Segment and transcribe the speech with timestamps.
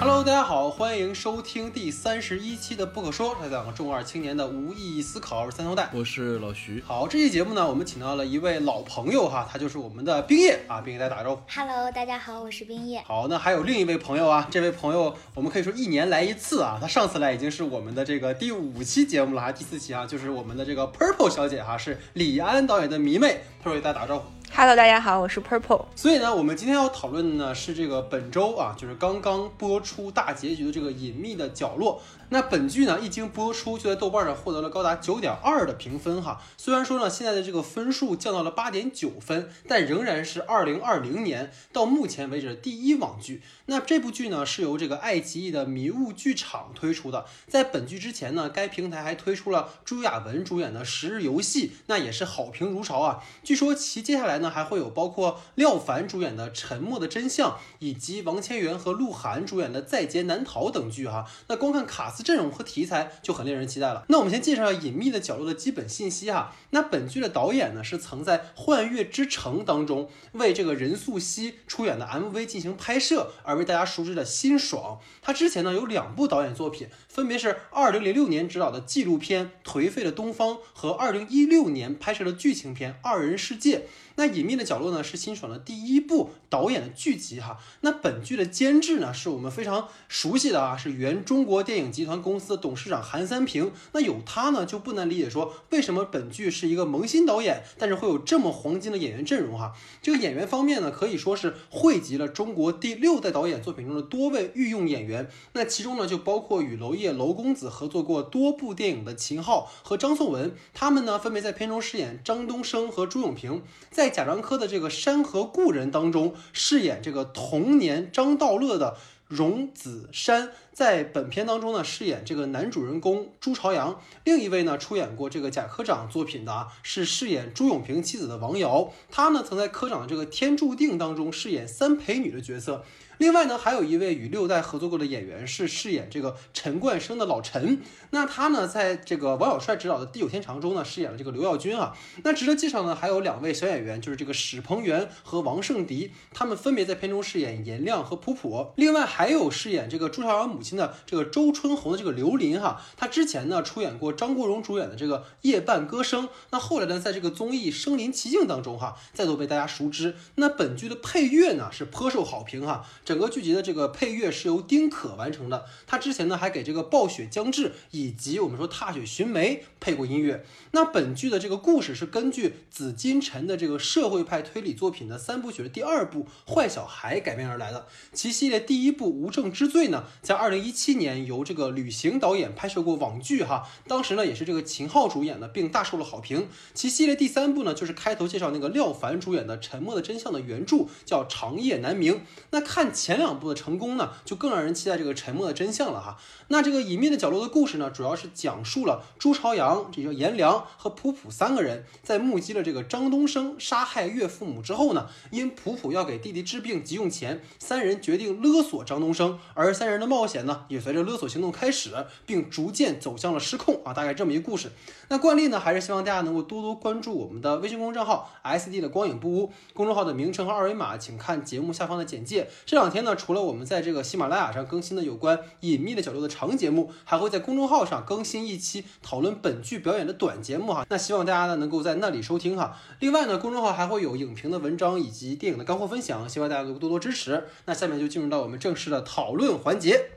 [0.00, 5.90] Hello，大家好，欢迎收听第三十一期的不可说，这两个中二青年的无意义思考，我是三头带。
[5.92, 6.82] 我是老徐。
[6.86, 11.42] 好，这期节目呢，我们请到了一位老朋友哈，他就是我们的冰叶啊，冰叶来打招呼。
[11.54, 13.02] Hello，大家好，我是冰叶。
[13.06, 24.24] 好，那还有另一位朋友啊，这位朋友我们可以说一年来一次啊，他上次来已经是我们的这个第五期节目了，还第四期啊，就是我们的这个 Purple 小姐哈，是李安导演的迷妹，Purple 给大家打招呼。
[24.52, 25.84] Hello，大家好，我是 Purple。
[25.94, 32.02] 所以呢，我们今天要讨论的呢是这个本周啊，就是刚刚播出大结局的这个《隐秘的角落》。
[32.30, 36.40] 那本剧呢一经播出，就在豆瓣上获得了高达九点二的评分哈。
[36.56, 43.42] 虽然说呢现在的这个分数降到了八点九分，但仍然是二零二零年到目前为止的第一网剧。
[43.66, 47.26] 那这部剧呢是由这个爱奇艺的迷雾剧场推出的。
[47.48, 53.22] 在本剧之前呢，该平台还推出了朱亚文主演的《十日游戏》，那也是好评如潮啊。
[53.42, 61.26] 据说其接下来呢还会有包括廖凡主演的《沉默的真相》，以及王千源和鹿晗主演的《在劫难逃》等剧哈。
[61.48, 64.04] 那光看卡斯阵容和题材就很令人期待了。
[64.08, 66.54] 那我们先介绍下《隐秘的角落》的基本信息哈。
[66.70, 74.98] 那本剧的导演呢是曾在《幻乐之城》当中为这个任素汐出演的 MV 进行拍摄而为大家熟知的辛爽。
[75.22, 83.78] 他之前呢有两部导演作品，分别是2006年执导的纪录片《颓废的东方》和2016年拍摄的剧情片《二人世界》。
[84.14, 87.58] 那《隐秘的角落》呢是辛爽的第一部导演的剧集哈。
[87.80, 93.72] 那本剧的监制呢是我们非常熟悉的啊，是原中国电影集团公司的董事长韩三平。
[93.92, 99.72] 那有他呢，就不难理解说为什么本剧是一个萌新导演，但是会有这么黄金的演员阵容哈。
[100.00, 105.28] 这个演员方面呢，可以说是汇集了中国第六代导演作品中的多位御用演员。
[105.54, 124.00] 那其中呢，就包括与娄艺烨、娄公子合作过多部电影的秦昊和张颂文，他们呢分别在片中饰演张东升和朱永平，在贾樟柯的这个《山河故人》当中饰演这个童年张道乐的荣子山，在本片当中呢饰演这个男主人公朱朝阳。
[124.24, 132.84] 另一位呢出演过这个贾科长作品的啊，是饰演朱永平妻子的王瑶，他呢曾在科长的这个《天注定》当中饰演三陪女的角色。
[133.20, 137.82] 另外呢，还有一位与六代合作过的演员是饰演这个陈冠生的老陈。
[138.12, 141.94] 那他呢，在这个王小帅执导的《地久天长》中呢，饰演了这个刘耀军啊。
[142.24, 148.72] 那值得介绍呢，还有两位小演员，就是这个史鹏元和王圣迪，他们分别在片中饰演颜亮和普普。
[148.76, 160.16] 另外还有饰演这个朱朝阳母亲的这个周春红的这个刘琳哈，她之前呢出演过张国荣主演的这个《夜半歌声》，那后来呢，在这个综艺《身临其境》当中哈，再度被大家熟知。
[160.36, 162.86] 那本剧的配乐呢是颇受好评哈。
[163.10, 170.46] 整个剧集的这个配乐是由丁可完成的，他之前呢还给这个《暴雪将至》以及我们说《踏雪寻梅》配过音乐。
[170.70, 177.88] 那本剧的这个故事是根据紫金陈的这个社会派推理作品的三部曲的第二部《坏小孩》改编而来的。
[178.12, 186.46] 其系列第一部《无证之罪》呢，在二零一七年由这个吕行导演拍摄过网剧哈，当时呢也是这个秦昊主演的，并大受了好评。
[186.74, 192.14] 其系列第三部呢，就是开头介绍那个廖凡主演的《沉默的真相》的原著，叫《长夜难明》。
[192.50, 196.18] 那看前两部的成功呢，就更让人期待这个沉默的真相了哈。
[196.48, 211.94] 那这个隐秘的角落的故事呢，主要是讲述了朱朝阳、这个颜良和普普三个人在目击了这个张东升杀害岳父母之后呢，因普普要给弟弟治病急用钱，三人决定勒索张东升，而三人的冒险呢，也随着勒索行动开始，
[212.26, 214.70] 并逐渐走向了失控啊，大概这么一个故事。
[215.08, 222.48] 那惯例呢，还是希望大家能够多多关注我们的微信公众账号 S D 的光影不污，公众号的名称和二维码，请看节目下方的简介。
[222.66, 230.84] 这两天呢，除了我们在这个喜马拉雅上更新的有关隐秘的角落的长节目，还会在公众号上更新一期讨论本剧表演的短节目哈。
[230.90, 232.76] 那希望大家呢能够在那里收听哈。
[232.98, 237.46] 另外呢，公众号还会有影评的文章以及电影的干货分享，希望大家能够多多支持。
[237.66, 240.10] 那下面就进入到我们正式的讨论环节。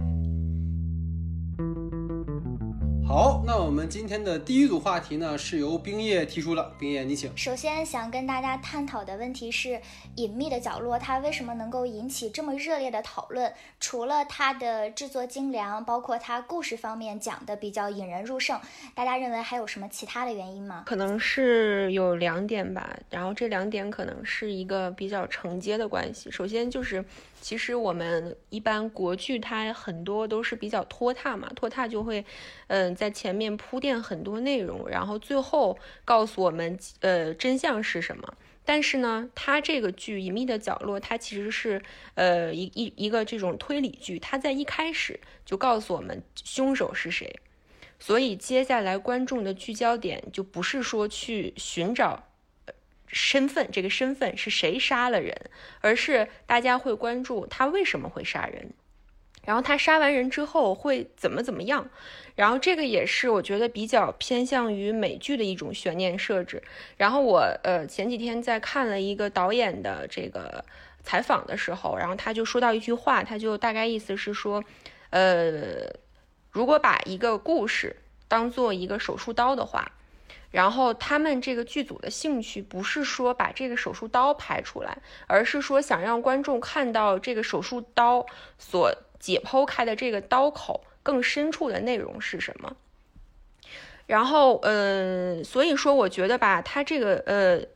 [3.13, 6.73] 好，那我们今天的第一组话题呢，是由冰叶提出了。
[6.79, 7.31] 冰叶，你请。
[7.37, 9.69] 首先想跟大家探讨的问题是，
[10.15, 13.53] 《隐秘的角落》它为什么能够引起这么热烈的讨论？
[13.79, 18.59] 除了它的制作精良，包括它故事方面讲的比较引人入胜，
[18.95, 20.81] 大家认为还有什么其他的原因吗？
[20.87, 26.31] 可能是有两点吧，然后这两点可能是一个比较承接的关系。
[26.31, 27.05] 首先就是，
[27.43, 32.23] 其实我们一般国剧它很多都是比较拖沓嘛，拖沓就会，
[32.67, 38.33] 嗯、在前面铺垫很多内容，然后最后告诉我们，呃，真相是什么。
[38.63, 41.81] 但是呢，它这个剧《隐秘的角落》，它其实是
[42.15, 47.41] 呃一一一个这种推理剧，它在一开始就告诉我们凶手是谁，
[47.99, 52.23] 所以接下来观众的聚焦点就不是说去寻找
[53.13, 55.49] 身份，这个身份是谁杀了人，
[55.79, 58.71] 而是大家会关注他为什么会杀人。
[59.45, 61.89] 然后他杀完人之后会怎么怎么样？
[62.35, 66.63] 然后这个也是我觉得比较偏向于美剧的一种悬念设置。
[66.97, 70.63] 然后我呃前几天在看了一个导演的这个
[71.03, 74.63] 采访的时候，然后他就说到一句话，他就大概意思是说，
[75.09, 75.93] 呃，
[76.49, 77.97] 如果把一个故事
[78.29, 79.91] 当做一个手术刀的话。
[80.53, 84.95] 然后他们这个剧组的兴趣不是说把这个手术刀拍出来，
[85.25, 88.23] 而是说想让观众看到这个手术刀
[88.59, 92.75] 所解剖开的这个刀口更深处的内容是什么。
[94.05, 97.72] 然后，嗯，所以说我觉得吧，他这个呃。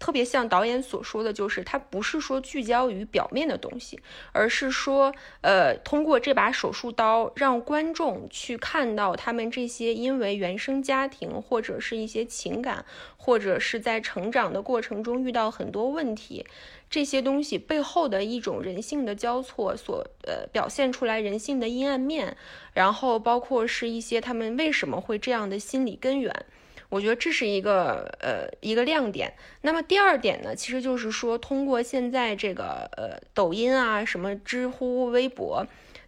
[0.00, 4.00] 特别像导演所说的就是，他不是说聚焦于表面的东西，
[4.32, 12.84] 而是说，呃，通过这把手术刀，让观众去看到他们这些因为原生家庭或者是一些情感，
[13.18, 16.46] 或者是在成长的过程中遇到很多问题，
[16.88, 22.38] 这些东西背后的一种人性的交错所，呃，表现出来人性的阴暗面，
[22.72, 26.46] 然后包括是一些他们为什么会这样的心理根源。
[26.90, 29.32] 我觉得这是一个呃一个亮点。
[29.62, 35.64] 那么第二点呢，其实就是说，通过现在这个呃抖音啊、什么知乎、微博，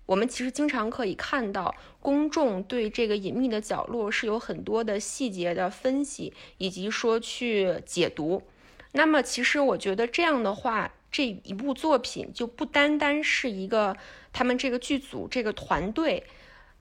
[0.06, 8.42] 我们其实经常可以看到公众对这个隐秘的角落是有很多的细节的分析，以及说去解读。
[8.90, 13.96] 那么其实我觉得这样的话，这一部作品就不单单是一个
[14.32, 16.24] 他们这个剧组这个团队。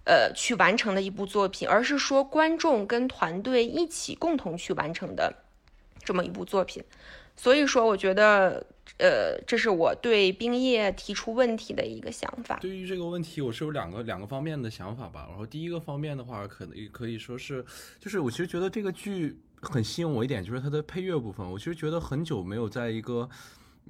[0.03, 5.33] 呃，去完成的一部作品，而是说观众跟团队一起共同去完成的
[6.03, 6.83] 这么一部作品。
[7.35, 8.65] 所以说，我觉得，
[8.97, 12.57] 呃，这是我对冰叶提出问题的一个想法。
[12.59, 15.27] 对于这个问题，我是有两个两个方面的想法吧。
[15.29, 17.63] 然后第一个方面的话，可能也可以说是，
[17.99, 21.49] 就是我其实觉得这个剧很吸引我一点，就是它的配乐部分。
[21.49, 23.29] 我其实觉得很久没有在一个。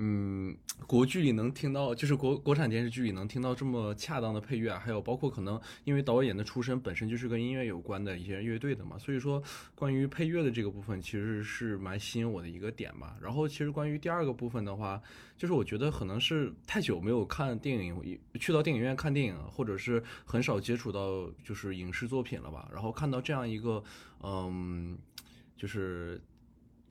[0.04, 0.58] 嗯，
[0.88, 9.42] 国剧里能听到，就是国国产电视剧里能听到这么恰当的配乐，还有包括可能因为导演的出身本身就是跟音乐有关的一些乐队的嘛，所以说
[9.76, 13.16] 关于配乐的这个部分其实是蛮吸引我的一个点吧。
[13.22, 15.00] 然后其实关于第二个部分的话，
[15.38, 22.68] 就是我觉得可能是太久没有看电影，去到电影院看电影，或者是很少接触到就是影视作品了吧。
[22.74, 23.84] 然后看到这样一个，
[24.24, 24.98] 嗯，
[25.56, 26.20] 就是。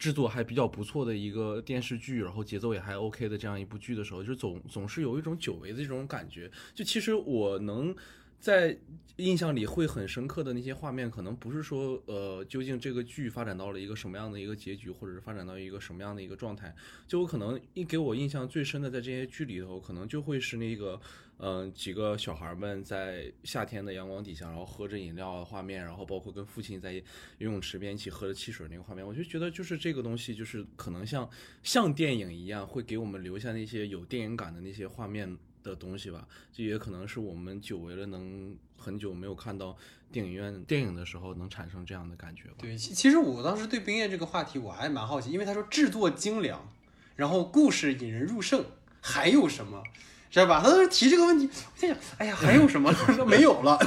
[0.00, 6.50] 制作还比较不错的一个电视剧，然后节奏也还 OK 的这样一部剧的时候，就总总是有一种久违的这种感觉。
[6.74, 7.94] 就其实我能
[8.40, 8.76] 在
[9.16, 16.74] 印象里会很深刻的那些画面，可能不是说呃究竟这个剧发展到了一个什么样的一个结局，或者是发展到一个什么样的一个状态。
[17.06, 20.98] 就我可能一给我印象最深的，在这些剧里头，可能就会是那个。
[21.42, 31.26] 嗯，几个小孩们在夏天的阳光底下，然后喝着饮料的画面，然后包括跟父亲在游泳池边一起喝着汽水那个画面，我就觉得就是这个东西，就是可能像
[31.62, 36.28] 像电影一样，会给我们留下那些有电影感的那些画面的东西吧。
[36.52, 39.74] 这也可能是我们久违了，能很久没有看到
[40.12, 42.56] 电影院电影的时候，能产生这样的感觉吧。
[42.58, 46.70] 对，其实我当时对冰叶这个话题我还蛮好奇，因为他说制作精良，
[47.16, 48.62] 然后故事引人入胜，
[49.00, 49.82] 还有什么？
[50.30, 50.60] 知道吧？
[50.62, 52.92] 他当时提这个问题，我在想，哎呀，还有什么？
[52.92, 53.76] 他没有了。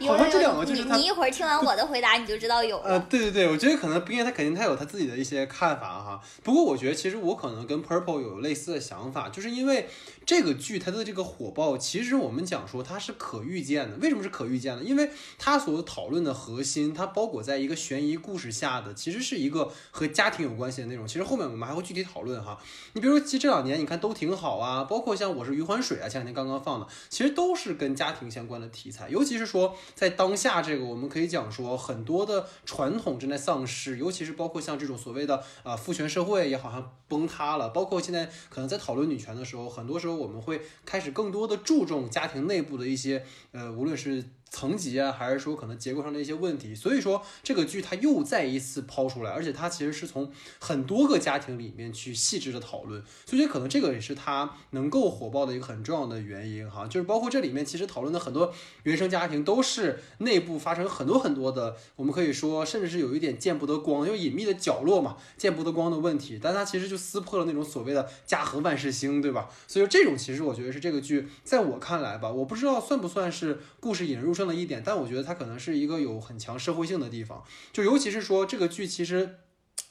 [0.00, 0.96] 好像这两个就是他。
[0.96, 2.84] 你一会儿听完我的回答，你就知道有了。
[2.84, 6.20] 呃，对对对，我觉得可能冰叶他肯定他有他自己的一些看法哈。
[6.42, 9.88] 不过我觉得其实我可能跟 Purple 有类似的想法，就是因为
[10.24, 13.96] 这个剧它的这个火爆，其实我们讲说它是可预见的。
[13.98, 14.82] 为什么是可预见的？
[14.82, 21.06] 因为它所讨论的核心，它包裹在一个悬疑故事下的，其实是一个和家庭有关系的内容。
[21.06, 22.58] 其实后面我们还会具体讨论哈。
[22.94, 30.62] 你比如说，其实这两年你看都挺好啊，包括像我是余欢水啊，前两天刚刚放的，其实都是跟家庭相关的题材，尤其是说在当下。
[30.62, 37.68] 这个我们可以讲说，很多的传统正在丧失，尤其是包括像这种所谓的啊父权社会也好像崩塌了。
[37.68, 44.24] 包括现在可能在讨论女权的时候，很多时候我们会开始更多的注重家庭内部的一些呃，无论是。
[44.50, 58.52] 层级啊，还是说可能结构上的一些问题，所以说这个剧它又再一次抛出来，而且它其实是从很多个家庭里面去细致的讨论，所以可能这个也是它能够火爆的一个很重要的原因哈，就是包括这里面其实讨论的很多
[58.84, 69.50] 原生家庭都是内部发生很多很多的，我们可以说甚至是有一点见不得光，因为隐秘的角落嘛，见不得光的问题，但它其实就撕破了那种所谓的家和万事兴，对吧？
[69.66, 74.37] 所以说这种其实我觉得是这个剧在我看来吧，我不知道算不算是故事引入。
[74.38, 77.42] 正了一点，但我觉得它可能是一个有很强社会性的地方，
[77.72, 79.40] 就尤其是说这个剧其实，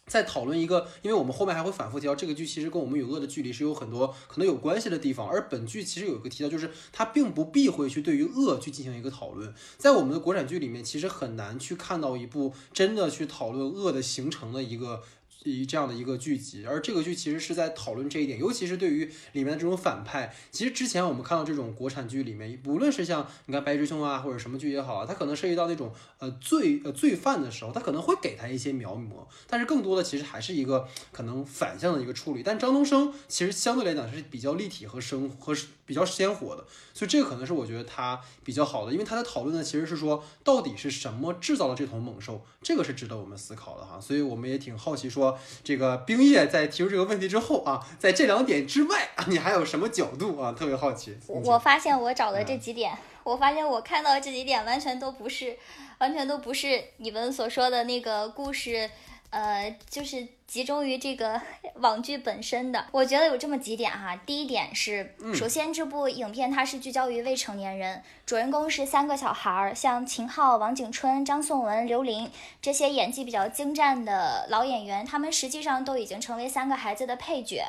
[0.07, 15.03] 在讨论一个，因为我们后面还会反复提到这个剧其实跟我们与恶的距离是有很多可能有关系的地方，而本剧其实有一个提到，就是它并不避讳去对于恶去进行一个讨论，在我们的国产剧里面，其实很难去看到一部真的去讨论恶的形成的一个。
[15.49, 20.33] 一这样的一个剧集，而这个剧其实是在讨论这一点，尤其是对于里面的这种反派。
[20.51, 32.43] 其实之前我们看到这种国产剧里面，无论是像你看《白日兄》啊，或者什么剧也好啊，它可能涉及到那种呃罪呃罪犯的时候，他可能会给他一些描摹，但是更多的其实还是一个可能反向的一个处理。
[32.43, 35.53] 但张东升其实相对来讲是比较立体和生和
[35.87, 36.63] 比较鲜活的，
[36.93, 43.97] 所以这个可能是我觉得他比较好的，因为他在讨论的其实是说到底是什么制造了这头猛兽，这个是值得我们思考的哈。
[43.99, 45.39] 所以我们也挺好奇说。
[45.63, 50.51] 这个冰叶在提出这个问题之后啊，在这两点之外啊，你还有什么角度啊？
[50.51, 51.17] 特别好奇。
[51.27, 55.57] 我发现我找的这几点，我发现我看到的这几点完全都不是，
[55.99, 58.89] 完全都不是你们所说的那个故事。
[59.29, 61.39] 呃，就是集中于这个
[61.81, 64.15] 网剧本身的，我觉得有这么几点哈。
[64.25, 72.31] 第一点是，首先这部影片它是聚焦于未成年人，主人公是三个小孩儿，像秦昊、王景春、张颂文、刘琳
[72.61, 77.65] 这些演技比较精湛的老演员，他们实际上都已经成为三个孩子的配角。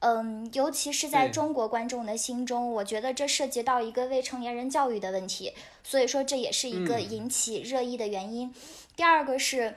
[0.00, 8.52] 嗯，尤其是在中国观众的心中，我觉得这涉及到一个未成年人教育的问题，所以说这也是一个引起热议的原因。
[8.96, 9.76] 第二个是。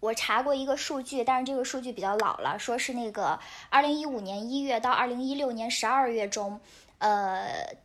[0.00, 3.38] 我查过一个数据，但是这个数据比较老了，说是那个
[3.70, 6.60] 二零一五年一月到二零一六年十二月中，
[6.98, 7.76] 呃。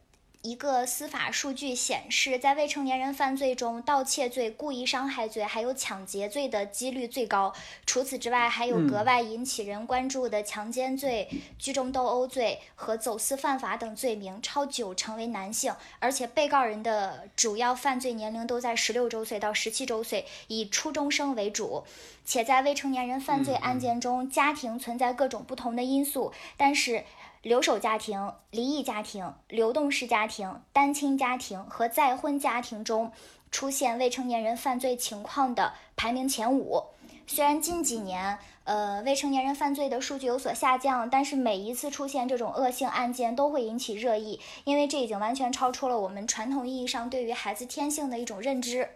[0.43, 7.53] 一个司法数据显示，在未成年人犯罪中，盗窃罪、故意伤害罪还有抢劫罪的几率最高。
[7.85, 21.85] 除此之外，还有格外引起人关注的强奸罪、聚众斗殴罪和走私犯法等罪名，超九成为男性，而且被告人的主要犯罪年龄都在十六周岁到十七周岁，以初中生为主。
[22.25, 27.05] 且在未成年人犯罪案件中，家庭存在各种不同的因素，但是。
[27.43, 33.11] 留守家庭、离异家庭、流动式家庭、单亲家庭和再婚家庭中
[33.51, 36.85] 出现未成年人犯罪情况的排名前五。
[37.27, 48.89] 虽然近几年，呃，未成年人犯罪的数据有所下降，但是每一次出现这种恶性案件都会引起热议，因为这已经完全超出了我们传统意义上对于孩子天性的一种认知。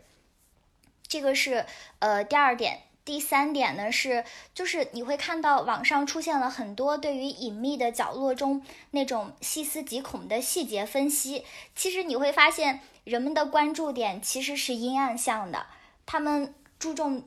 [1.05, 1.65] 这个是
[1.99, 2.86] 呃第二点。
[3.07, 8.61] 第三点呢是，就是你会看到网上出现了很多对于隐秘的角落中
[8.91, 11.45] 那种细思极恐的细节分析。
[11.73, 15.67] 其实你会发现，人们的关注点其实是阴暗向的，
[16.05, 17.23] 他们注重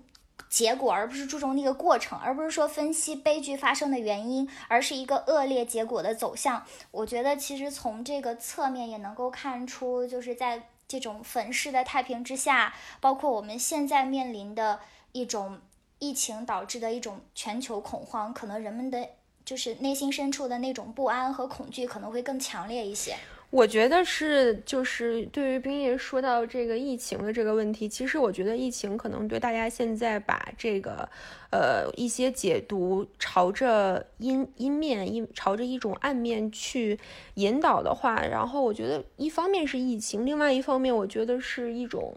[0.51, 6.63] 结果，而不是注重那个过程，而不是说分析悲剧发生的原因，而是一个恶劣结果的走向。
[6.91, 14.81] 我觉得其实从这个侧面也能够看出，就是在这种粉饰的太平之下，包括我们现在面临的
[15.13, 15.59] 一种。
[16.01, 19.07] 疫情导致的一种全球恐慌，可能人们的
[19.45, 23.15] 就是内心深处的那种不安和恐惧可能会更强烈一些。
[23.51, 31.09] 我觉得是，就是对于冰叶说到这个疫情的这个问题，其实我觉得疫情可能对大家现在把这个
[31.51, 36.99] 呃一些解读朝着阴阴面、阴朝着一种暗面去
[37.35, 42.17] 引导的话，然后我觉得一方面是疫情，另外一方面我觉得是一种。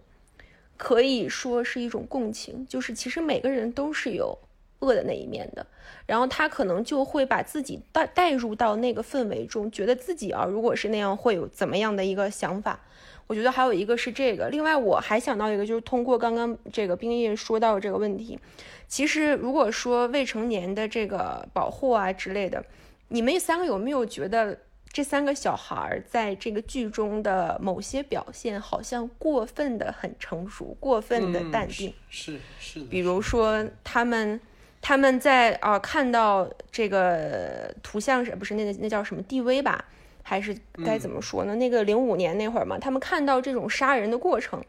[0.77, 4.37] 可以说是一种共情，就是其实每个人都是有
[4.79, 5.65] 恶的那一面的，
[6.05, 12.79] 然后他可能就会把自己带带入到那个氛围中，觉得自己啊，如果是那样，会有怎么样的一个想法？
[13.27, 18.37] 我觉得还有一个是这个，另外我还想到一个，就是通过刚刚这个冰叶说到这个问题，
[18.87, 22.65] 其实如果说未成年的这个保护啊之类的，
[23.07, 24.59] 你们三个有没有觉得？
[24.93, 31.91] 这三个小孩儿在这个剧中的某些表现，好像过分的很成熟，过分的淡定。
[32.11, 32.85] 是是的。
[32.85, 34.39] 比如说，他们
[34.79, 39.83] 他们在啊看到这个图像是不是那个那叫什么 DV 吧？
[40.21, 41.55] 还是该怎么说呢？
[41.55, 44.63] 那个零五年那会儿嘛，他们看到这种杀人的过程，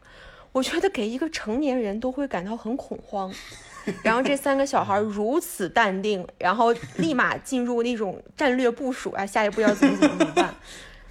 [0.51, 3.31] 我觉得给一个成年人都会感到很恐慌。
[4.01, 10.55] 然后这三个小孩如此淡定，然后立马进入那种战略部署啊，下一步要怎么怎么怎么办？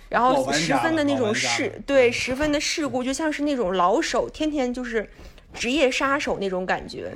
[0.08, 5.08] 然后十分的那种事，对，十分的事故，就像是那种老手，天天就是
[5.52, 7.12] 职业杀手那种感觉。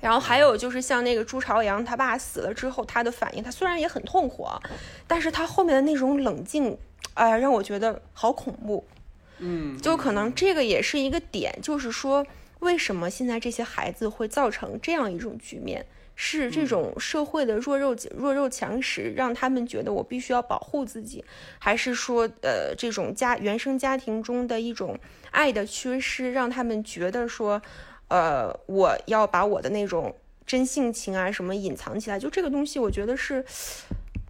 [0.00, 4.46] 然后还有就是像那个朱朝阳他爸死了之后，他的反应，他虽然也很痛苦，
[5.06, 6.76] 但是他后面的那种冷静，
[7.14, 8.84] 哎，让我觉得好恐怖。
[9.38, 12.26] 嗯，就可能这个也是一个点，就是说。
[12.64, 15.86] 为什么现在这些孩子会造成这样一种局面？
[16.16, 21.24] 是这种社会的弱肉弱肉强食，让他们觉得我必须要保护自己，
[21.58, 24.96] 还是说，呃，这种家原生家庭中的一种
[25.32, 27.60] 爱的缺失，让他们觉得说，
[28.06, 30.14] 呃，我要把我的那种
[30.46, 32.16] 真性情啊什么隐藏起来？
[32.16, 33.44] 就这个东西，我觉得是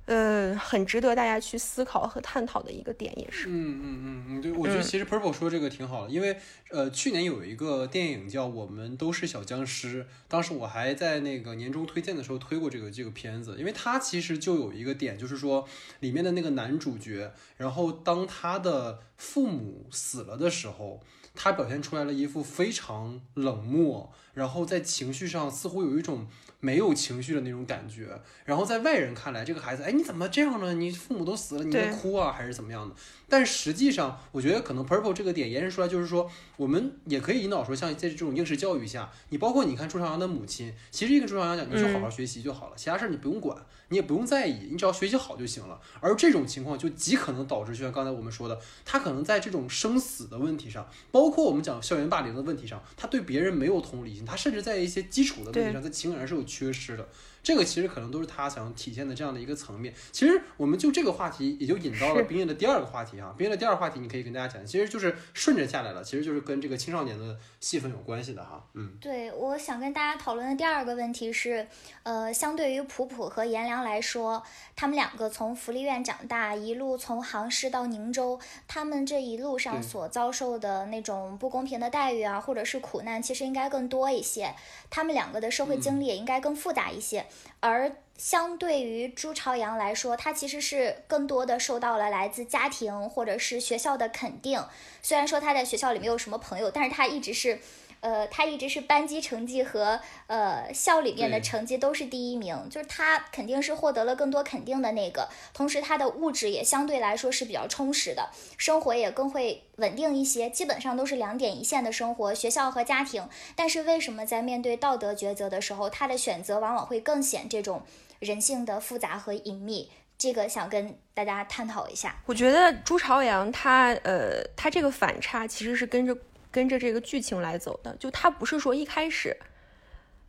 [0.07, 3.49] 呃，很值得大家去思考和探讨的一个点，也是。
[3.49, 6.37] 嗯嗯嗯嗯，对，我觉得其实 Purple 说这个挺好的，因为
[6.71, 15.67] 呃，去年有一个电影叫《我们都是小僵尸》，当时我还在那个年终推荐的时候推过这个这个片子，因为它其实就有一个点，就是说
[16.01, 21.01] 里面的那个男主角，然后当他的父母死了的时候，
[21.35, 26.27] 他表现出来了一副非常冷漠，然后在情绪上似乎有一种。
[26.65, 30.73] 没有情绪的那种感觉，然后在外人看来，这个孩子，哎，你怎么这样呢？
[30.73, 32.95] 你父母都死了，你在哭啊，还是怎么样的？
[33.29, 43.57] 但实际上，我觉得可能 Purple 这个点延伸出来，就是说，我们也可以引导说，像在这种应试教育下，你包括你看朱朝阳的母亲，其实一个朱朝阳讲，你就好好学习就好了，其他事儿你不用管，
[43.89, 45.81] 你也不用在意，你只要学习好就行了。
[46.01, 57.09] 而这种情况就极可能导致，就像刚才我们说的，他可能在这种生死的问题上，包括我们讲校园霸凌的问题上，他对别人没有同理心，他甚至在一些基础的问题上，在情感上是有缺失的。
[57.45, 59.95] 这个其实可能都是他想体现的这样的一个层面。
[60.11, 63.35] 其实我们就这个话题，也就引到了冰月的第二个话题啊。
[63.37, 68.65] 冰月的第二个话题，你可以跟大家讲，其实就是顺着下来了，其实就是跟这个青少年的戏份有关系的哈。
[68.73, 71.69] 嗯，对，我想跟大家讨论的第二个问题是，
[72.03, 74.43] 呃，相对于普普和颜良来说，
[74.75, 84.55] 他们两个从福利院长大，一路从杭师到宁州，他们这一路上所遭受的那种不公平的待遇啊，或者是苦难，其实应该更多一些。
[84.89, 87.27] 他们两个的社会经历也应该更复杂一些。
[87.61, 94.65] 而相对于朱朝阳来说，他其实是更多的受到了来自家庭或者是学校的肯定。
[95.03, 97.61] 虽然说他在学校里没有什么朋友，但是他一直是。
[98.05, 113.27] 呃，他一直是班级成绩和呃校里面的成绩都是第一名，就是他肯定是获得了更多肯定的那个，同时他的物质也相对来说是比较充实的，生活也更会稳定一些，基本上都是两点一线的生活，学校和家庭。
[113.57, 117.81] 但是为什么在面对道德抉择的时候，他的选择往往会更显这种
[118.19, 119.91] 人性的复杂和隐秘？
[120.19, 122.17] 这个想跟大家探讨一下。
[122.27, 126.15] 我觉得朱朝阳他呃他这个反差其实是跟着。
[126.55, 129.37] 跟着这个剧情来走的，就他不是说一开始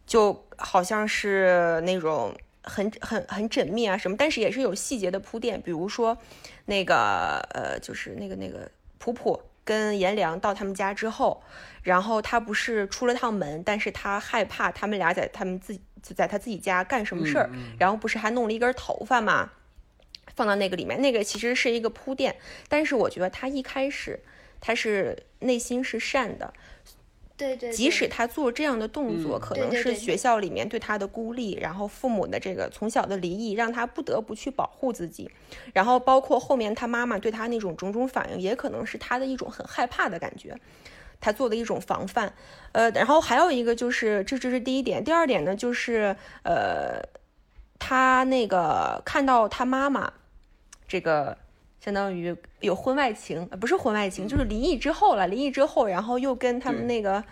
[0.07, 5.61] 就好像是那种很很很缜密啊什么，但是也是有细节的铺垫。
[5.61, 6.17] 比如说
[6.65, 8.67] 那个呃，就是那个那个
[8.97, 11.43] 普普跟颜良到他们家之后，
[11.83, 19.51] 然后他不是出了趟门，但是他害怕他们俩在他们自己在他自己家干什么事儿，然后不是还弄了一根头发嘛，
[20.35, 22.37] 放到那个里面，那个其实是一个铺垫。
[22.67, 24.21] 但是我觉得他一开始。
[24.65, 26.51] 他是内心是善的，
[27.37, 35.29] 对对，即使他做这样的动作，可能是学校里面对他的孤立，然后父母的这个从小的离异，让他不得不去保护自己，
[35.71, 40.59] 然后包括后面他妈妈对他那种种种反应，也可能是他的一种很害怕的感觉，
[41.21, 42.33] 他做的一种防范。
[42.71, 46.99] 呃，然后还有一个就是，这这是第一点，第二点呢，就是呃，
[47.77, 50.11] 他那个看到他妈妈
[50.87, 51.37] 这个。
[51.85, 55.27] 相当于有婚外情，不是婚外情，就是离异之后了。
[55.27, 57.23] 离异之后，然后又跟他们那个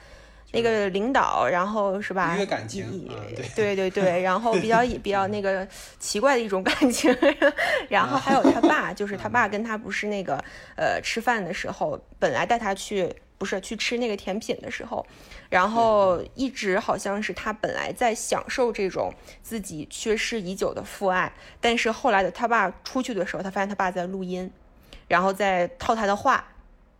[0.52, 2.38] 那个领导，然后是吧？
[2.46, 3.10] 感情，
[3.56, 7.12] 对对对， 然后比较比较那个奇怪的一种感情。
[7.90, 10.38] 然后还有他爸，就是他爸跟他不是那个
[10.76, 13.12] 呃吃饭的时候，本来带他去。
[13.38, 15.06] 不是去吃那个甜品的时候，
[15.50, 24.50] 然后一直好像是他本来在享受这种自己缺失已久的父爱，但是后来的他爸出去的时候，他发现他爸在录音，
[25.08, 26.48] 然后在套他的话，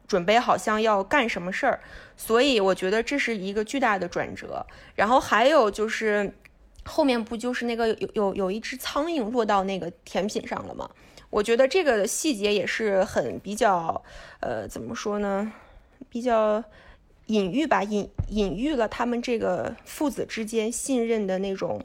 [0.08, 1.80] 准备好像要干什么事儿，
[2.18, 4.66] 所以我觉得这是一个巨大的转折。
[4.96, 6.34] 然后还有就是
[6.84, 10.90] 后面不就是那个有有有一只苍蝇落到那个甜品上了吗？
[11.30, 14.04] 我觉得这个细节也是很比较，
[14.40, 15.52] 呃，怎么说呢？
[16.10, 16.64] 比较
[17.28, 21.84] 隐喻吧，隐隐喻了他们这个父子之间信任的那种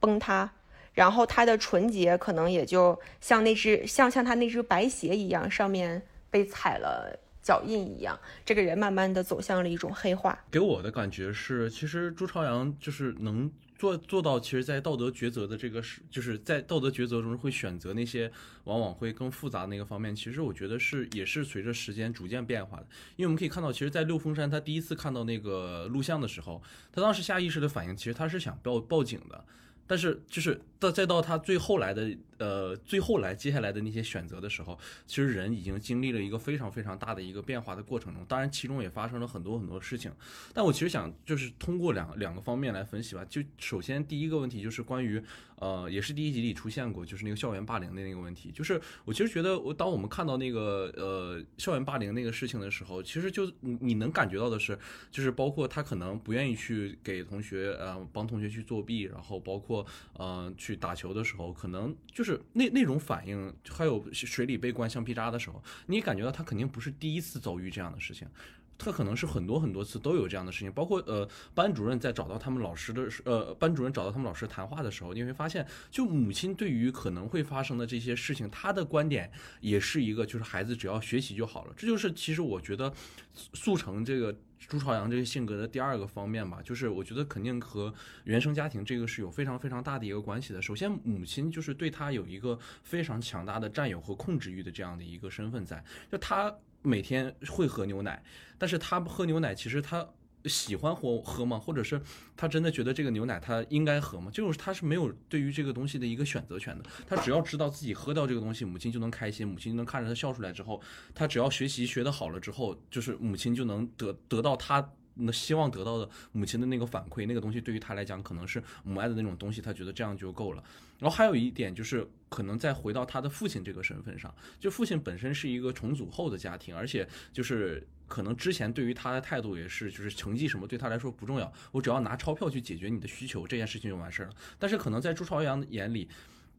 [0.00, 0.50] 崩塌，
[0.92, 10.38] 然后他的纯洁可能也就像那只像像他那只白鞋一样，上面被踩了脚印一样，这个人慢慢的走向了一种黑化。
[10.50, 13.50] 给我的感觉是，其实朱朝阳就是能。
[13.84, 18.32] 做做到，其实，在道德抉择的这个是，就是在道德抉择中会选择那些
[18.64, 20.16] 往往会更复杂那个方面。
[20.16, 22.86] 其实我觉得是，也是随着时间逐渐变化的。
[23.16, 29.44] 因为我们可以看到，其实，在六峰山他第一次看到那个录像的时候，他当时下意识的反应，其实他是想报报警的。
[29.86, 38.24] 但是，就是到再到他最后来的，呃，最后来接下来的那些选择的时候，其实人已经经历了一个非常非常大的一个变化的过程中。
[38.26, 40.10] 当然，其中也发生了很多很多事情。
[40.52, 43.24] 但我其实想，就是通过两两个方面来分析吧。
[43.26, 45.22] 就首先第一个问题就是关于，
[45.56, 48.50] 呃，也是第一集里出现过，就是那个校园霸凌的那个问题。
[48.52, 54.78] 就是我其实觉得，我当我们看到那个呃校园霸凌那个事情的时候，其实就你能感觉到的是，
[55.10, 68.28] 就是包括他可能不愿意去给同学呃帮同学去作弊，然后包括呃去打球的时候，可能就是那那种反应，还有水里被灌橡皮渣的时候，你感觉到他肯定不是第一次遭遇这样的事情。
[68.76, 81.74] 他可能是很多很多次都有这样的事情，包括呃班主任在找到他们老师的时，呃班主任找到他们老师谈话的时候，你会发现，就母亲对于可能会发生的这些事情，他的观点也是一个，就是孩子只要学习就好了。
[81.76, 82.92] 这就是其实我觉得
[83.32, 90.60] 速成这个朱朝阳这个性格的第二个方面吧，就是我觉得肯定和原生家庭这个是有非常非常大的一个关系的。
[90.60, 96.52] 首先，母亲就是对他有一个非常强大的占有和控制欲的这样的一个身份在，就他。
[96.84, 98.22] 每天会喝牛奶，
[98.56, 100.06] 但是他喝牛奶，其实他
[100.44, 101.58] 喜欢喝喝吗？
[101.58, 102.00] 或者是
[102.36, 104.30] 他真的觉得这个牛奶他应该喝吗？
[104.30, 106.84] 就是他是没有对于这个东西的一个选择权的。
[107.06, 110.80] 他只要知道自己喝掉这个东西，母亲就能开心，母亲就能看着他笑出来之后，
[111.14, 114.92] 他只要学习学得好了之后，就是母亲就能得得到他。
[115.14, 120.62] 那希望得到的母亲的那个反馈，那个东西对于他来讲可能是母爱的那种东西，他觉得这样就够了。
[120.98, 134.34] 然后还有一点就是，可能再回到他的父亲这个身份上，就父亲本身是一个重组后的家庭，而且就是可能之前对于他的态度也是，就是成绩什么对他来说不重要，我只要拿钞票去解决你的需求，这件事情就完事儿了。
[134.58, 136.08] 但是可能在朱朝阳眼里，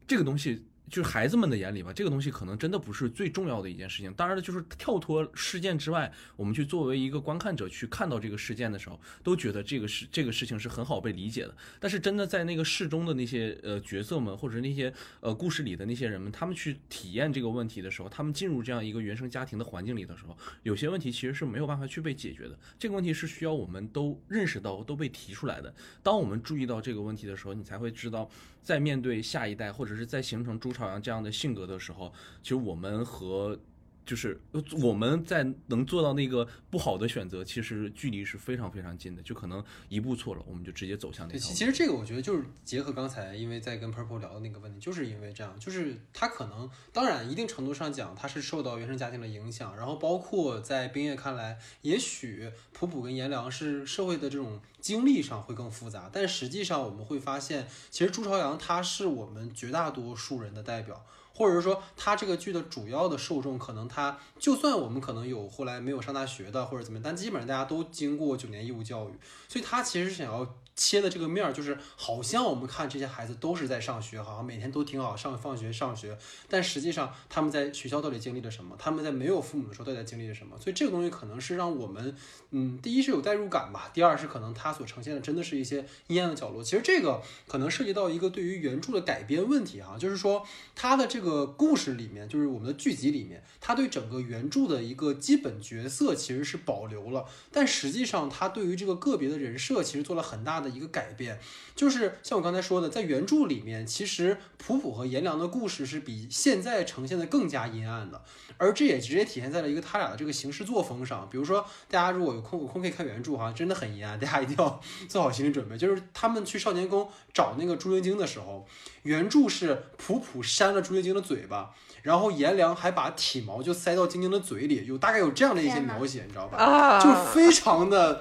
[0.06, 0.64] 这个东西。
[0.88, 4.12] 就是孩子们的眼里吧，这个东西可能真的不是最重要的一件事情。
[4.14, 11.56] 当然了，就是跳脱事件之外，我们去作为一个观看者去看到这个事件的时候，都觉得这个事这个事情是很好被理解的。
[11.80, 22.56] 但是真的在那个事中的那些呃角色们，或者那些呃故事里的那些人们，他们去体验这个问题的时候，他们进入这样一个原生家庭的环境里的时候，有些问题其实是没有办法去被解决的。
[22.78, 25.74] 这个问题是需要我们都认识到、都被提出来的。
[26.02, 28.30] 当我们注意到这个问题的时候，你才会知道。
[28.62, 32.12] 在面对下一代，或者是在形成朱朝阳这样的性格的时候，
[32.42, 33.58] 其实我们和。
[34.06, 34.40] 就是
[34.80, 41.52] 我们在能做到那个不好的选择，其实距离是非常非常近的，就可能一步错了，我们就直接走向那条。
[41.52, 61.04] 其实这个我觉得就是结合刚才，因为在跟 Purple 聊的那个问题，就是因为这样，就是他可能当然一定程度上讲，他是受到原生家庭的影响，然后包括在冰月看来，也许普普跟颜良是社会的这种经历上会更复杂，但实际上我们会发现，其实朱朝阳他是我们绝大多数人的代表。
[61.36, 69.12] 或者是说，他这个剧的主要的受众，可能他就算我们可能有后来没有上大学的或者怎么样，但基本上大家都经过九年义务教育，
[69.46, 70.56] 所以他其实想要。
[70.76, 76.16] 切的这个面儿，就是好像我们看这些孩子都是在上学，好像每天都挺好，上放学上学。
[76.50, 78.76] 但实际上他们在学校到底经历了什么？
[78.78, 80.54] 他们在没有父母的时候到底经历了什么？
[80.60, 82.14] 所以这个东西可能是让我们，
[82.50, 86.62] 嗯，第一是有代入感吧，第二是可能他所呈现的真的是一些阴暗的角落。
[86.62, 100.65] 其实这个可能涉及到一个对于原著的改编问题哈，就是说他的这个故事里面，就是我们的剧集里面，他对整个原著的一个基本角色其实是保留了，但实际上他对于这个个别的人设其实做了很大的。
[100.68, 101.38] 一个改变，
[101.74, 108.22] 就是像我刚才说的，在原著里面，其实普普和颜良的故事是比现在呈现的更加阴暗的，
[108.56, 111.28] 而这也直接体现在了一个他俩的这个行事作风上。
[111.30, 115.76] 比如说，大家如果有空有空可以看原著哈，真的很阴暗，大家一定要 做好心理准备。
[115.76, 118.66] 就是他们去少年宫找那个朱晶晶的时候，
[119.02, 127.00] 原著是普普扇了朱晶晶的嘴巴，然后颜良还把体毛就塞到晶晶的嘴里，有大概有这样的一些描写，你知道吧？
[127.00, 128.20] 就非常的。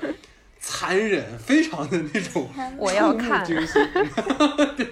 [0.68, 4.88] 残忍，非常的那种我要看， 对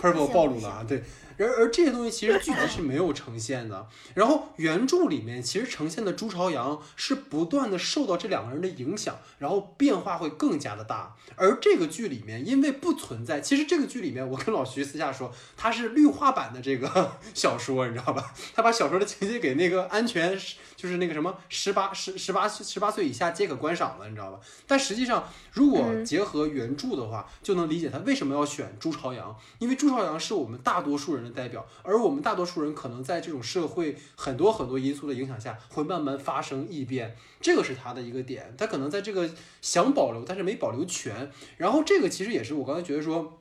[0.00, 1.02] ，purple 暴露了啊，对。
[1.38, 11.14] 而而这些东西其实剧集是没有呈现的，然后原著里面其实呈现的朱朝阳是不断的受到这两个人的影响，然后变化会更加的大。
[11.34, 18.32] 而这个剧里面因为不存在，其实这个剧里面我跟老徐私下说，它是绿化版的这个 小说，你知道吧？
[18.54, 20.38] 他把小说的情节给那个安全，
[20.74, 24.40] 就是那个什么十八十十八十八岁以下皆可观赏了，你知道吧？
[24.66, 31.25] 但实际上如果结合原著的话，就能理解他为什么要选朱朝阳，因为朱朝阳是我们大多数人。
[31.32, 41.30] 代表，而我们大多数人可能在这种社会很多很多因素的影响下，会慢慢发生异变，这个是他的一个点，他可能在这个想保留，但是没保留全。
[41.56, 43.40] 然后这个其实也是我刚才觉得说。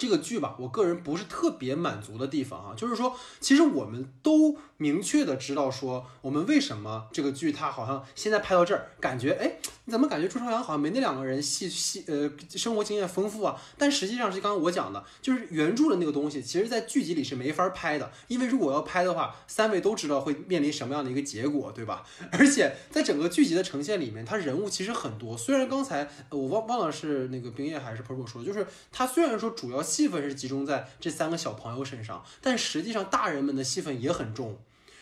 [0.00, 13.60] 这个剧吧，我个人不是特别满足的地方啊，就是说，其实我们都明确的知道说，我们为什么这个剧它好像现在拍到这儿，感觉哎，你怎么感觉朱朝阳好像没那两个人戏戏呃生活经验丰富啊？
[13.76, 22.04] 但实际上是刚刚我讲的，就是原著的那个东西，其实在剧集里是没法拍的，因为如果要拍的话，三位都知道会面临什么样的一个结果，对吧？
[22.30, 29.82] 而且在整个剧集的呈现里面，他人物其实很多，虽然刚才我忘忘了是那个冰叶还是 purple 说，就是他虽然说主要。
[29.88, 34.58] 戏份是集中在这三个小朋友身上，但实际上大人们的戏份也很重。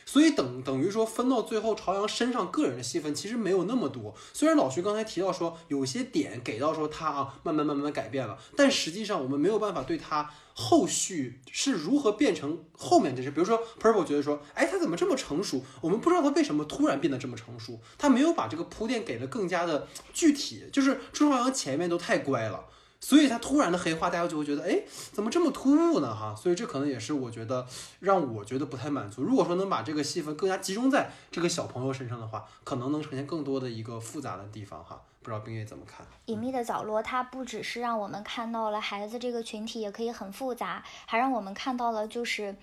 [0.07, 4.14] 所以等等于说分到最后，朝阳身上个人的戏份其实没有那么多。
[4.33, 13.31] 虽然老徐刚才提到说有些点给到说他啊慢慢慢慢改变了，但实际上我们没有办法对他后续是如何变成后面这些。
[13.33, 15.62] 比如说 Purple 觉得说，哎，他怎么这么成熟？
[15.81, 17.81] 我们不知道他为什么突然变得这么成熟。
[17.99, 22.64] 他没有把这个铺垫给的更加的具体，就是朱朝阳前面都太乖了。
[23.07, 26.12] 所以他突然的黑化，大家就会觉得，哎，怎么这么突兀呢？
[26.12, 27.64] 哈，所以这可能也是我觉得
[28.01, 29.23] 让我觉得不太满足。
[29.23, 35.01] 如果说能把这个戏份更加集中在这个小朋友身上的话，可能能呈现更多的一个复杂的地方哈。
[35.23, 36.05] 不知道冰月怎么看？
[36.25, 42.57] 隐秘的角落，它不只是让我们看到了孩子这个群体也可以很复杂，还让我们看到了就是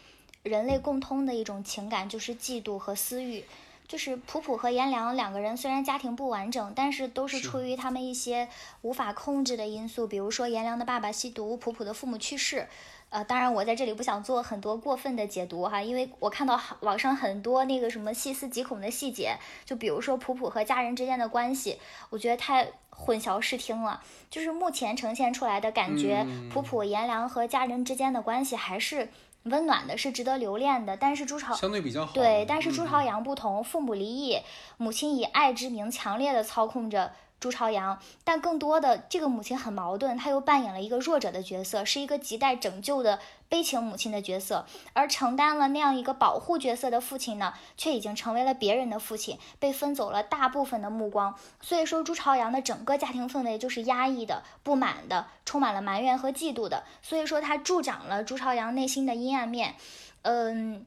[0.44, 3.46] 人类共通的一种情感，就是嫉妒和私欲。
[3.88, 8.48] 就是普普和颜良两个人虽然家庭不完整，但是都是出于他们一些
[8.82, 12.68] 无法控制的因素，比如说颜良的爸爸吸毒，普普的父母去世。
[13.10, 21.78] 呃，当然我在这里不想做很多过分的解读哈，因为我看到网上很多那个什么细思极恐的细节，就比如说普普和家人之间的关系，
[22.10, 24.02] 我觉得太混淆视听了。
[24.32, 29.10] 就是目前呈现出来的感觉，普普颜良和家人之间的关系还是。
[29.44, 32.14] 温暖的是值得留恋的，但是朱朝相对比较好。
[32.14, 34.40] 对，但是朱朝阳不同，父母离异，
[34.78, 37.12] 母亲以爱之名强烈的操控着。
[37.44, 51.36] 朱朝阳，但更多的这个母亲很矛盾，她又扮演了一个弱者的角色，是一个亟待拯救的悲情母亲的角色，而承担了那样一个保护角色的父亲呢，却已经成为了别人的父亲，被分走了大部分的目光。
[51.60, 56.86] 所以说，朱朝阳的整个家庭氛围就是压抑的、不满的，充满了埋怨和嫉妒的。
[57.02, 59.76] 所以说，他助长了朱朝阳内心的阴暗面。
[60.22, 60.86] 嗯。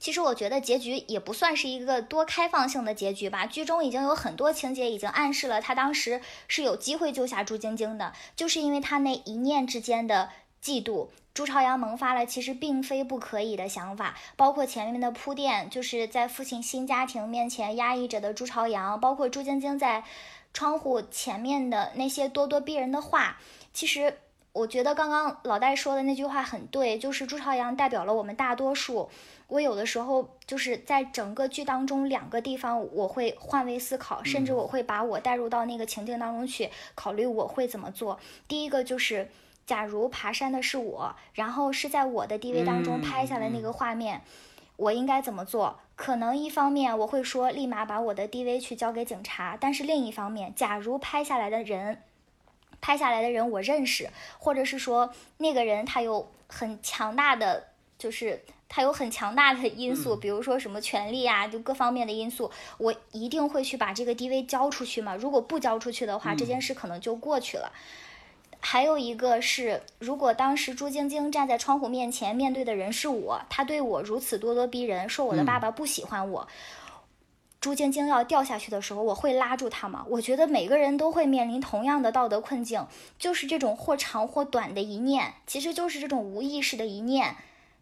[0.00, 3.46] 其实我觉得结局也不算是一个多开放性的结局吧。
[3.46, 10.30] 剧中已经有很多情节已经暗示了他当时是有机会救下朱晶晶的，就是因为他那一念之间的
[10.64, 14.16] 嫉妒，朱朝阳萌发了其实并非不可以的想法。
[14.36, 20.02] 包括前面的铺垫，就是在父亲新家庭面前压抑着的朱朝阳，包括朱晶晶在
[20.54, 23.36] 窗户前面的那些咄咄逼人的话，
[23.74, 24.16] 其实。
[24.52, 29.08] 我觉得刚刚老戴说的那句话很对，就是朱朝阳代表了我们大多数。
[29.50, 38.18] 我有的时候就是在整个剧当中两个地方，我会换位思考，甚至我会把我带入到那个情境当中去考虑我会怎么做。
[38.48, 39.28] 第一个就是，
[39.66, 44.22] 假如爬山的是我，然后是在我的 DV 当中拍下来那个画面，
[44.76, 45.80] 我应该怎么做？
[45.96, 52.02] 可能一方面我会说立马把我的 DV 去交给警察，但是另一方面，假如拍下来的人。
[52.82, 54.08] 拍下来的人我认识，
[54.38, 57.64] 或者是说那个人他有很强大的，
[57.98, 65.16] 就是他有很强大的因素，比如说什么权利啊，就各方面的因素，我一定会去把这个 DV 交出去嘛。
[65.16, 67.72] 如果不交出去的话，这件事可能就过去了。
[68.60, 76.46] 还有一个是，如果当时朱晶晶站在窗户面前，面对的人是我，他对我如此咄咄逼人，说我的爸爸不喜欢我。
[77.60, 80.06] 朱晶晶要掉下去的时候，我会拉住她吗？
[80.08, 82.86] 我觉得每个人都会面临同样的道德困境，
[83.18, 87.36] 就是这种或长或短的一念，其实就是这种无意识的一念，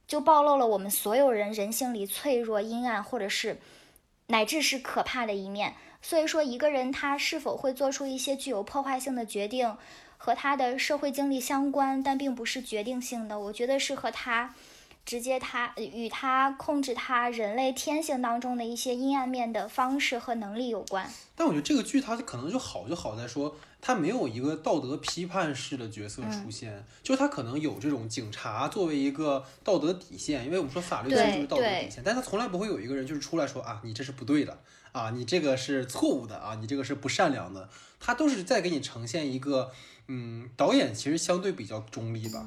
[0.09, 3.59] 就暴露了我们所有人人性里脆弱、阴暗，或者是
[4.27, 5.75] 乃至是可怕的一面。
[6.01, 9.77] 所以说，一个人他是否会做出一些具有破坏性的决定，
[10.16, 13.38] 和他的社会经历相关，但并不是决定性的。
[13.38, 14.55] 我觉得是和他。
[15.09, 21.11] 直接他与他控制他人类天性当中的一些阴暗面的方式和能力有关。
[21.35, 34.59] 但我觉得这个剧它可能就好就好在说，它没有一个道德批判式的角色出现，就它可能有这种警察作为一个道德底线，因为我们说法律其实就是道德底线，但他从来不会有一个人就是出来说啊，你这是不对的
[34.92, 39.73] 啊，你这个是错误的啊，你这个是不善良的，他都是在给你呈现一个，
[40.09, 42.44] 嗯，导演其实相对比较中立吧。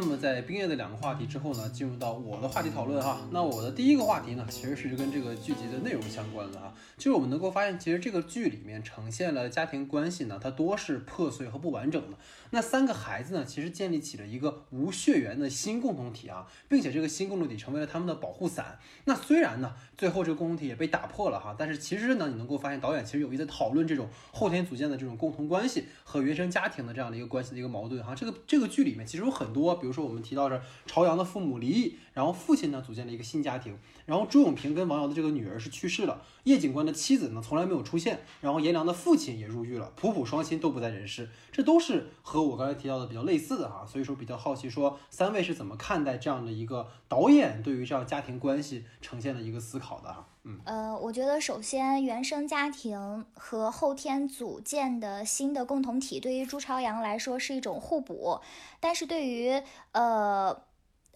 [0.00, 3.20] 那么在冰月的两个话题之后呢，进入到我的话题讨论哈。
[3.32, 6.72] 那我的第一个话题呢，其实是跟这个剧集的内容相关的啊。
[6.96, 12.16] 就是我们能够发现，其实这个剧里面呈现了家庭关系呢，它多是破碎和不完整的。
[12.50, 18.78] 那三个孩子呢，其实建立起了一个无血缘的新共同体啊，并且这个新共同体成为了他们的保护伞。
[19.04, 28.14] 那虽然呢，最后这个共同体也被打破了哈，但是其实呢，你能够发现导演其实有意在讨论这种后天组建的这种共同关系和原生家庭的这样的一个关系的一个矛盾哈。
[28.14, 29.48] 这个这个剧里面其实有很。
[29.48, 50.26] 多，比比如说我们提到的朝阳的父母离异，然后父亲呢组建了一个新家庭，然后朱永平跟王瑶的这个女儿是去世了，叶警官的妻子呢从来没有出现，然后颜良的父亲也入狱了，普普双亲都不在人世，这都是和我刚才提到的比较类似的哈，所以说比较好奇说三位是怎么看待这样的一个导演对于这样家庭关系呈现的一个思考的哈。
[50.64, 58.40] 呃，我觉得首先原生家庭和后天组建的新的共同体，对于朱朝阳来说是一种互补，
[58.80, 60.66] 但是对于呃。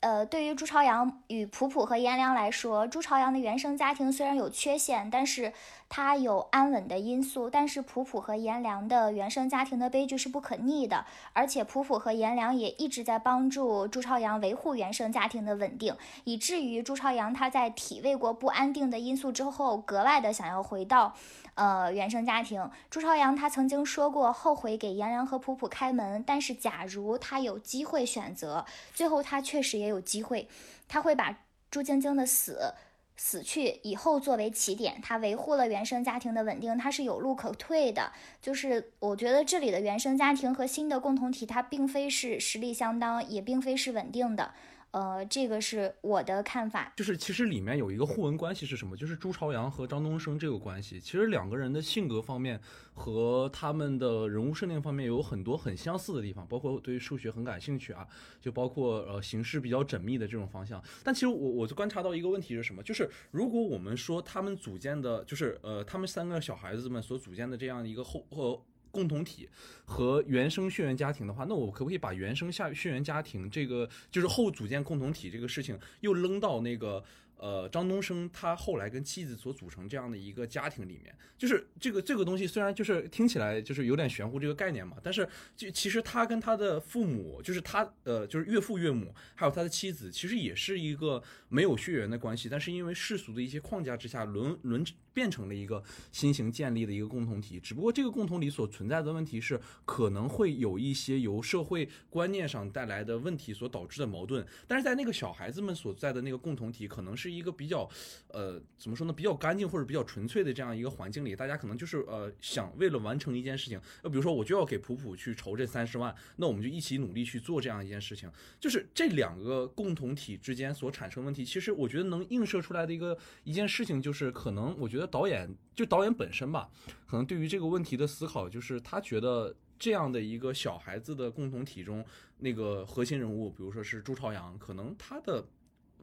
[0.03, 5.53] 呃，对于朱朝阳与普普和颜良来说，朱朝阳的原生家庭虽然有缺陷，但是
[5.89, 7.49] 他有安稳的因素。
[7.49, 21.15] 但是普普和颜良的原生家庭的悲剧是不可逆的，而且普普和颜良也一直在帮助朱朝阳维护原生家庭的稳定，以至于朱朝阳他在体味过不安定的因素之后，格外的想要回到。
[21.55, 30.49] 呃，原生家庭，朱朝阳他曾经说过后悔给颜良和普普开门，但是假如他有机会选择，最后他确实也有机会，
[30.89, 32.73] 他会把朱晶晶的死
[33.17, 38.11] 死去以后作为起点，他维护了原生家庭的稳定，他是有路可退的。
[38.41, 44.55] 就是我觉得这里的原生家庭和新的共同体，它并非是实力相当，也并非是稳定的。
[44.93, 48.95] 呃，这个是我的看法，就是其实里面有一个互文关系是什么？
[48.95, 52.61] 就是朱朝阳和张东升这个关系，其实两个人的性格方面
[52.93, 58.07] 和他们的人物设定方面有很多很相似的地方，包括对数学很感兴趣啊，
[58.39, 60.83] 就包括呃形式比较缜密的这种方向。
[61.03, 62.83] 但其实我我就观察到一个问题是什么？
[62.83, 68.63] 就是如果我们说他们组建的，就是呃他们三个小孩子们所组建的这样一个后呃。
[68.93, 69.49] 共同体
[69.85, 77.03] 和原生血缘家庭的话，那我可不可以把原生下血缘家庭这个就是后组建共同体这个事情又扔到那个？
[77.43, 97.59] 呃，张东升他后来跟妻子所组成这样的一个家庭里面，就是这个这个东西虽然就是听起来就是有点玄乎这个概念嘛，但是就其实他跟他的父母，就是他呃就是岳父岳母，还有他的妻子，其实也是一个没有血缘的关系，但是因为世俗的一些框架之下，沦沦变成了一个新型建立的一个共同体。
[97.59, 107.32] 只不过这个共同体所存在的问题是，可能会有一些由社会观念上带来的问题所导致的矛盾，但是在那个小孩子们所在的那个共同体，可能是。
[107.35, 107.89] 一个比较，
[108.29, 109.13] 呃，怎么说呢？
[109.13, 118.31] 比较干净或者比较纯粹的这样一个环境里，大家可能就是呃，想为了完成一件事情，呃，比如说我就要给普普去筹这三十万，那我们就一起努力去做这样一件事情。
[118.61, 126.71] 就是这两个共同体之间所产生问题，其实我觉得能映射出来的一个一件事情，就是可能我觉得导演就导演本身吧，
[127.07, 132.05] 可能对于这个问题的思考，就是他觉得这样的一个小孩子的共同体中，
[132.39, 135.45] 那个核心人物，比如说是朱朝阳，可能他的。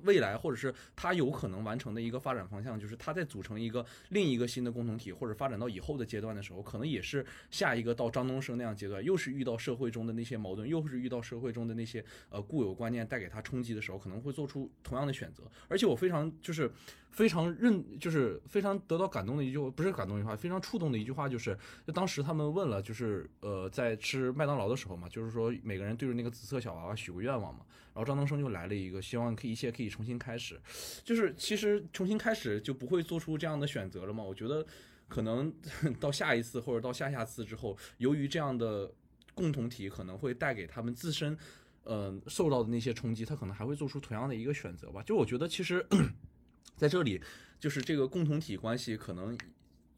[0.04, 15.44] 未来，或者是他有可能完成的一个发展方向，就是他在组成一个另一个新的共同体，或者发展到以后的阶段的时候，可能也是下一个到张东升那样阶段，又是遇到社会中的那些矛盾，又是遇到社会中的那些呃固有观念带给他冲击的时候，可能会做出同样的选择。
[15.68, 16.72] 而且我非常就是
[17.10, 21.58] 非常认，就是非常得到感动的一句，不是感动一句话，非常触动的一句话，就是
[21.94, 27.66] 当时他们问了，就是呃在吃麦当劳的时候嘛，就是说每个人对着那个紫色小娃娃许个愿望嘛，
[28.00, 29.90] 然后张东升就来了一个，希望可以一切可以。
[29.90, 30.58] 重新开始，
[31.04, 34.24] 就是其实重新开始就不会做出这样的选择了嘛？
[34.24, 34.66] 我觉得
[35.10, 35.54] 可能
[36.00, 38.90] 到下一次或者到下下次之后，由于这样的
[39.34, 41.38] 共同体可能会带给他们自身，
[41.84, 45.04] 嗯，受到的那些冲击，他可能还会做出同样的一个选择吧。
[45.04, 45.86] 就我觉得，其实
[46.78, 47.22] 在这里，
[47.60, 49.38] 就是这个共同体关系可能。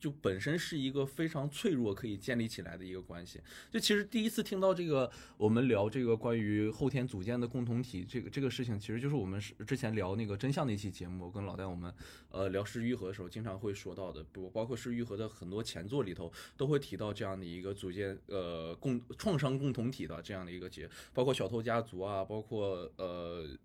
[0.01, 3.39] 就本身是一个非常脆弱可以建立起来的一个关系。
[3.69, 11.93] 就其实第一次听到这个，我们聊这个关于后天组建的共同体这个这个事情，其实就是我们之前聊那个真相那期节目，我跟老戴我们
[12.31, 23.47] 呃聊失愈合的时候，经常会说到的，不包括失愈合的很多前作里头都会提到这样的一个组建呃共创伤共同体的这样的一个结，包括小偷家族啊，包括呃。《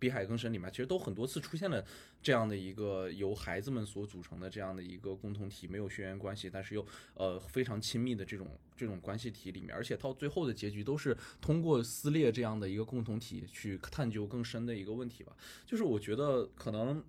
[0.00, 1.84] 比海更深》里面其实都很多次出现了
[2.20, 6.84] 这样的一个由孩子们所组成的这样的一个共同体，没有血缘关系，但是又
[7.14, 15.36] 呃非常亲密的这种这种关系体里面，而且到最后的结局都是通过撕裂这样的一个共同体去探究更深的一个问题吧。
[15.64, 17.04] 就是我觉得可能。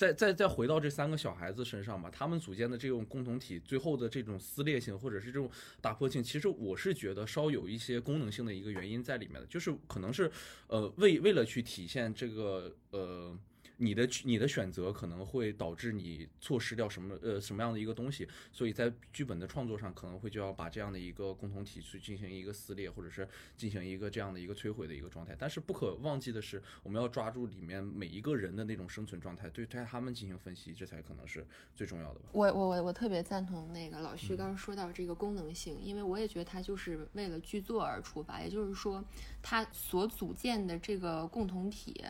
[0.00, 10.32] 再再再回到这三个小孩子身上吧，他们组建的这种共同体，最后的这种撕裂性或者是这种打破性，其实我是觉得稍有一些功能性的一个原因在里面的，就是可能是，
[10.68, 13.38] 呃，为为了去体现这个，呃。
[13.82, 25.34] 你的你的选择可能会导致你错失掉什么呃什么样的一个东西，所以在剧本的创作上可能会就要把这样的一个共同体去进行一个撕裂，或者是进行一个这样的一个摧毁的一个状态。
[25.38, 32.26] 但是不可忘记的是，我们要抓住里面每一个人的那种生存状态，对对他们进行分析，这才可能是最重要的吧。
[32.32, 39.02] 我我我我特别赞同那个老徐刚刚说到这个功能性，因为我也觉得他就是为了剧作而出发，也就是说
[39.40, 42.04] 他所组建的这个共同体。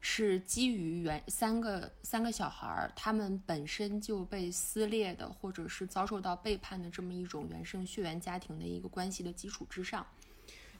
[0.00, 10.06] 是基于原三个三个小孩儿，他们本身就被撕裂的，或者是遭受到背叛的这么一种原生血缘家庭的一个关系的基础之上。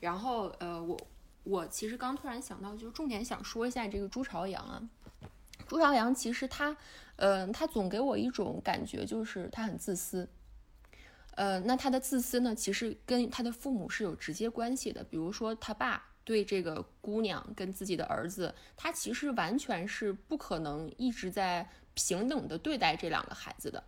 [0.01, 0.99] 然后，呃，我
[1.43, 4.83] 我其实刚突然想到，就是重点想说一下这个朱朝阳啊。
[5.69, 6.75] 朱朝阳其实他，
[7.17, 10.27] 嗯，他总给我一种感觉，就是他很自私。
[11.37, 15.05] 呃，那他的自私呢，其实跟他的父母是有直接关系的。
[15.05, 23.83] 比如说，他爸对这个姑娘跟自己的儿子，他其实完全是不可能一直在平等的对待这两个孩子的。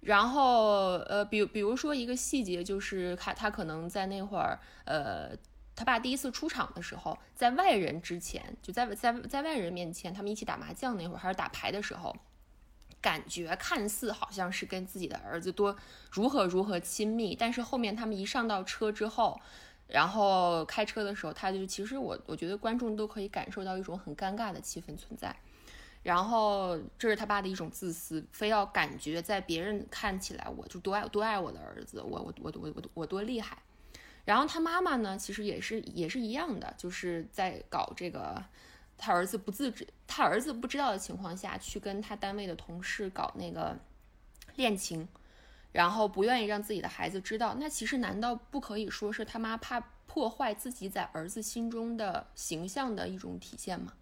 [0.00, 5.34] 然后，呃，比比如说一个细节，就是他他可能在那会儿，呃，
[5.74, 12.14] 他爸第一次出场的时候，在外人之前，就在在在外人面前，他们一起打麻将那会儿，还是打牌的时候。
[13.00, 15.76] 感觉看似好像是跟自己的儿子多
[16.12, 19.40] 如何如何亲密，但是后面他们一上到车之后，
[19.92, 25.34] 然后开车的时候，他就其实我我觉得观众都可以感受到一种很尴尬的气氛存在。
[26.02, 33.58] 然后这是他爸的一种自私，非要感觉在别人看起来我就多爱多爱我的儿子，我我我我我我多厉害。
[34.24, 38.42] 然后他妈妈呢，其实也是也是一样的，就是在搞这个。
[39.04, 43.76] 他儿子不自知，他儿子不知道的情况下去跟他单位的同事搞那个
[44.54, 45.08] 恋情，
[45.72, 47.56] 然后不愿意让自己的孩子知道。
[47.58, 53.94] 那其实难道不可以说是他妈怕破坏自己在儿子心中的形象的一种体现吗？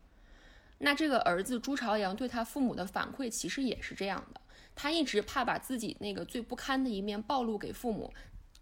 [0.78, 4.40] 那这个儿子朱朝阳对他父母的反馈其实也是这样的，
[4.74, 8.12] 他一直怕把自己那个最不堪的一面暴露给父母。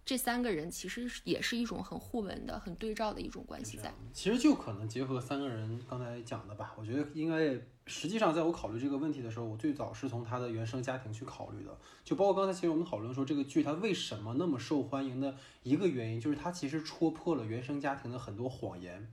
[0.09, 3.93] 这三个人其实也是一种很互文的、很对照的一种关系在。
[4.11, 11.79] 其实就可能结合三个人刚才讲的吧，我觉得应该实际上在我考虑这个问题的时候，我最早是从他的原生家庭去考虑的。
[12.03, 19.13] 就包括刚才其实我们讨论说这个剧它为什么那么受欢迎的一个原因，就是它其实戳破了原生家庭的很多谎言。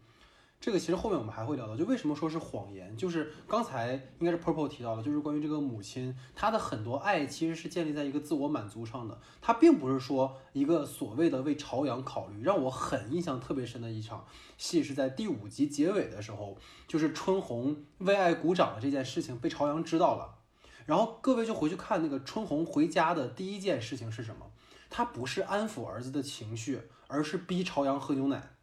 [0.66, 12.42] 这个其实后面我们还会聊到，就为什么说是谎言，就是刚才应该是 Purple 提到的，就是关于这个母亲，她的很多爱其实是建立在一个自我满足上的，她并不是说一个所谓的为朝阳考虑。
[12.42, 14.26] 让我很印象特别深的一场
[14.58, 16.58] 戏是在第五集结尾的时候，
[16.88, 20.40] 就是春红为爱鼓掌的这件事情被朝阳知道了，
[20.88, 24.48] 然后各位就回去看那个春红回家的第一件事情是什么？
[24.90, 28.55] 她不是安抚儿子的情绪，而是逼朝阳喝牛奶。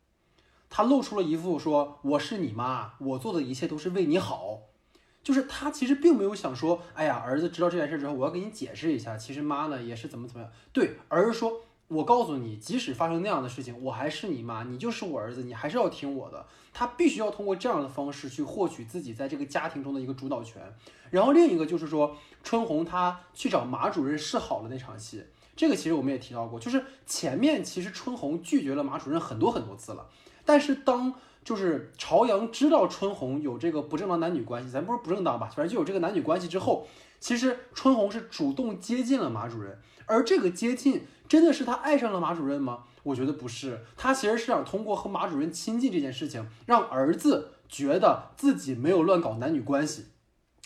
[0.74, 4.58] 他露出了一副说我是你妈，我做的一切都是为你好，
[5.22, 16.46] 就是他其实并没有想说，哎呀，儿子知道这件事之后，我要给你解释一下，其实妈呢也是怎么怎么样，对，而是说我告诉你，即使发生那样的事情，我还是你妈，你就是我儿子，你还是要听我的。
[16.72, 20.62] 他必须要通过这样的方式去获取自己在这个家庭中的一个主导权。
[21.10, 25.22] 然后另一个就是说，春红她去找马主任示好了那场戏，
[25.54, 30.08] 这个其实我们也提到过，就是前面其实春红拒绝了马主任很多很多次了。
[30.44, 31.14] 但是当
[31.44, 36.86] 就是朝阳知道春红有这个不正当男女关系，咱不说不正当吧，反正就有这个男女关系之后，
[37.18, 42.84] 其实春红是主动接近了马主任，而这个接近真的是他爱上了马主任吗？
[43.02, 50.06] 我觉得不是，他其实是想通过和马主任亲近这件事情，让儿子觉得自己没有乱搞男女关系。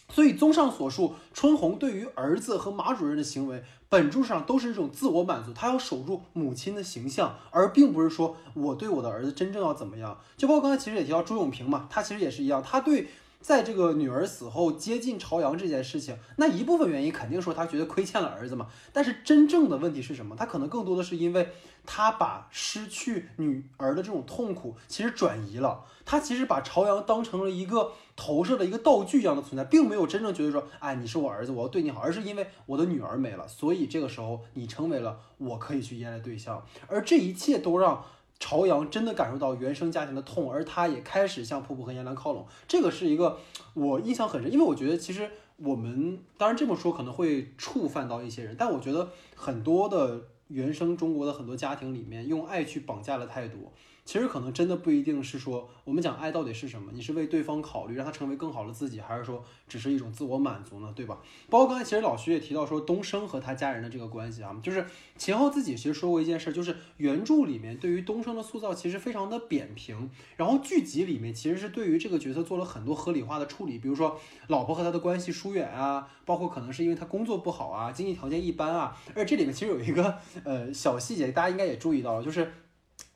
[0.08, 3.62] 所以综上所述，春红对于儿子和马主任的行为。
[3.88, 10.18] 本质上都是一种自我满足，他要守住母亲的形象，而并不是说我对我的儿子真正要怎么样。
[10.36, 13.06] 就包括刚才其实也提到朱永平嘛，他其实也是一样，他对
[13.40, 18.66] 在这个女儿死后接近朝阳这件事情，那一部分原因肯定说他觉得亏欠了儿子嘛。
[18.92, 20.34] 但是真正的问题是什么？
[20.34, 21.50] 他可能更多的是因为
[21.84, 27.92] 他把失去女儿的这种痛苦其实转移了，他其实把朝阳当成了一个。
[28.18, 38.02] 投射的一个道具一样的存在，并没有真正觉得说，哎，你是我儿子，我要对你好，而是因为我的女儿没了，所以这个时候你成为了我可以去依赖的对象，而这一切都让
[38.40, 42.46] 朝阳真的感受到原生家庭的痛，而他也开始向瀑布和颜良靠拢。
[42.66, 43.38] 这个是一个
[43.74, 53.60] 我印象很深，因为我觉得其实我们当然这么说可能会触犯到一些人，但我觉得很多的原生中国的很多家庭里面用爱去绑架了太多。
[54.06, 56.92] 其实可能真的不一定是说，我们讲爱到底是什么？
[56.94, 60.92] 你是为对方考虑，让他成为更好的自己，还是说只是一种自我满足呢？
[60.94, 61.18] 对吧？
[61.50, 64.86] 包括刚才其实老徐也提到说，东升和他家人的这个关系啊，就是
[65.18, 82.52] 秦昊自己其实说过一件事，就是原著里面对于东升的塑造其实非常的扁平，然后剧集里面其实是对于这个角色做了很多合理化的处理，比如说老婆和他的关系疏远啊，包括可能是因为他工作不好啊，经济条件一般啊，而这里面其实有一个呃小细节，大家应该也注意到了，就是。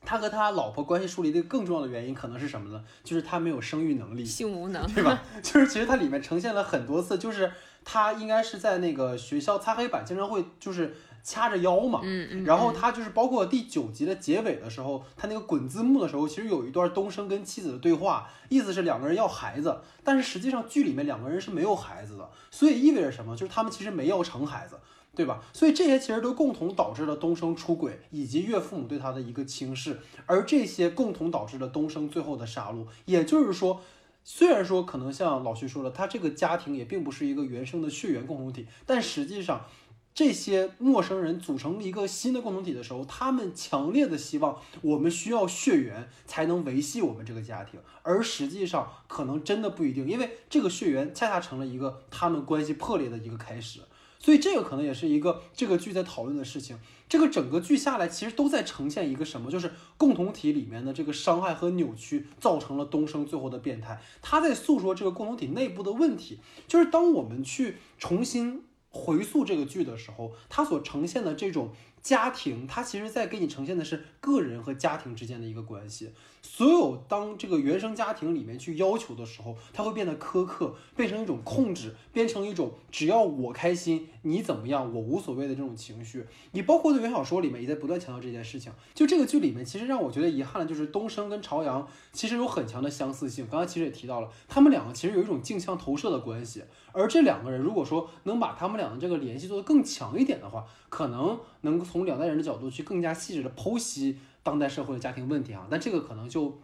[0.03, 2.83] 他和他老婆关系树立的更重要的原因可能是什么呢？
[3.03, 5.23] 就是他没有生育能力，性无能，对吧？
[5.41, 7.51] 就是其实它里面呈现了很多次，就是
[7.85, 23.35] 他应该是在那个学校擦黑板，经常会就是掐着腰嘛，嗯嗯，然后他就是包括第九集的结尾的时候，他那个滚字幕的时候，其实有一段东升跟妻子的对话，意思是两个人要孩子，但是实际上剧里面两个人是没有孩子的，所以意味着什么？
[23.37, 24.77] 就是他们其实没要成孩子。
[25.15, 25.43] 对吧？
[25.53, 32.85] 所以这些其实都共同导致了东升出轨，以及岳父母对他的一个轻视，而这些共同导致了东升最后的杀戮。
[33.05, 33.81] 也就是说，
[34.23, 39.65] 虽然说可能像老徐说了，他这个家庭也并不是一个原生的血缘共同体，但实际上。
[40.13, 53.79] 这些陌生人组成一个新的共同体的时候，他们强烈的希望我们需要血缘才能维系我们这个家庭，而实际上可能真的不一定，因为这个血缘恰恰成了一个他们关系破裂的一个开始。
[54.21, 56.77] 所以这个可能也是一个这个剧在讨论的事情。
[57.09, 63.99] 这个整个剧下来，其实都在呈现一个什么，就是共同体里面的这个伤害和扭曲，造成了东升最后的变态。
[64.21, 68.63] 他在诉说这个共同体内部的问题，就是当我们去重新。
[68.93, 76.11] 回溯这个剧的时候，它所呈现的这种家庭，它其实在给你呈现的是个人和家庭之间的一个关系。
[76.41, 86.25] 所有当这个原生家庭里面去要求的时候，它会变得苛刻，变成一种控制，变成一种只要我开心，你怎么样，我无所谓的这种情绪。
[86.51, 88.71] 你包括在原小说里面也在不断强调这件事情。
[88.93, 93.47] 就这个剧里面，其实让我觉得遗憾的就是东升跟朝阳其实有很强的相似性。
[93.49, 96.63] 刚才其实也提到了，他们两个其实有一种镜像投射的关系。
[96.91, 104.17] 而这两个人如果说能把他们俩的这个联系做得更强一点的话，可能能从两代人的角度去更加细致的剖析。
[104.43, 106.59] 当代社会的家庭问题啊，但这个可能就，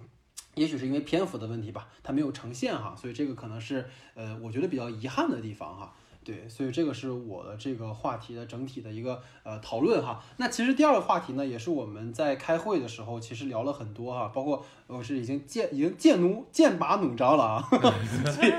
[0.55, 5.93] 也许是因为篇幅的问题吧，它没有呈现哈，所以这个可能是呃，我觉得比较遗憾的地方哈。
[6.27, 10.21] 对，所以这个是我的这个话题的整体的一个呃讨论哈。
[10.35, 17.69] 那其实第二个话题呢，也是我们在开会的时候其实聊了很多哈，包括我是已经剑已经剑弩剑拔弩张了啊，
[18.29, 18.49] 所以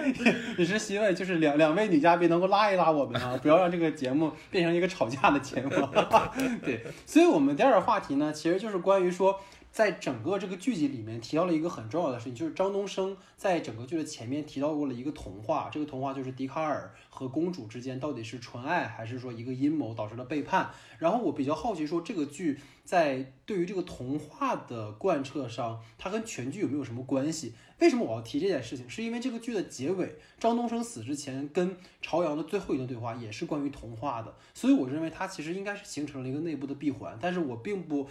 [0.56, 5.68] 也是希望就是两两位女嘉宾能够拉一拉我们啊，不要让这个节目变成一个吵架的节目。
[6.64, 9.38] 对，所以我们第二个话题呢，其实就是关于说。
[9.78, 20.68] 在整个这个剧集里面提到了一个很重要的事情，就是张东升在整个剧的前面提到过了一个童话，这个童话就是笛卡尔和公主之间到底是纯爱还是说一个阴谋导致了背叛。
[20.98, 27.52] 然后我比较好奇，说这个剧在对于这个童话的贯彻上，它跟全剧有没有什么关系？
[27.78, 28.90] 为什么我要提这件事情？
[28.90, 38.08] 是因为这个剧的结尾，张东升死之前跟朝阳的最后一段对话也是关于童话的，所以我认为它其实应该是形成了一个内部的闭环，但是我并不。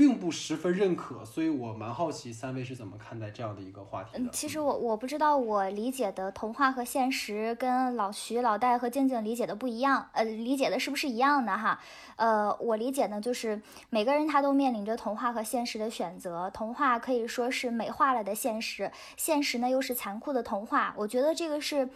[0.00, 4.18] 并不十分认可，所以我蛮好奇三位是怎么看待这样的一个话题的。
[4.18, 11.78] 嗯，其实我我不知道我理解的童话和现实跟老徐、老戴和静静理解的不一样，呃，理解的是不是一样的哈？
[12.16, 20.94] 呃，我理解呢，就是每个人他都面临着童话和现实的选择，童话可以说是美化了的现实，现实呢又是残酷的童话。
[20.96, 21.90] 我觉得这个是。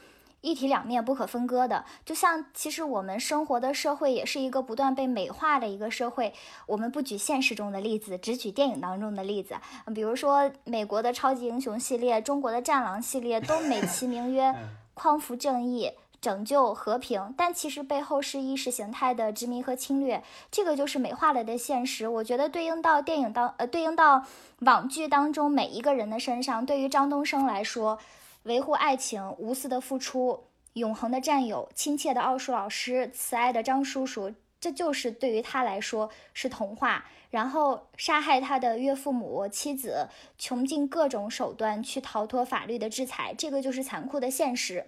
[0.44, 6.34] 一体两面不可分割的，就像其实我们生活的社会也是一个不断被美化的一个社会。
[6.66, 9.54] 我们不举现实中的例子，只举电影当中的例子。
[9.94, 14.54] 比如说美国的超级英雄系列、中国的战狼系列，都美其名曰
[14.92, 15.90] 匡扶正义、
[16.20, 20.22] 拯救和平，但其实背后是意识形态的殖民和侵略。
[20.50, 22.06] 这个就是美化了的现实。
[22.06, 24.22] 我觉得对应到电影当呃，对应到
[24.58, 27.98] 网剧当中每一个人的身上，对于张东升来说。
[28.44, 37.06] 维护爱情，无私的付出，永恒的战友，亲切的奥数老师，慈爱的张叔叔，这就是对于他来说是童话。
[37.30, 44.86] 然后杀害他的岳父母、妻子，穷尽各种手段去逃脱法律的制裁，这个就是残酷的现实。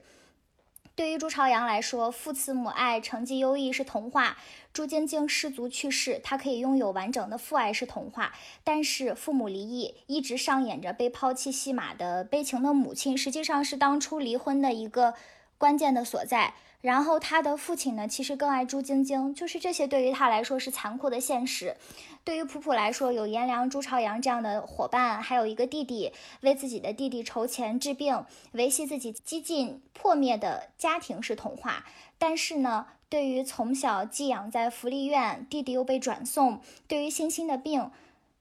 [0.97, 4.35] 对于朱朝阳来说，父慈母爱，成绩优异是童话；
[4.73, 8.33] 朱晶晶失足去世，他可以拥有完整的父爱是童话。
[8.65, 15.13] 但是父母离异，一直上演着被抛弃戏码的悲情的母亲，实际上是当初离婚的一个
[15.59, 16.55] 关键的所在。
[16.87, 21.77] 然后他的父亲呢，其实更爱朱晶晶，就是这些对于他来说是残酷的现实。
[22.23, 26.13] 对于普普来说，有颜良、朱朝阳这样的伙伴，还有一个弟弟，
[26.43, 31.85] 为自己的弟弟筹钱治病，维系自己几近破灭的家庭是童话。
[32.19, 37.91] 但是呢，对于从小寄养在福利院，弟弟又被转送，对于欣欣的病，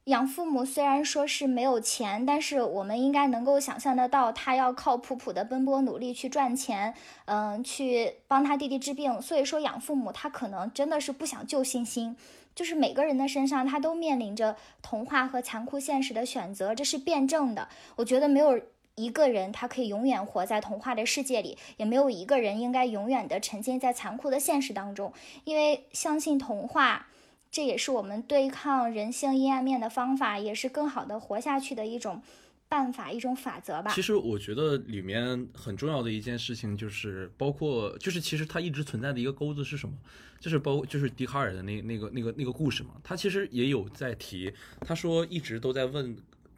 [0.06, 6.94] 养父母虽然说是没有钱，但是我们应该能够想象得到，他要靠普普的奔波努力去赚钱，
[7.26, 9.20] 嗯，去帮他弟弟治病。
[9.20, 12.16] 所以说，养父母他可能真的是不想救欣欣。
[12.54, 17.68] 就是每个人的身上，他都面临着童话和残酷现实的选择，这是辩证的。
[17.96, 18.62] 我觉得没有
[18.94, 25.12] 一个人他可以永远活在童话的世界里，也没有一个人应该永远的沉浸在残酷的现实当中。
[25.44, 27.08] 因为相信童话，
[27.56, 32.22] 这也是我们对抗人性阴暗面的方法，也是更好的活下去的一种
[32.68, 33.94] 办法，一种法则吧。
[33.96, 39.96] 其实我觉得里面很重要的一件事情就是，包括就是其实它一直存在的一个钩子是什么？
[40.38, 44.52] 就是包就是笛卡尔的那那个那个那个故事嘛，他其实也有在提，
[44.82, 46.14] 他说一直都在问，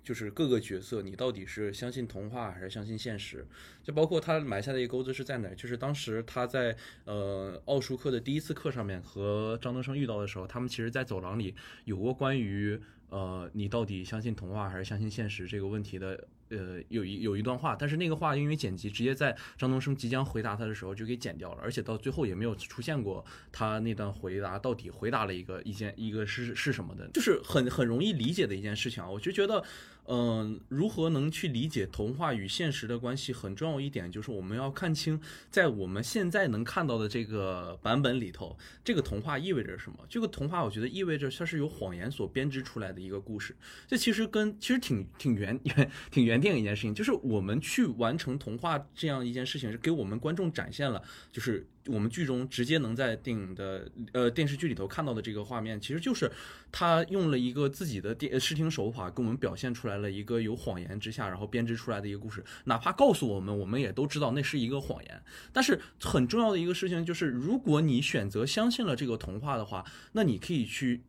[0.08, 3.46] 就是各个角色，你到底是相信童话还是相信现实？
[3.84, 5.54] 就包括他埋下的一个钩子是在哪？
[5.54, 11.54] 就是当时他在呃奥数课的第一次课上面和张德生遇到的时候，他们其实在走廊里
[11.84, 12.80] 有过关于
[13.10, 16.26] 呃，你到底相信童话还是相信现实这个问题的。
[16.50, 29.62] 呃，有一有一段话，但是那个话因为剪辑，直接在张东升即将回答他的时候就给剪掉了，而且到最后也没有出现过他那段回答到底回答了一个一件一个是是什么的，就是很很容易理解的一件事情啊，我就觉得。
[30.08, 33.34] 嗯，如何能去理解童话与现实的关系？
[33.34, 39.98] 很重要一点就是我们要看清，在我们现在能看到的这个版本里头，这个童话意味着什么？
[40.08, 43.56] 这个童话我觉得意味着它是由谎言所编织出来的一个故事。
[43.86, 45.60] 这其实跟其实挺挺原
[46.10, 51.68] 挺原定一件事情，就是我们去完成童话这样一件事情，是给我们观众展现了，就是。
[51.88, 56.32] 我们剧中直接能在电影的呃电视剧里头看到的这个画面，其实就是
[56.72, 62.44] 他用了一个自己的电视听手法，给我们表现出来了一个有谎言之下，然后编织出来的一个故事。
[62.66, 65.24] 哪怕告诉我们，我们也都知道那是一个谎言。
[65.52, 71.02] 但是很重要的一个事情就是，如果你选择相信了这个童话的话，那你可以去。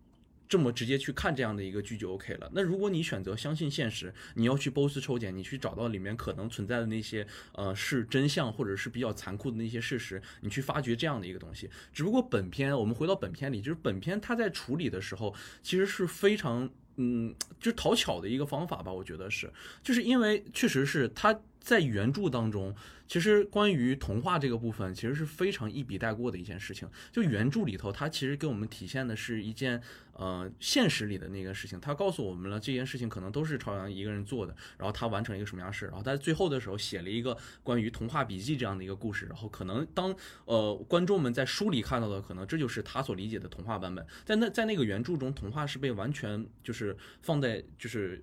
[0.49, 2.51] 这么直接去看这样的一个剧就 OK 了。
[2.55, 11.69] 那如果你选择相信现实，你要去 BOSS 抽检，你去找到里面可能存在的那些呃是真相或者是比较残酷的那些事实，你去发掘这样的一个东西。
[11.93, 18.93] 只不过本片我们回到本片里，就是本片它在处理的时候，其实是非常嗯，就讨巧的一个方法吧。
[18.93, 21.39] 我觉得是，就是因为确实是它
[21.69, 22.75] 在原著当中。
[23.07, 26.87] 其实关于童话这个部分，其实是非常一笔带过的一件事情。
[27.11, 29.81] 就原著里头，它其实给我们体现的是一件
[30.13, 31.81] 呃现实里的那个事情。
[31.81, 39.25] 它告诉我们了这件事情可能都是朝阳一个人做的，然后他完成一个什么样事，然后在最后的时候写了一个关于童话笔记这样的一个故事。
[39.27, 40.15] 然后可能当
[40.45, 44.07] 呃观众们在书里看到的，可能这就是他所理解的童话版本。
[44.25, 48.23] 在那在那个原著中，童话是被完全就是放在就是。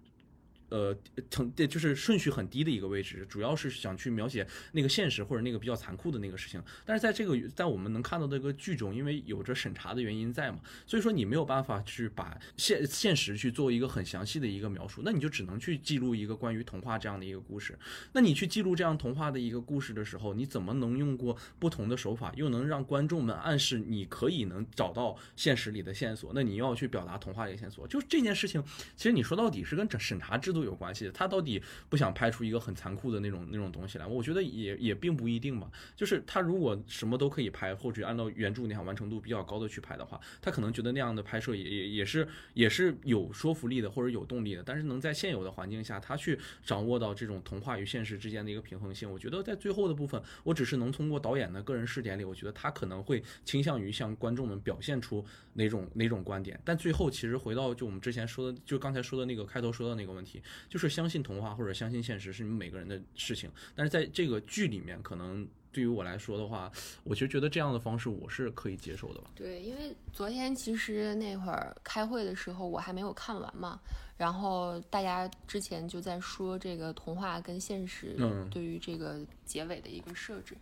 [0.75, 0.93] 呃，
[1.29, 6.61] 成对就是顺序很低的一个位置，主要是想去描写那个现实或者那个比较残酷的那个事情。
[6.83, 17.79] 但是在这个在我们能看到这个剧中，因为有着审查的原因在嘛，所以说你没有办法去把现现实去做一个很详细的一个描述，那你就只能去记录一个关于童话这样的一个故事。
[18.11, 26.33] 那你去记录这样童话的一个故事的时候，你怎么能用过不同的手法，又能让观众们暗示你可以能找到现实里的线索？
[26.35, 28.61] 那你要去表达童话的线索，就这件事情，
[28.97, 30.64] 其实你说到底是跟审审查制度。
[30.65, 34.05] 有关系的，他到底不想拍出一个很残酷的那种那种东西来？
[34.05, 35.69] 我觉得也也并不一定吧。
[35.95, 44.63] 就是他如果什么都可以拍，或者按照原著那样完成度比较高的去拍的话，他可能觉得那样的拍摄也也也是也是有说服力的，或者有动力的。
[44.63, 56.59] 但是能在现有的环境下，他去掌握到这种童话与现实之间的一个平衡性，我觉得在最后的部分，我只是能通过导演的个人视点里，我觉得他可能会倾向于向观众们表现出哪种哪种观点。
[56.63, 60.41] 但最后其实回到就我们之前说的，就刚才说的那个开头说的那个问题。
[60.69, 66.71] 就是相信童话或者相信现实是你们每个人的事情，但是在这个剧里面，可能对于我来说的话，
[67.03, 69.31] 我其实觉得这样的方式我是可以接受的吧。
[69.35, 73.79] 对，因为昨天其实那会儿开会的时候，我还没有看完嘛，
[74.17, 78.15] 然后大家之前就在说这个童话跟现实
[78.49, 80.55] 对于这个结尾的一个设置，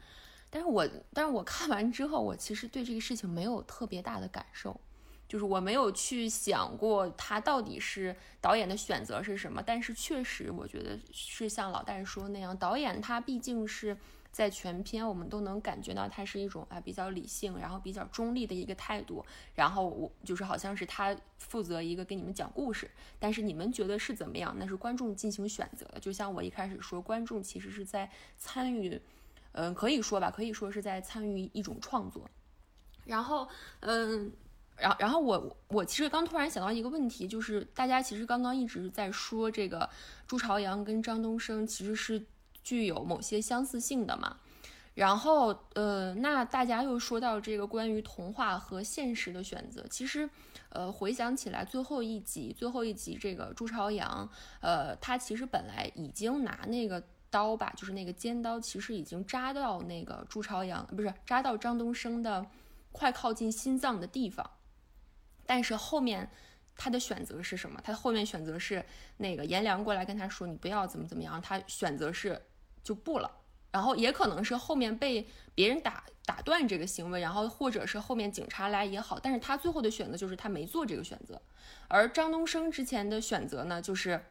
[0.50, 4.80] 但是我但是我看完之后，我其实对这个事情没有特别大的感受。
[5.34, 13.98] 就是我没有去想过他到底是导演的选择是什么，但是确实我觉得是像老戴说那样，导演他毕竟是
[14.32, 19.26] 在全片我们都能感觉到他是一种啊比较理性，然后比较中立的一个态度，
[19.56, 26.00] 然后我就是好像是他负责一个给你们讲故事，但是你们觉得是怎么样，那是观众进行选择的。
[26.00, 28.08] 就像我一开始说，观众其实是在
[28.38, 29.02] 参与，
[29.54, 32.30] 嗯，可以说吧，可以说是在参与一种创作，
[33.04, 34.32] 然后嗯。
[34.78, 39.90] 然后，然后我我其实刚突然想到一个问题，就是大家其实刚刚一直在说这个
[40.28, 42.26] 朱朝阳跟张东升其实是
[42.64, 44.38] 具有某些相似性的嘛。
[44.96, 50.30] 然后，呃，那大家又说到这个关于童话和现实的选择，其实，
[50.70, 62.46] 呃，回想起来最后一集，最后一集这个朱朝阳，呃，他其实本来已经拿那个刀吧，就是那个尖刀，其实已经扎到那个朱朝阳，不是扎到张东升的
[62.92, 64.48] 快靠近心脏的地方。
[65.46, 66.30] 但是后面
[66.76, 67.80] 他的选择是什么？
[67.84, 68.84] 他后面选择是
[69.18, 72.42] 那个颜良过来跟他说：“你不要怎么怎么样。”他选择是
[72.84, 73.30] 就不了。
[73.72, 79.20] 然后也可能是后面被别人打打断这个行为，然后或者是后面警察来也好。
[79.20, 81.42] 但是他最后的选择就是他没做这个选择。
[81.88, 84.24] 而张东升之前的选择呢，就是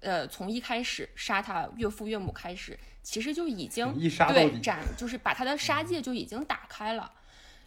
[0.00, 3.92] 呃从一开始杀他岳父岳母开始，其实就已经
[4.28, 7.12] 对斩，就是把他的杀戒就已经打开了。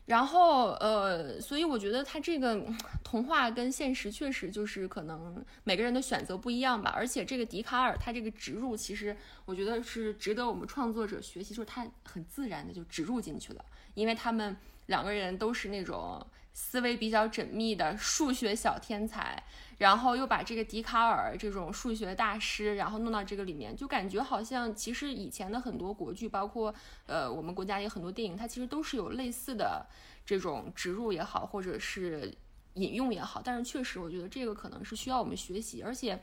[0.06, 2.64] 然后，呃，所以我觉得他这个
[3.04, 6.94] 童话跟现实确实就是可能每个人的选择不一样吧。
[6.96, 16.24] 而且这个笛卡尔他这个植入，其实我觉得是值得我们创作者学习，就是他很自然的就植入进去了，因为他们两个人都是那种
[16.58, 19.44] 思维比较缜密的数学小天才，
[19.78, 26.74] 然后又把这个笛卡尔这种数学大师，然后弄到这个里面，就感觉好像其实以前的很多国剧，包括
[27.08, 29.86] 呃我们国家也很多电影，它其实都是有类似的
[30.26, 32.34] 这种植入也好，或者是
[32.76, 36.18] 引用也好，但是确实我觉得这个可能是需要我们学习，而且，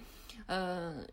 [0.47, 1.05] 呃，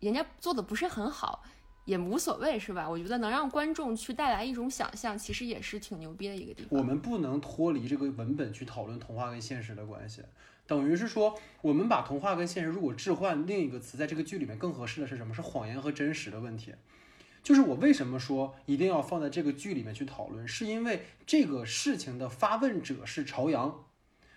[0.00, 1.44] 人家做的不是很好。
[1.84, 2.88] 也无所谓是吧？
[2.88, 6.78] 我觉得能让观众去带来一种想象，其实也是挺牛逼的一个地方。
[6.78, 10.22] 我们不能脱离这个文本去讨论童话跟现实的关系，
[10.66, 15.34] 等于是说，我们把童话跟现实如果置换另一个词，在这个剧里面更合适的是什么？
[15.34, 16.72] 是谎言和真实的问题。
[17.42, 23.86] 就是我为什么说一定要放在这个剧里面去讨论，是因为这个事情的发问者是朝阳，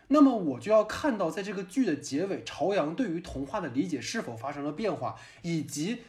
[0.08, 6.00] 那么我就要看到在这个剧的结尾，朝阳对于童话的理解是否发生了变化，以及。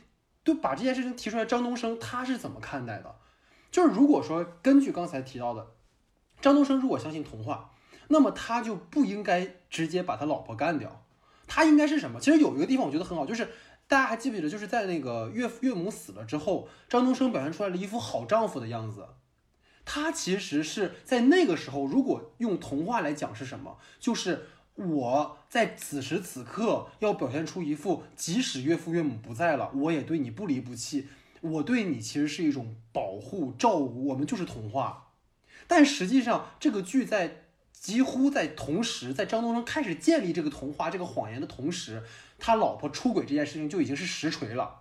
[0.47, 3.17] 就把这件事情提出来，张东升他是怎么看待的？
[3.73, 5.67] 就是如果说根据刚才提到的，
[6.41, 7.73] 张东升如果相信童话，
[8.07, 11.05] 那么他就不应该直接把他老婆干掉，
[11.49, 12.21] 他应该是什么？
[12.21, 13.49] 其实有一个地方我觉得很好，就是
[13.89, 19.05] 大家还记不记得，就是在那个岳父岳母死了之后，张东升表现出来了一副好丈夫的样子。
[19.85, 23.79] 他其实是在那个时候，如果用童话来讲是什么？
[23.99, 24.47] 就是。
[24.77, 31.09] 我在此时此刻要表现出一副，即使岳父岳母不在了，我也对你不离不弃。
[31.41, 35.13] 我对你其实是一种保护、照顾，我们就是童话。
[35.67, 42.03] 但实际上，这个剧在几乎在同时，在张东升开始建立这个童话、这个谎言的同时，
[42.39, 44.81] 他老婆出轨这件事情就已经是实锤了，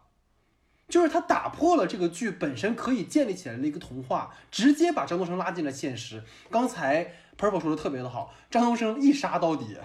[0.88, 6.23] 就是他打破了这个剧本身可以建立起来的一个童话，直接把张东升拉进了现实。
[6.49, 7.13] 刚才。
[7.38, 9.77] Purple 说的特别的好，张东升一杀到底，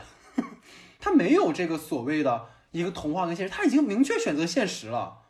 [1.00, 5.22] 他没有这个所谓的一个童话跟现实，他已经明确选择现实了。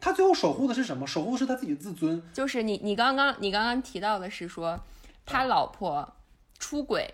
[0.00, 1.06] 他最后守护的是什么？
[1.06, 2.22] 守护的是他自己的自尊。
[2.32, 4.80] 就是你，你刚刚你刚刚提到的是说，
[5.26, 6.16] 他老婆
[6.58, 7.12] 出轨，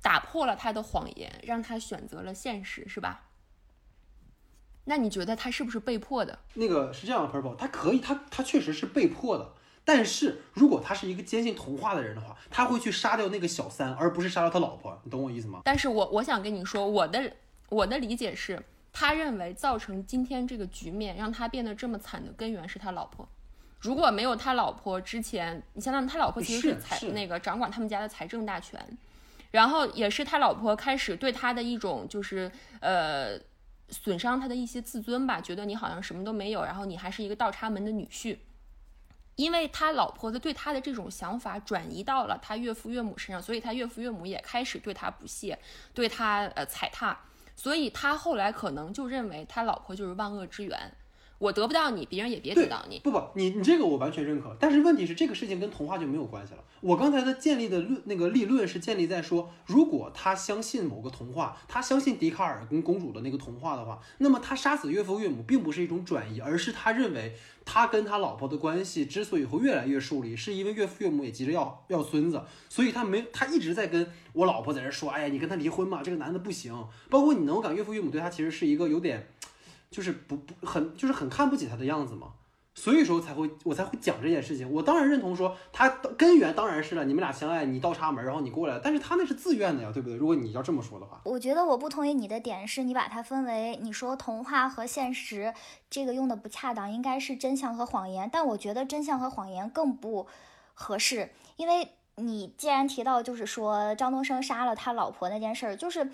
[0.00, 3.29] 打破了他的谎言，让他选择了现实，是吧？
[4.90, 6.36] 那你觉得他是不是被迫的？
[6.54, 9.52] 那个是这样的，Purple，他可以，他他确实是被迫的。
[9.84, 15.00] 但是如果他是一个坚信童话的人的话，他会去杀掉那个小三，而不是杀掉他老婆。
[15.04, 15.60] 你懂我意思吗？
[15.64, 17.32] 但是我我想跟你说，我的
[17.68, 18.60] 我的理解是，
[18.92, 23.28] 他认为造成今天这个局面，让他变得这么惨的根源是他老婆。
[23.78, 28.84] 如果没有他老婆之前，你相当于他老婆其实是财那个掌管他们家的财政大权，
[29.52, 33.38] 然后也是他老婆开始对他的一种就是呃
[33.90, 38.38] 损伤他的一些自尊吧，觉得你好像什么都没有，然后你还是一个倒插门的女婿。
[39.36, 45.58] 因为他老婆子对他的这种想法转移到了他岳父岳母身上，所以他岳父岳母也开始对他不屑，
[45.94, 47.18] 对他呃踩踏，
[47.56, 50.92] 所以他后来可能就认为他老婆就是万恶之源。
[51.40, 53.00] 我得不到你，别人也别得到你。
[53.02, 54.54] 不不，你你这个我完全认可。
[54.60, 56.62] 但是问题是，这个事情跟童话就没有关系了。
[56.82, 67.34] 我刚才的建立的论那个立论是建立在说，如果他相信某个童话，他相信笛卡尔跟公主的那个童话的话，那么他杀死岳父岳母并不是一种转移，而是他认为
[67.64, 76.86] 他跟他老婆的关系之所以会越来越疏离，是因为岳父岳母也急着要要孙子，所以他没他一直在跟我老婆在这说，哎呀，你跟他离婚嘛，这个男的不行。
[77.08, 79.26] 包括你能够感岳父岳母对他其实是一个有点。
[79.90, 82.28] 就是不不很就是很看不起他的样子嘛，
[82.76, 84.70] 所以说才会我才会讲这件事情。
[84.72, 90.16] 我当然认同说他根源当然是了，你们俩相爱，你倒插门，然后你过来，但是他那是自愿的呀，对不对？
[90.16, 95.52] 如果你要这么说的话，我觉得我不同意你的点是你把它分为你说童话和现实
[95.90, 98.30] 这个用的不恰当，应该是真相和谎言。
[98.32, 100.28] 但我觉得真相和谎言更不
[100.72, 106.08] 合适，因为你既然提到就是说张东升杀了他老婆那件事儿，就是。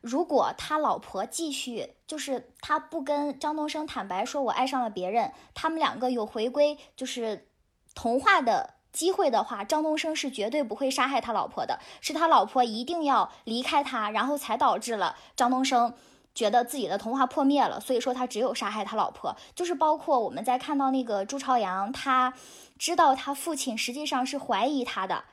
[0.00, 7.48] 如果他老婆继续，就是他不跟张东升坦白说，我爱上了别人，他们两个有回归就是
[7.94, 15.92] 童话的机会的话，张东升是绝对不会杀害他老婆的，是他老婆一定要离开他，然后才导致了张东升
[16.34, 22.32] 觉得自己的童话破灭了，所以说他只有杀害他老婆，就是包括我们在看到那个朱朝阳，他
[22.78, 25.24] 知道他父亲实际上是怀疑他的。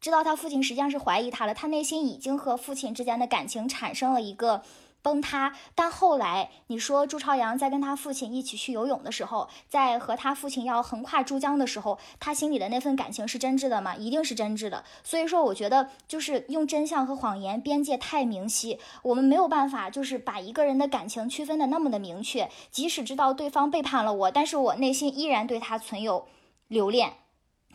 [0.00, 4.62] 知道他父亲实际上是怀疑他了，他内心已经和父亲之间的感情产生了一个
[5.02, 5.54] 崩塌。
[5.74, 13.94] 但后来你说朱朝阳在跟他父亲一起去游泳的时候，在和他父亲要横跨珠江的时候，他心里的那份感情是真挚的吗？
[13.94, 14.84] 一定是真挚的。
[15.04, 22.50] 所以说，我觉得就是用真相和谎言边界太明晰，我们没有办法就是把一个人的感情区分的那么的明确。
[22.70, 26.26] 即使知道对方背叛了我，但是我内心依然对他存有
[26.68, 27.19] 留恋。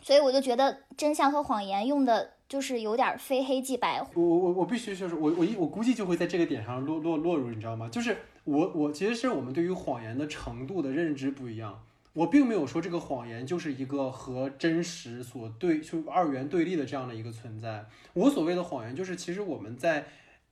[0.06, 4.00] 所以我就觉得真相和谎言用的就是有点非黑即白。
[4.14, 7.88] 我我我我必须就是我我一我估计就会在这个点上落落落入，你知道吗？
[7.88, 11.82] 就是我我其实是我们对于谎言的程度的认知不一样。
[12.12, 17.86] 我并没有说这个谎言就是一个和真实所对就二元对立的这样的一个存在。
[18.12, 20.06] 我所谓的谎言，就是其实我们在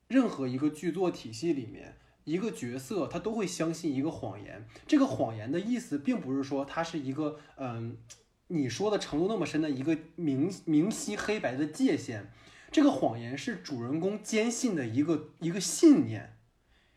[0.09, 1.95] 任何一个剧作体系里面，
[2.25, 4.67] 一个角色他都会相信一个谎言。
[4.85, 7.97] 这个谎言的意思，并不是说它是一个嗯，
[8.55, 12.31] 你说的程度那么深的一个明明晰黑白的界限。
[12.71, 16.37] 这个谎言是主人公坚信的一个一个信念，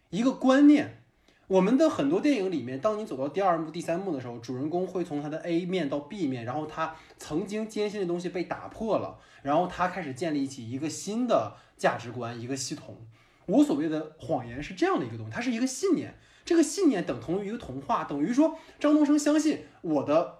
[0.09, 1.03] 一个观念。
[1.47, 12.97] 我们的很多电影里面，当你走到第二幕、第三幕的时候，主人公会从他的 A 面到 B 面，然后他曾经坚信的东西被打破了，然后他开始建立起一个新的价值观、一个系统。
[13.45, 20.36] 我所谓的谎言是这样的一个东西，它是一个信念，这个信念等同于一个童话，等于说张东升相信我的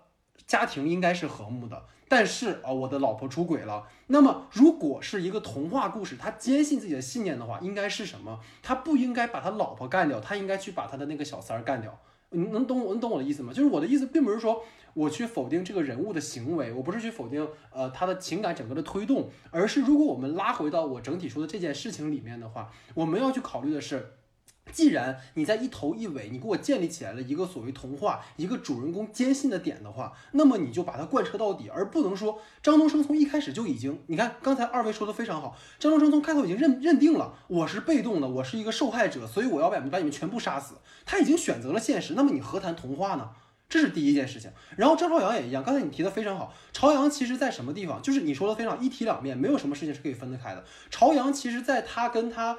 [0.47, 1.83] 家庭应该是和睦的。
[2.09, 3.85] 但是啊，我的老婆出轨了。
[4.07, 8.39] 那么，如果是一个童话故事，他坚信自己的信念的话，应该是什么？
[8.63, 11.99] 他不应该把他老婆干掉，他应该去把他的那个小三儿干掉。
[12.29, 12.93] 你能懂我？
[12.93, 13.51] 能懂我的意思吗？
[13.51, 24.13] 就是我的意思，并不是说我去否定这个人物的行为，我不是去否定呃他的情感整个的推动，而是如果我们拉回到我整体说的这件事情里面的话，我们要去考虑的是。
[24.71, 43.29] 既然你在一头一尾，你给我建立起来了一个所谓童话，一个主人公坚信的点的话，那么你就把它贯彻到底，而不能说张东升从一开始就已经，你看刚才二位说的非常好，张东升从开头已经认认定了我是被动的，我是一个受害者，所以我要把把你们全部杀死，他已经选择了现实，那么你何谈童话呢？
[43.69, 44.49] 这是第一件事情。
[44.77, 50.63] 然后张朝阳也一样，刚才你提的非常好，朝阳其实在什么地方，就是你说的非常一体两面，没有什么事情是可以分得开的。
[50.89, 52.57] 朝阳其实在他跟他。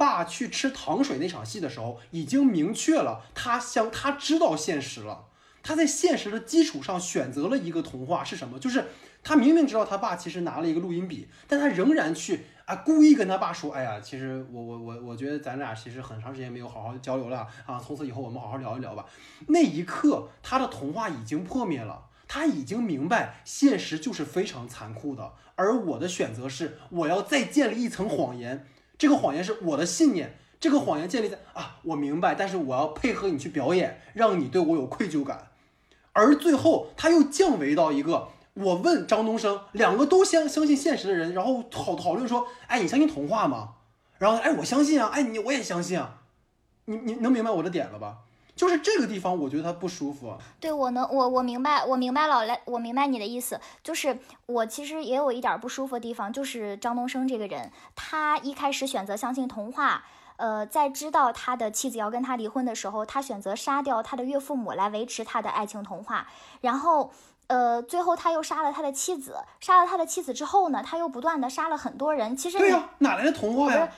[0.00, 5.26] 爸去吃糖水那场戏的时候，已经明确了他相他知道现实了。
[5.62, 8.58] 他在现实的基础上选择了一个童话是什么？
[8.58, 8.86] 就是
[9.22, 19.04] 他明明知道他爸其实拿了一个录音笔，但他仍然去啊故意跟他爸说：“哎呀，其实我我我我觉得咱俩其实很长时间没有好好交流了啊，从此以后我们好好聊一聊吧。”
[19.48, 28.66] 那一刻，他的童话已经破灭了，他已经明白现实就是非常残酷的，而我的选择是我要再建立一层谎言。
[29.00, 35.48] 这个谎言是我的信念，这个谎言建立在啊，我明白，但是我要配合你去表演，让你对我有愧疚感，
[36.12, 43.76] 而最后他又降维到一个，我问张东升，两个都相相信现实的人，然后讨讨论说，哎，你相信童话吗？
[44.18, 46.18] 然后哎，我相信啊，哎，你我也相信啊，
[46.84, 48.18] 你你能明白我的点了吧？
[48.60, 50.36] 就是这个地方，我觉得他不舒服。
[50.60, 53.58] 对我能，我我明白，我明白老来，我明白你的意思。
[53.82, 60.04] 就是我其实也有一点不舒服的地方，就是张东升这个人，他一开始选择相信童话，
[60.36, 66.26] 呃，在知道他的妻子要跟他离婚的时候，他选择杀掉他的岳父母来维持他的爱情童话。
[66.60, 67.10] 然后，
[67.46, 69.36] 呃，最后他又杀了他的妻子。
[69.58, 72.36] 杀了他的妻子之后呢，他又不断的杀了很多人。
[72.36, 73.88] 其实对呀，哪来的童话呀？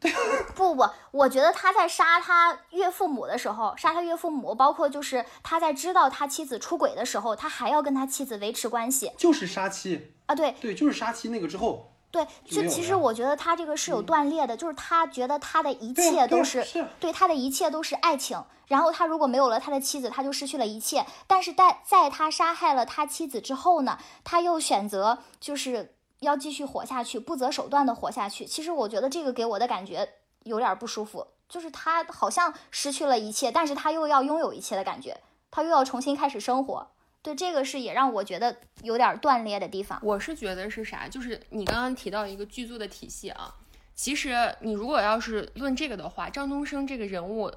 [0.54, 10.52] 不不，我觉得他在杀他岳父母的时候，杀他岳父母，包括就是他在知道他妻子出轨的时候，他还要跟他妻子维持关系，就是杀妻啊，对。
[10.60, 16.64] 对，就是杀妻那个之后，对，就其实我觉得他这个是有断裂的，就是他觉得他的一切都是
[17.00, 25.95] 对他的一切都是爱情，然后他如果没有了他的妻子，他就失去了一切，但是在在他杀害了他妻子之后呢，他又选择就是。
[26.20, 28.44] 要继续活下去，不择手段的活下去。
[28.44, 30.08] 其实我觉得这个给我的感觉
[30.44, 36.88] 有点不舒服，就是他好像失去了一切，但是他又要拥有一切的感觉，他又要重新开始生活。
[37.22, 39.98] 对，这个是也让我觉得有点断裂的地方。
[40.02, 41.08] 我是觉得是啥？
[41.08, 43.52] 就是你刚刚提到一个剧作的体系啊，
[43.94, 47.50] 其实你如果要是论这个的话，张东升这个人物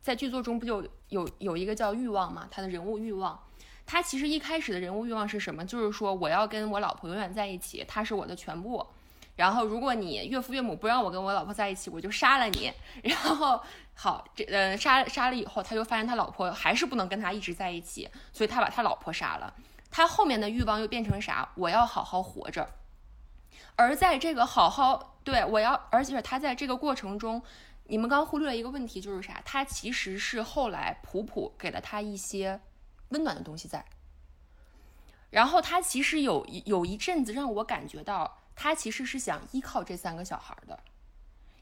[0.00, 2.46] 在剧作中不就有有一个叫欲望嘛？
[2.50, 3.38] 他的人物欲望。
[3.86, 5.64] 他其实一开始的人物欲望是什么？
[5.64, 8.84] 就是说我要跟我老婆永远在一起，他是我的全部。
[9.36, 12.72] 然后如果你岳父岳母不让我跟我老婆在一起，我就杀了你。
[13.02, 13.62] 然后
[13.94, 19.54] 好，这呃杀杀了以后，他就发现他老婆还是不能跟他一直在一起，所以他把他老婆杀了。
[19.90, 21.48] 他后面的欲望又变成啥？
[21.54, 22.68] 我要好好活着。
[23.76, 27.42] 而在这个好好对我要，而且他在这个过程中，
[27.84, 29.40] 你们刚忽略了一个问题，就是啥？
[29.44, 32.58] 他其实是后来普普给了他一些。
[33.10, 33.84] 温暖的东西在，
[35.30, 40.78] 然后他其实有有一阵子让我感觉到，他其实是想依靠这三个小孩的，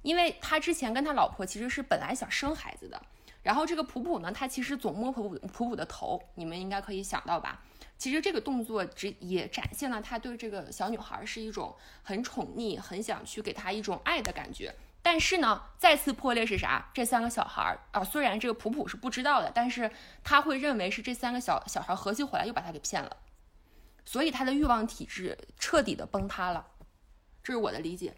[0.03, 3.01] 因为他之前跟他老婆其实是本来想生孩子的，
[3.43, 7.63] 然后这个普普呢，他其实总摸普普普普的头，你们应该可以想到吧？
[7.97, 14.75] 其实这个动作只也展现了他对这个小女孩是一种很宠溺，很想去给她一种爱的感觉。
[15.05, 16.91] 但是呢，再次破裂是啥？
[16.95, 19.91] 这三个小孩儿啊，虽然这个普普是不知道的，但是
[20.25, 23.19] 他会认为是这三个小小孩合计回来又把他给骗了，
[24.07, 26.69] 所以他的欲望体质彻底的崩塌了，
[27.43, 28.15] 这是我的理解。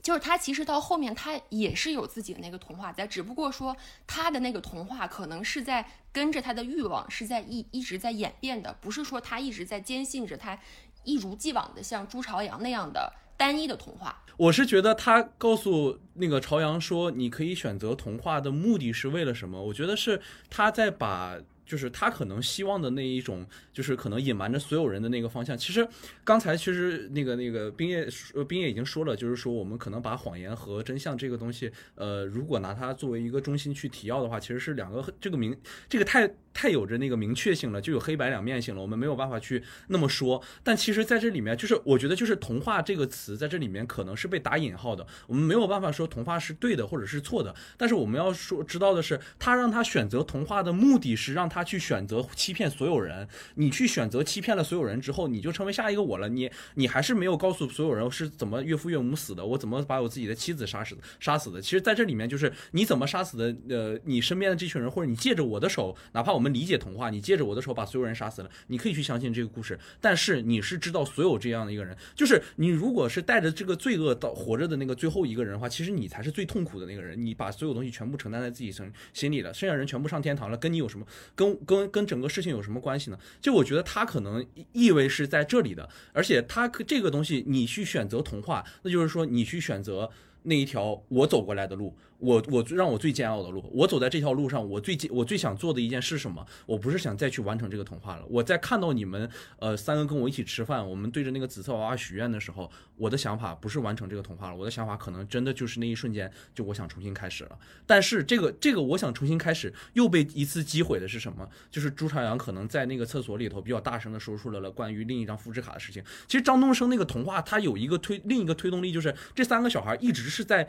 [0.00, 10.56] 就是他其实到后面他也是有自己的那个童话在，只不过说他的那个童话可能是在跟着他的欲望是在一一直在演变的，不是说他一直在坚信着他
[11.02, 14.22] 一如既往的像朱朝阳那样的单一的童话。
[14.36, 19.62] 我是觉得他告诉那个朝阳说，你可以选择童话的目的是为了什么？
[19.62, 20.20] 我觉得是
[20.50, 21.38] 他在把。
[21.70, 25.56] 就是他可能希望的那一种，就是可能隐瞒着所有人的那个方向。
[25.56, 25.86] 其实
[26.24, 35.56] 刚才其实那个那个冰叶呃冰叶已经说了，就是说我们可能把谎言和真相这个东西，呃，如果拿它作为一个中心去提要的话，其实是两个这个明
[35.88, 36.28] 这个太
[36.60, 38.82] 太有着那个明确性了，就有黑白两面性了。
[38.82, 40.42] 我们没有办法去那么说。
[40.62, 45.06] 但其实在这里面，就是我觉得就是童话这个词在这里面可能是被打引号的。
[45.26, 47.54] 我们没有办法说童话是对的或者是错的。
[47.78, 51.64] 但是我们要说知道的是，他让他选择童话的目的是让他。
[51.70, 56.28] 去选择欺骗所有人，你去选择欺骗了所有人之后，你就成为下一个我了。
[56.28, 61.60] 你你还是没有告诉所有人是怎么岳父岳母死的，我怎么把我自己的妻子杀死杀死的。
[61.60, 63.56] 其实，在这里面就是你怎么杀死的。
[63.68, 69.78] 呃，你身边的这群人，或者你借着我的手，哪怕我们理解童话，你借着我的手把所有人杀死了，你可以去相信这个故事。
[70.00, 77.18] 但是你是知道所有这样的一个人，就是你如果是带着这个罪恶到活着的那个最后一个人的话，其实你才是最痛苦的那个人。
[77.24, 81.50] 你把所有东西全部承担在自己身心里了，剩下人全部上天堂了，跟你有什么跟？
[81.70, 83.18] 跟跟整个事情有什么关系呢？
[83.40, 90.10] 就我觉得他可能意味是在这里的，而且他这个东西你去选择童话，那就是说你去选择
[90.42, 91.96] 那一条我走过来的路。
[92.20, 96.46] 我我让我最煎熬的路，我走在这条路上，我最我最想做的一件是什么？
[96.66, 98.24] 我不是想再去完成这个童话了。
[98.28, 107.58] 我在看到你们呃三个跟我一起吃饭，我们对着那个紫色娃娃许愿的时候，我的想法不是完成这个童话了，我的想法可能真的就是那一瞬间，就我想重新开始了。
[107.86, 111.48] 但是这个这个我想重新开始又被一次击毁的是什么？
[111.70, 116.02] 就是朱朝阳可能在那个厕所里头比较大声的说出来了关于另一张复制卡的事情。
[116.28, 120.68] 其实张东升那个童话，它有一个推另一个推动力，就是这三个小孩一直是在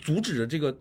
[0.00, 0.78] 阻止着这个。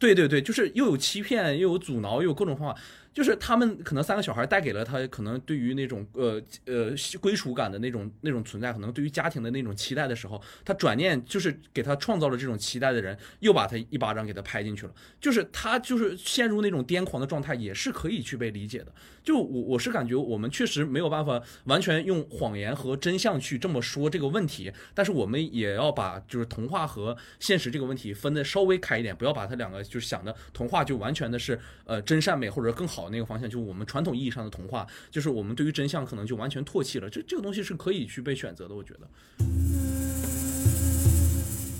[0.00, 2.80] 对对对，就是又有欺骗，又有阻挠，又有各种方法。
[3.12, 14.92] 就是他们可能三个小孩带给了他，可能对于那种呃呃归属感的那种那种存在，可能对于家庭的那种期待的时候，他转念就是给他创造了这种期待的人，又把他一巴掌给他拍进去了。
[15.20, 18.92] 就是他就是陷入那种癫狂的状态，也是可以去被理解的。
[19.24, 32.97] 就我我是感觉我们确实没有办法完全用谎言和真相去这么说这个问题，但是我们也要把就是童话和现实这个问题分的稍微开一点，不要把它两个就是想的童话就完全的是呃真善美或者更好。
[32.98, 37.08] 好那个方向就是我们传统意义上的童话，就是我们对于真相可能就完全唾弃了。
[37.08, 39.08] 这这个东西是可以去被选择的，我觉得。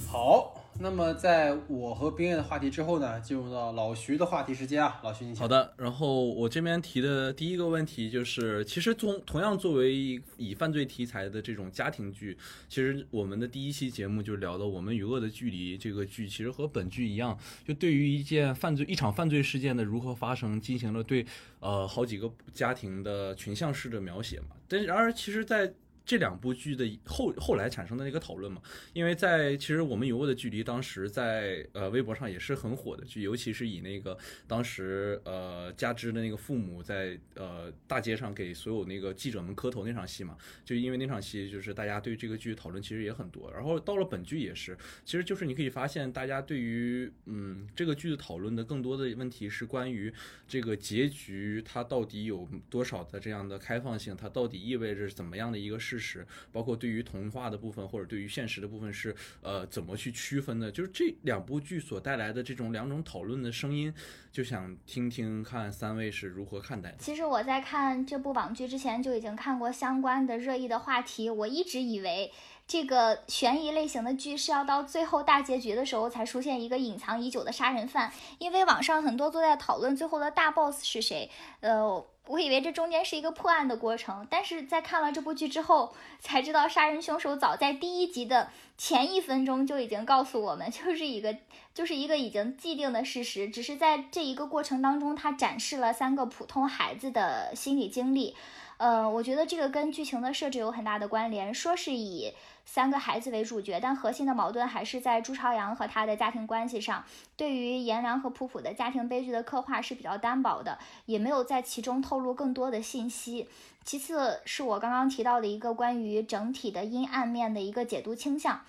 [0.06, 0.67] 好。
[0.80, 5.74] 那么，在我和冰月的话题之后呢，进入到老徐的话题时间啊，老徐你好的。
[5.76, 21.26] 然后我这边提的第一个问题就是，其实从同样作为以犯罪题材的这种家庭剧，其实我们的第一期节目就聊到《我们与恶的距离》这个剧，其实和本剧一样，就对于一件犯罪、一场犯罪事件的如何发生，进行了对
[21.58, 24.56] 呃好几个家庭的群像式的描写嘛。
[24.68, 25.72] 但然而，其实，在
[26.08, 28.62] 这两部剧的后后来产生的那个讨论嘛，
[28.94, 40.34] 因为在其实我们有过的距离，当时在呃微博上也是很火的剧，尤其是以那个当时呃加之的那个父母在呃大街上给所有那个记者们磕头那场戏嘛，
[40.64, 50.10] 就因为那场戏就是大家对这个剧讨论其实也很多，然后到了本剧也是，其实就是你可以发现大家对于嗯这个剧的讨论的更多的问题是关于
[50.48, 55.97] 这个结局它到底有多少的这样的开放性，它到底意味着怎么样的一个事。
[55.98, 60.70] 事实，包括对于童话的部分或者对于现实的部分是呃怎么去区分的？
[60.70, 63.92] 就是这两部剧所带来的这种两种讨论的声音，
[64.30, 66.98] 就想听听看三位是如何看待的。
[66.98, 72.32] 其实我在看这部网剧之前就已经看过相关的热议的话题，我一直以为
[72.66, 81.28] 这个悬疑类型的剧是要到最后大结局的时候才出现一个隐藏已久的杀人犯，因为网上很多都在讨论最后的大 boss 是谁，
[81.60, 82.06] 呃。
[82.28, 91.34] 我以为这中间是一个破案的过程，但是在看了这部剧之后，才知道杀人凶手早在第一集的前一分钟就已经告诉我们， 就是一个
[91.72, 98.36] 就是一个已经既定的事实，只是在这一个过程当中，他展示了三个普通孩子的心理经历。
[98.76, 102.34] 呃，我觉得这个跟剧情的设置有很大的关联，说是以。
[102.70, 107.02] 三个孩子为主角，但核心的矛盾还是在朱朝阳和他的家庭关系上。
[107.34, 113.48] 对于颜良和普普的家庭悲剧的刻画是比较单薄的，也没有在其中透透露更多的信息。
[113.84, 118.62] 其次是我刚刚提到的一个关于整体的阴暗面的一个解读倾向，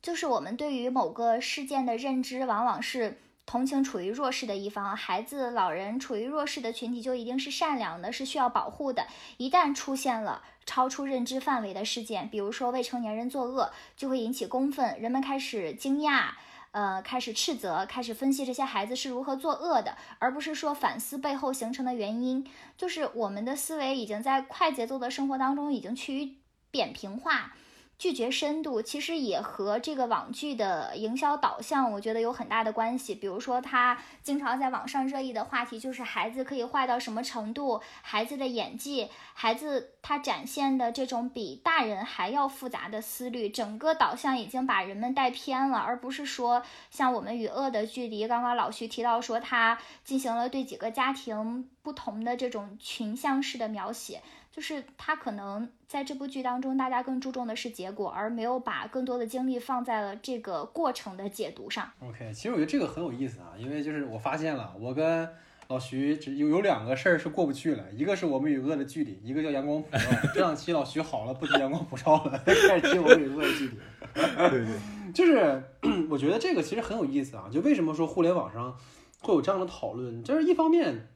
[0.00, 9.06] 就是我们对于某个事件的认知往往是同情处于弱势的一方，孩子、老人处于弱势的群体就一定是善良的，是需要保护的。
[9.36, 16.30] 一旦出现了超出认知范围的事件，比如说未成年人作恶，就会引起公愤，人们开始惊讶，
[16.76, 22.46] 呃，开始斥责，开始分析这些孩子是如何作恶的，而不是说反思背后形成的原因。
[22.76, 26.34] 就是我们的思维已经在快节奏的生活当中已经趋于
[26.70, 27.54] 扁平化。
[27.98, 33.14] 拒绝深度，其实也和这个网剧的营销导向，我觉得有很大的关系。
[33.14, 48.28] 比如说，他经常在网上热议的话题就是孩子可以坏到什么程度，孩子的演技，孩子他展现的这种比大人还要复杂的思虑，整个导向已经把人们带偏了，而不是说像我们与恶的距离。
[48.28, 54.20] 刚刚老徐提到说，他进行了对几个家庭不同的这种群像式的描写。
[54.56, 61.86] 就是他可能在这部剧当中，大家更注重的是结果，而没有把更多的精力放在了这个过程的解读上。
[62.00, 65.28] OK，其实我觉得这个很有意思啊，因为就是我发现了，我跟
[65.68, 69.98] 老徐只有有两个事儿是过不去了，一个是我们与恶的距离，一个叫阳光普照。
[70.32, 73.78] 这两期老徐好了，不提阳光普照了，开始提我们与恶的距离。
[74.14, 74.78] 对对，
[75.12, 75.62] 就是
[76.08, 78.74] 我觉得这个其实很有意思啊，就为什么说互联网上
[79.20, 81.08] 会有这样的讨论，就是一方面。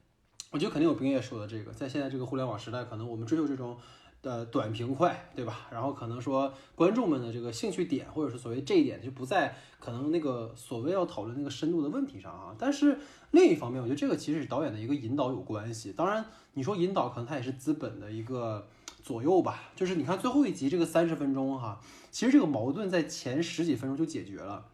[0.51, 3.77] 我觉得肯定有冰叶说的这个，在现在这个互联网时代，可能我们追求这种，
[4.21, 5.65] 呃，短平快，对吧？
[5.71, 12.53] 然后可能说观众们的这个兴趣点，或者是所谓这一点，就不在可能那个所谓要讨论那个深度的问题上啊。
[12.59, 12.99] 但是
[13.31, 15.93] 另一方面，我觉得这个其实是导演的一个引导有关系。
[15.93, 16.25] 当然，
[16.55, 18.67] 你说引导，可能它也是资本的一个
[19.01, 19.71] 左右吧。
[19.73, 21.79] 就是你看最后一集这个三十分钟哈，
[22.11, 24.65] 其实这个矛盾在前十几分钟就解决了，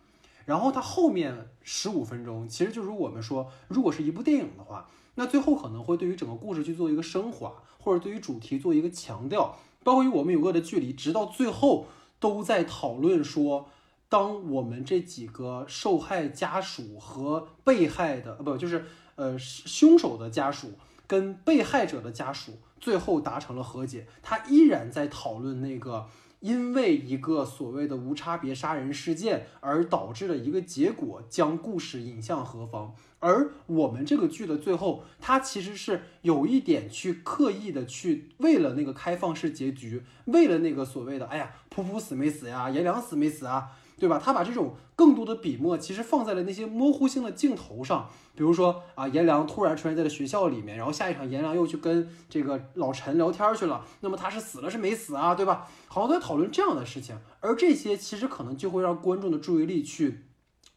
[0.45, 4.89] 然后它后面十五分钟，其实就是我们说，如果是一部电影的话。
[5.20, 11.88] 那最后可能会对于整个故事去做一个升华，或者对于主题做一个强调，包括与我们有恶的距离，直到最后
[12.20, 13.70] 都在讨论说，
[14.07, 20.74] 当我们这几个受害家属和被害的，呃，不就是呃凶手的家属
[21.07, 26.07] 跟被害者的家属最后达成了和解，他依然在讨论那个。
[26.39, 32.93] 因为一个所谓的无差别杀人事件而导致的一个结果，将故事引向何方？
[33.19, 43.71] 而我们这个剧的最后，它其实是有一点去刻意的去为了那个开放式结局，为了那个所谓的哎呀，普普死没死呀，颜良死没死啊？
[43.99, 44.21] 对吧？
[44.23, 55.33] 他把这种更多的笔墨其实放在了那些模糊性的镜头上，比如说啊，颜良突然出现在了学校里面，然后下一场颜良又去跟这个老陈聊天去了，那么他是死了是没死啊？
[55.33, 55.67] 对吧？
[55.87, 60.25] 好多在讨论这样的事情，而这些其实可能就会让观众的注意力去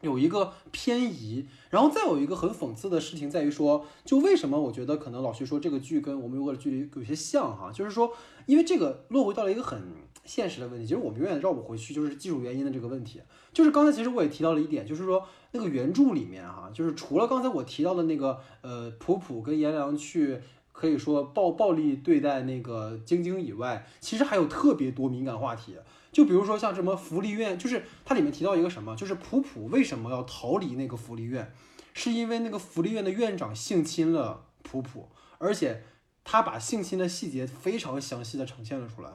[0.00, 8.12] 有一个偏移，然后再有一个很讽刺的事情在于说，就为什么我觉得可能老徐说这个剧跟我们有个距离有些像哈，就是说，
[8.46, 9.82] 因为这个落回到了一个很。
[10.24, 13.20] 现实的问题，其实我们永远绕不回去，就是技术原因的这个问题。
[13.52, 20.40] 就是刚才其实我也提到了一点，就是说那个原著里面哈，就是除了刚才我提到的那个呃普普跟颜良去
[20.72, 25.76] 可以说暴暴力对待那个晶晶以外，其实还有特别多敏感话题。
[26.12, 31.52] 就比如说像什么福利院，就是它里面提到一个什么，就是普普为什么要逃离那个福利院，
[31.94, 35.08] 是因为那个福利院的院长性侵了普普，
[35.38, 35.82] 而且
[36.24, 39.10] 他把性侵的细节非常详细的呈现了出来。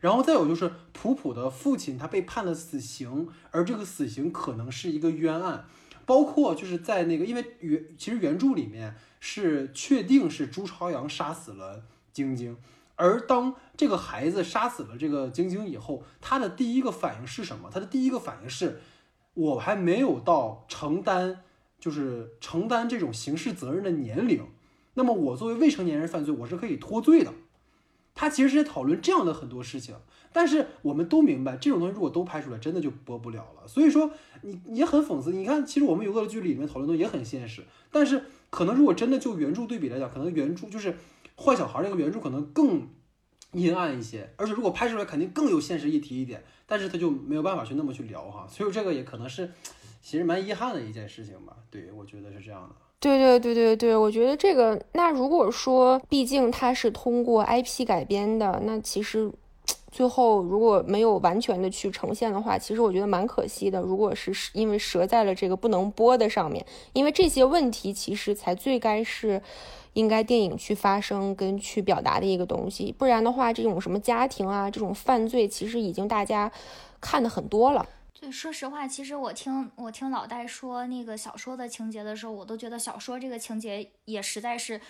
[0.00, 5.64] 然后再有就是普普的父亲，他被判了死刑，而这个死刑可能是一个冤案，
[6.04, 11.82] 包括就是在那个，因为原其实原著里面是确定是朱朝阳杀死了
[12.12, 12.56] 晶晶，
[12.94, 17.70] 而当这个孩子杀死了这个晶晶以后，他的第一个反应是什么？
[17.72, 18.80] 他的第一个反应是，
[19.34, 21.40] 我还没有到承担
[21.80, 24.46] 就是承担这种刑事责任的年龄，
[24.94, 27.32] 那么我作为未成年人犯罪，我是可以脱罪的。
[28.16, 29.94] 他其实是在讨论这样的很多事情，
[30.32, 33.68] 但是我们都明白，这种东西如果都拍出来，真的就播不了了。
[33.68, 34.10] 所以说，
[34.42, 35.30] 你也很讽刺。
[35.32, 37.62] 你看，其实我们有个剧里面讨论的也很现实，
[37.92, 40.96] 但是可能如果真的就原著对比来讲，可能原著就是
[41.36, 42.88] 坏小孩这个原著可能更
[43.52, 48.46] 阴暗一些，而且如果拍出来肯定更有现实议题一点，但是他就没有办法去那么去聊哈。
[48.48, 49.52] 所以这个也可能是
[50.00, 51.54] 其实蛮遗憾的一件事情吧。
[51.70, 52.74] 对我觉得是这样的。
[52.98, 59.30] 对对对对对，我觉得这个，那如果说，毕竟它是通过 IP 改编的，那其实
[59.92, 63.80] 最后如果没有完全的去呈现的话，其实我觉得蛮可惜的。
[63.80, 69.40] 如果是因为折在了这个不能播的上面，因为这些问题其实才最该是
[69.92, 76.50] 应该电影去发生跟去表达的一个东西，不然的话，这种什么家庭啊，这种犯罪，其实已经大家
[77.00, 77.86] 看的很多了。
[78.30, 84.80] 说实话，其实我听我听老戴说那个小说的情节的时候，我都觉得小说这个情节也实在是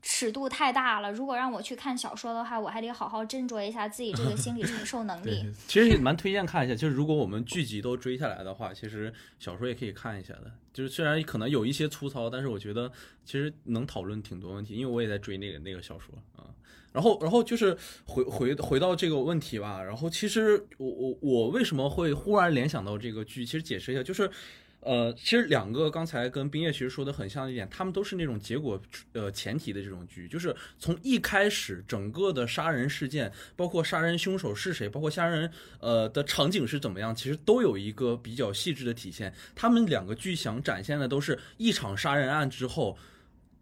[0.00, 1.12] 尺度太大了。
[1.12, 5.44] 如果让我去看小说的话，我还得好好斟酌一下自己这个心理承受能力。
[5.68, 10.50] 其实也蛮推荐看一下，就是如果我们剧集都追下来的话，其实小说也可以看一下的。
[10.72, 12.90] 就是虽然可能有一些粗糙，但是我觉得
[13.24, 16.50] 其实能讨论挺多问题，因为我也在追那个那个小说啊。
[16.92, 19.82] 然后，然后就是回回回到这个问题吧。
[19.82, 23.44] 然后其实我我我为什么会忽然联想到这个剧？
[23.44, 24.30] 其实解释一下，就是。
[24.84, 28.82] 呃，其实两个刚才跟冰叶其实说的很像一点，他们都是那种结果
[29.12, 35.48] 呃前提的这种剧，就是从一开始整个的杀人事件，包括杀人凶手是谁，包括杀人
[35.78, 39.32] 呃的场景是怎么样，其实都有一个比较细致的体现。
[39.54, 42.98] 他们两个剧想展现的都是一场杀人案之后，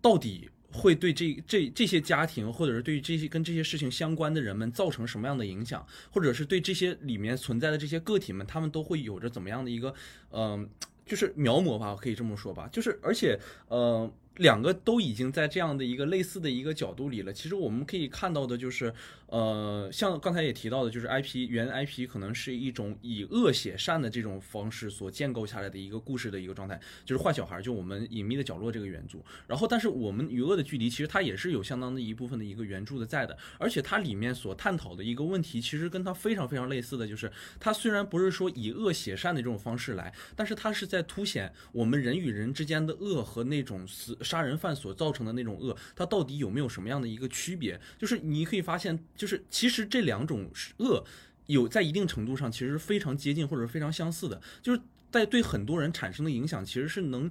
[0.00, 9.94] 到底会对这这这些家庭，或者是对于这些跟这些事情相关的人们造成什么样的影响，或者是对这些里面存在的这些个体们，他们都会有着怎么样的一个
[10.30, 10.68] 嗯。
[11.06, 12.68] 就是描摹吧，可以这么说吧。
[12.70, 13.36] 就是而且，
[13.66, 17.32] 呃，两个都已经在这样的一个类似的一个角度里了。
[17.32, 18.94] 其实我们可以看到的就是。
[19.30, 29.18] 呃，像刚才也提到的，就是 IP 原 IP 可能是一种以恶写善的这种方式所建构下来的一个故事的一个状态，就是坏小孩，就我们隐秘的角落这个原著。
[29.46, 37.30] 然后，但是我们与恶的距离，其实它也是有相当的一部分的一个原著的在的，而且它里面所探讨的一个问题，其实跟它非常非常类似的就是，
[37.60, 47.80] 它虽然不是说以恶写善的这种方式来，但是它是在凸显我们人与人之间的恶和那种死杀人犯所造成的那种恶，它到底有没有什么样的一个区别？
[47.96, 48.98] 就是你可以发现。
[49.20, 51.04] 就是其实这两种恶，
[51.44, 54.80] 有在一定程度上其实非常接近或者非常相似的，就是
[55.10, 57.30] 在对很多人产生的影响，其实是能，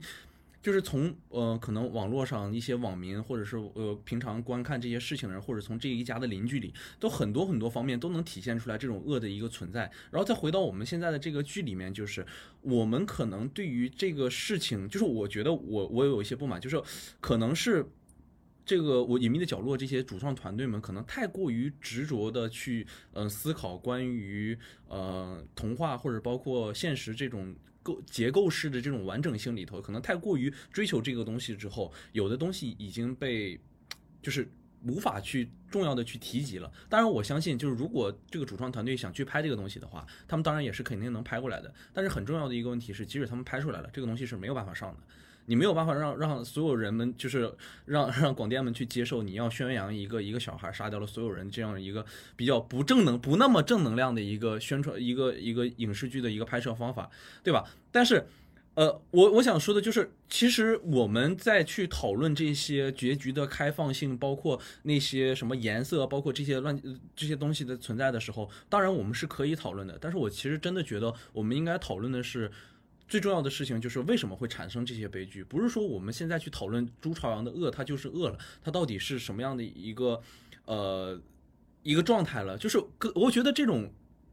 [0.61, 9.91] 就是从呃可能网络上一些网民，或者是呃平常观看这些事情的人，或者从这一家的邻居里，都很多很多方面都能体现出来这种恶的一个存在。
[10.11, 12.23] 然后再回到我们现在的这个剧里面，就是
[12.61, 16.79] 我们可能对于这个事情，就是我觉得我我有一些不满，就是
[17.19, 17.89] 可能是。
[18.69, 24.55] 这个我隐秘的角落，这些主创团队们可能太过于执着的去，呃，思考关于
[24.87, 27.51] 呃童话或者包括现实这种
[27.81, 33.59] 构结构式的这种完整性里头，可能太过于追求这个东西之后，有的东西已经被
[34.21, 34.47] 就是
[34.85, 36.71] 无法去重要的去提及了。
[36.87, 41.73] 当然，我相信就是如果这个主创团队想去拍这个东西的话，他们当然也是肯定能拍过来的。
[41.91, 45.01] 但是很重要的一个问题是，即使他们拍出来了，这个东西是没有办法上的。
[45.49, 47.51] 你没有办法让让所有人们，就是
[47.85, 52.05] 让让广电们去接受你要宣扬一个一个小孩杀掉了所有人这样一个
[52.35, 57.09] 比较不正能不那么正能量的一个宣传一个一个影视剧的一个拍摄方法，
[57.43, 57.65] 对吧？
[57.91, 58.27] 但是，
[58.75, 66.79] 呃，我我想说的就是，其实我们在去讨论这些结局的开放性，包括那些什么颜色，包括这些乱
[67.15, 69.97] 这些东西的存在的时候，当然我们是可以讨论的。
[69.99, 72.51] 但是我其实真的觉得，我们应该讨论的是。
[73.09, 75.43] 最重要的事情就是为什么会产生这些悲剧？
[75.43, 80.21] 不是说我们现在去讨论朱朝阳的恶，他就是恶了，他到底是什么样的一个，
[80.65, 81.19] 呃，
[81.83, 82.57] 一个状态了？
[82.57, 82.81] 就是，
[83.15, 83.91] 我觉得这种。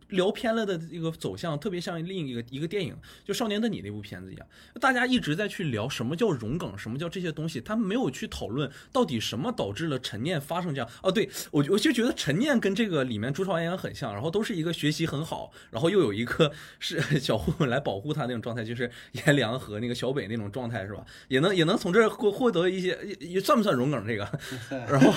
[0.08, 4.46] 聊偏了的一个走向，特别像另一个一个电影，就《少年的你》那部片子一样，
[4.80, 10.88] 大家一直在去聊什么叫融梗，什么叫这些东西，他们没有去讨论到底什么导致了陈念发生这样。
[11.02, 21.04] 哦，对我我就觉得陈念跟这个里面朱朝阳很像，然后都是一个学习很好，然后又有一个是小混混来保护他那种状态，就是颜良和那个小北那种状态是吧？
[21.26, 24.28] 也能也能从这儿获获得一些，也算不算融梗这个？
[24.88, 25.12] 然后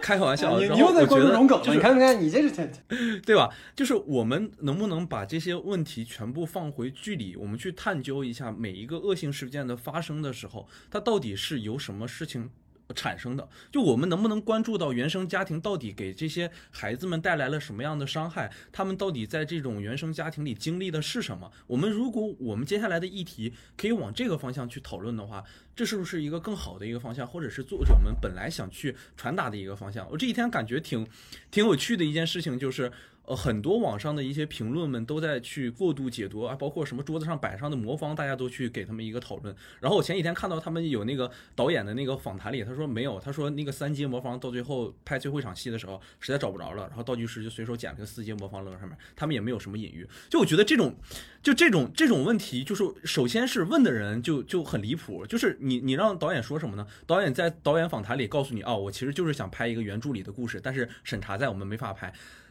[0.00, 2.70] 开个玩笑，然后我觉得你看没看你这是
[3.26, 3.52] 对吧？
[3.74, 4.27] 就是我。
[4.28, 7.34] 我们能不能把这些问题全部放回剧里？
[7.34, 12.50] 我们去探究一下每一个恶性事件的发生的时候，它到底是由什么事情
[12.94, 13.48] 产生的？
[13.72, 18.52] 就我们能不能关注到原生家庭到底给这些孩子们带来了什么样的伤害？
[18.70, 21.50] 他们到底在这种原生家庭里经历的是什么？
[21.66, 25.42] 我们如果我们接下来的议题可以往这个方向去讨论的话，
[25.74, 27.26] 这是不是一个更好的一个方向？
[27.26, 30.06] 或者是作者们本来想去传达的一个方向？
[30.10, 31.08] 我这几天感觉挺
[31.50, 32.92] 挺有趣的一件事情就是。
[33.28, 39.54] 呃，很多网上的一些评论们都在去过度解读啊，包括什么桌子上摆上的魔方，大家都去给他们一个讨论。
[39.80, 50.08] 然后我前几天看到他们有那个导演的那个访谈里，他说没有，他说那个三阶魔方到最后拍最后一场戏的时候实在找不着了，然后道具师就随手捡了个四阶魔方扔上面，他们也没有什么隐喻。
[50.30, 50.96] 就我觉得这种，
[51.42, 56.86] 就这种这种问题，就是首先是问的人就就很离谱，就是你你让导演说什么呢？
[57.06, 62.10] 导演在导演访谈里告诉你，哦，我其实就是想拍一个原著里的故事，但是审查在我们没法拍。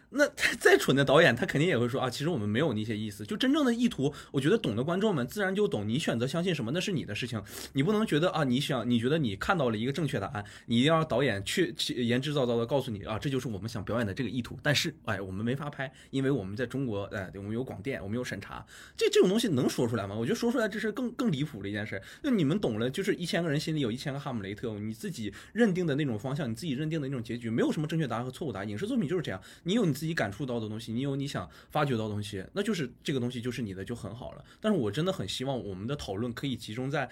[0.09, 0.25] 那
[0.59, 3.25] 再蠢的导演，他肯定也会说啊，其实我们没有那些意思。
[3.25, 5.87] 就真正的意图，我觉得懂的观众们自然就懂。
[5.87, 7.41] 你选择相信什么，那是你的事情。
[7.73, 14.57] 你不能觉得啊，你想你觉得你看到了一个正确答案，你一定要导演去去言之凿凿的告诉你啊，这就是我们想表演的这个意图。
[14.63, 18.65] 但是哎，我们没法拍，因为我们在中国，哎，我们有广电，我们有审查，
[18.95, 20.15] 这这种东西能说出来吗？
[20.15, 22.01] 我觉得说出来这是更更离谱的一件事。
[22.21, 28.69] 那你们懂了，就是一千个人心里有一千个哈姆雷特，你自己认定的那种方向，你自己认定的那种结局，没有什么正确答案和错误答案。
[28.69, 34.45] 影视作品就是这样，你有你自己感触到的东西，你有你想发掘到的东西，那就是这个东西就是你的就很好了。
[34.61, 37.09] 但是我真的很希望我们的讨论可以集中在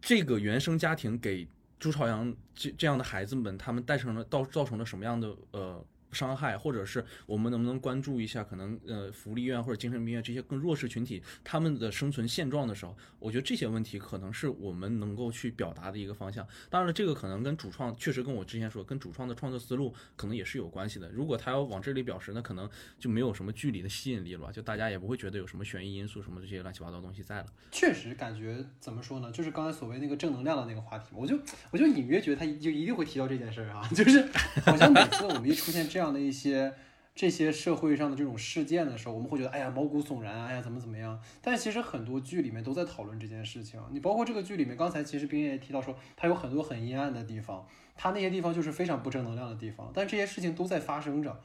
[0.00, 1.46] 这个原生家庭给
[1.78, 5.84] 朱朝阳这这样的孩子们，他们带成了到造成了什么样的呃。
[6.12, 16.46] 伤害，或者是我们能不能关注一下，可能呃福利院或者精神病院这些更弱势群体他们的生存现状的时候，我觉得这些问题可能是我们能够去表达的一个方向。
[16.68, 21.10] 当然了，这个可能跟主创确实跟我之前说，跟主创的创作思路可能也是有关系的。
[21.10, 22.68] 如果他要往这里表示，那可能
[22.98, 27.46] 就没有什么剧里的吸引力了，就大家也不会觉得有什么悬疑因素什么这些乱七八糟东西在了。
[27.70, 29.30] 确实感觉怎么说呢？
[29.32, 31.38] 就是刚才所谓那个正能量的那个话题，我就
[31.70, 34.22] 我就隐约觉得他就一定会提到这件事儿啊， 就是
[34.64, 36.72] 好像每次我们一出现这样这样的一些。
[37.12, 41.20] 这些社会上的这种事件的时候，我们会觉得哎呀毛骨悚然，哎呀怎么怎么样？
[41.42, 43.78] 但其实很多剧里面都在讨论这件事情。
[43.90, 49.90] 你包括这个剧里面，刚才其实冰也提到说，它有很多很阴暗的地方，它那些地方就是非常不正能量的地方。
[49.92, 51.38] 但这些事情都在发生着，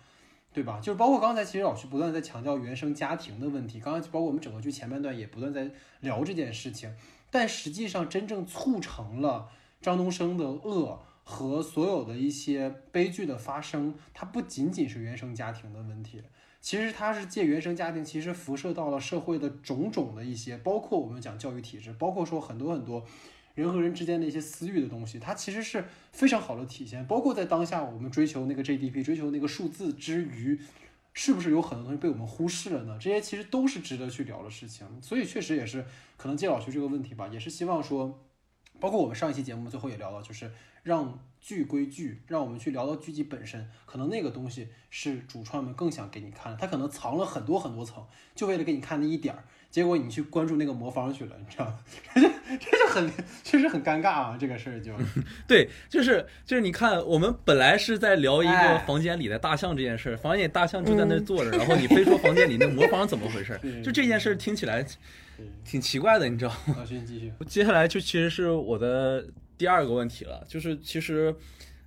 [0.54, 0.80] 对吧？
[0.80, 5.70] 就是包括刚才其实老徐不断在强调原生家庭的问题，刚刚包括我们整个剧前半段也不断在
[6.00, 6.96] 聊这件事情。
[7.30, 9.50] 但实际上真正促成了
[9.82, 11.02] 张东升的恶。
[11.28, 16.22] 和所有的一些悲剧的发生，它不仅仅是原生家庭的问题，
[16.62, 23.04] 其实它是借原生家庭，其实辐射到了社会的种种的一些，包括我们讲教育体制，包括说很多很多
[23.56, 27.04] 人和人之间的一些私欲的东西，它其实是非常好的体现。
[27.08, 30.60] 包括在当下，我们追求那个 GDP，追求那个数字之余，
[31.14, 33.00] 是不是有很多东西被我们忽视了呢？
[33.02, 34.86] 这些其实都是值得去聊的事情。
[35.02, 35.84] 所以确实也是
[36.18, 38.24] 可能借老徐这个问题吧，也是希望说，
[38.80, 40.52] 包括我们上一期节目最后也聊到，就是。
[40.86, 48.06] 让剧归剧，让我们去聊到剧集本身，可能那个东西是主创们更想给你看的，他可能藏了很多很多层，
[48.36, 51.80] 就为了给你看那一点儿，结果你去关注那个魔方去了，你知道吗？
[52.14, 52.22] 这
[52.58, 53.12] 这就很
[53.44, 54.94] 确实很尴尬啊，这个事儿就
[55.48, 63.60] 对，就是就是你看，我们本来是在聊一个房间里的大象这件事儿，房间里大象就在那坐着，然后你非说房间里那魔方怎么回事？
[63.84, 64.86] 就这件事听起来
[65.64, 66.84] 挺奇怪的，你知道吗？
[66.88, 69.28] 继续继续，接下来就其实是我的。
[69.58, 71.34] 第二个问题了，就是其实，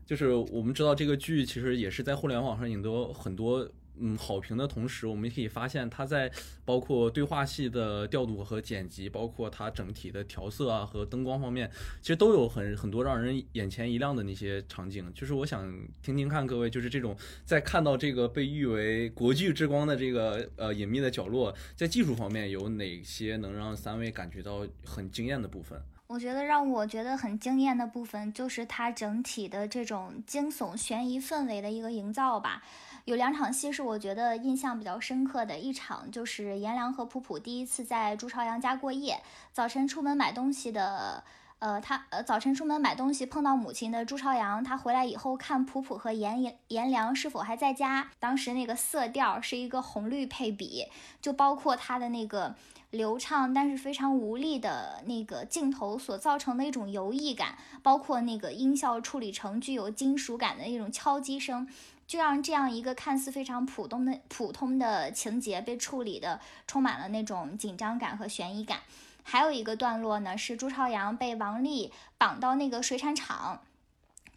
[0.06, 3.68] 就是我们知道这个剧其实也是在互联网上赢得很多
[4.00, 6.30] 嗯好评的同时，我们也可以发现它在
[6.64, 11.70] 包括对话戏的调度和剪辑，包括它整体的调色啊和灯光方面，
[12.00, 15.12] 其实都有很很多让人眼前一亮的那些场景。
[15.12, 15.68] 就是我想
[16.00, 25.78] 听听看各位，就是这种在看到这个被誉为国剧之光的这个呃隐秘的角落，在技术方面有哪些能让三位感觉到很惊艳的部分？
[26.08, 32.62] 我觉得让我觉得很惊艳的部分，就是它整体的这种惊悚悬疑氛围的一个营造吧。
[33.04, 39.22] 有两场戏是我觉得印象比较深刻的，一场就是颜良和普普第一次在朱朝阳家过夜，
[39.52, 41.22] 早晨出门买东西的，
[41.58, 50.86] 呃，他呃早晨出门买东西碰到母亲的朱朝阳，他回来以后看普普和颜颜颜良是否还在家，当时那个色调是一个红绿配比，
[51.20, 52.54] 就包括他的那个。
[52.90, 61.68] 流畅但是非常无力的那个镜头所造成的一种游弋感，包括那个音效处理成具有金属感的那种敲击声，
[62.06, 68.78] 就让这样一个看似非常普通的普通的情节被处理的充满了那种紧张感和悬疑感。
[69.22, 73.60] 还有一个段落呢，是朱朝阳被王丽绑到那个水产厂。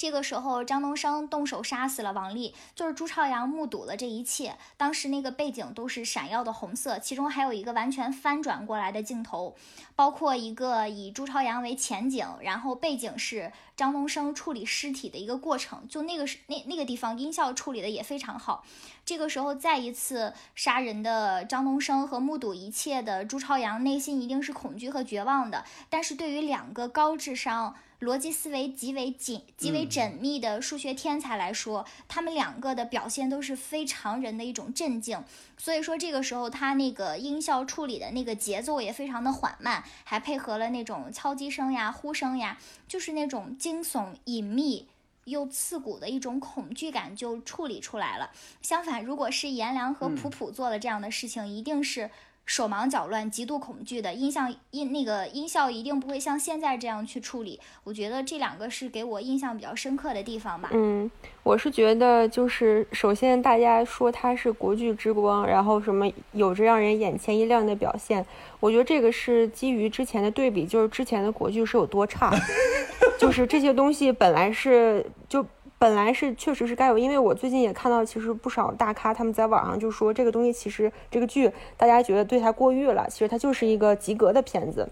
[0.01, 4.57] 这个时候，张东升动手杀死了王丽，就是朱朝阳目睹了这一切。
[4.75, 9.55] 当时那个背景都是闪耀的红色，其中还有一个完全翻转过来的镜头，
[9.95, 15.87] 包括一个以朱朝阳为前景，然后背景是张东升处理尸体的一个过程。
[15.87, 18.65] 就那个是那那个地方音效处理的也非常好。
[19.05, 25.63] 这个时候再一次杀人的张东升和目睹一切的朱朝阳，内心一定是恐惧和绝望的。
[25.91, 27.75] 但是对于两个高智商。
[28.01, 35.23] 逻辑思维极为紧、极为缜密的数学天才来说，他们两个的表现都是非常人的一种镇静。
[35.55, 42.57] 所以说，这个时候他那个音效处理的那个节奏也非常的缓慢，还配合了那种敲击声呀、呼声呀，
[42.87, 44.87] 就是那种惊悚、隐秘
[45.25, 48.31] 又刺骨的一种恐惧感就处理出来了。
[48.63, 52.09] 相反，如果是颜良和普普做了这样的事情，一定是
[52.45, 57.59] 手忙脚乱、极度恐惧的音像音那个音效一定不会像现在这样去处理。
[57.83, 60.69] 我觉得这两个是给我印象比较深刻的地方吧。
[60.73, 61.09] 嗯，
[61.43, 68.25] 我是觉得就是首先大家说它是国剧之光，然后什么有着让人眼前一亮的表现，
[68.59, 72.33] 我觉得这个是基于之前的对比，就是之前的国剧是有多差，
[73.17, 75.45] 就是这些东西本来是就。
[75.81, 84.87] 本来是确实是该有，因为我最近也看到，其实不少大咖他们在网上就说这个东西其实这个剧大家觉得对它过誉了，其实它就是一个及格的片子。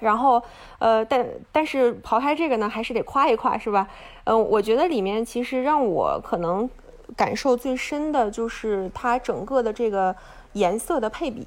[0.00, 0.42] 然后，
[0.78, 3.86] 呃，但但是刨开这个呢，还是得夸一夸，是吧？
[4.24, 6.70] 嗯，我觉得里面其实让我可能
[7.14, 10.16] 感受最深的就是它整个的这个
[10.54, 11.46] 颜色的配比。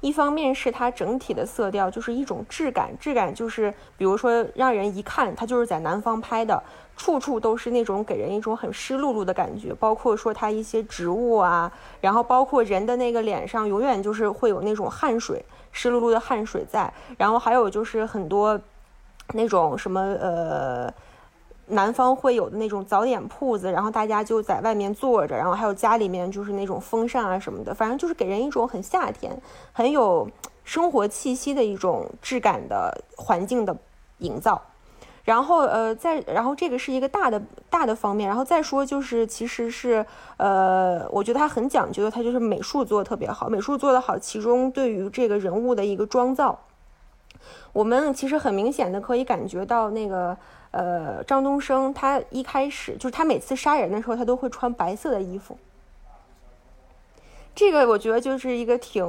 [0.00, 6.62] 一方面是它整体的色调就是一种质感，质感就是比如说让人一看它就是在南方拍的。
[7.02, 11.70] 处处都是那种给人一种很湿漉漉的感觉，包括说它一些植物啊，
[12.00, 18.56] 然后包括人的那个脸上永远就是会有那种汗水，湿漉漉的汗水在，然后还有就是很多
[19.34, 20.94] 那种什么呃，
[21.66, 29.36] 南方会有的那种早点铺子，然后大家就在外面坐着，然后还有家里面就是那种风扇啊什么的，反正就是给人一种很夏天、
[29.72, 30.30] 很有
[30.62, 33.76] 生活气息的一种质感的环境的
[34.18, 34.62] 营造。
[35.24, 37.40] 然后，呃，再然后这个是一个大的
[37.70, 40.04] 大的方面，然后再说就是，其实是，
[40.36, 46.58] 呃，我觉得他很讲究的，他就是美术做的特别好，美术做的好，其中对于这个人物的一个妆造，
[47.72, 50.36] 我们其实很明显的可以感觉到那个，
[50.72, 55.56] 呃，张东升他一开始就是他每次杀人的时候，他都会穿白色的衣服，
[57.54, 59.06] 这个我觉得就是一个挺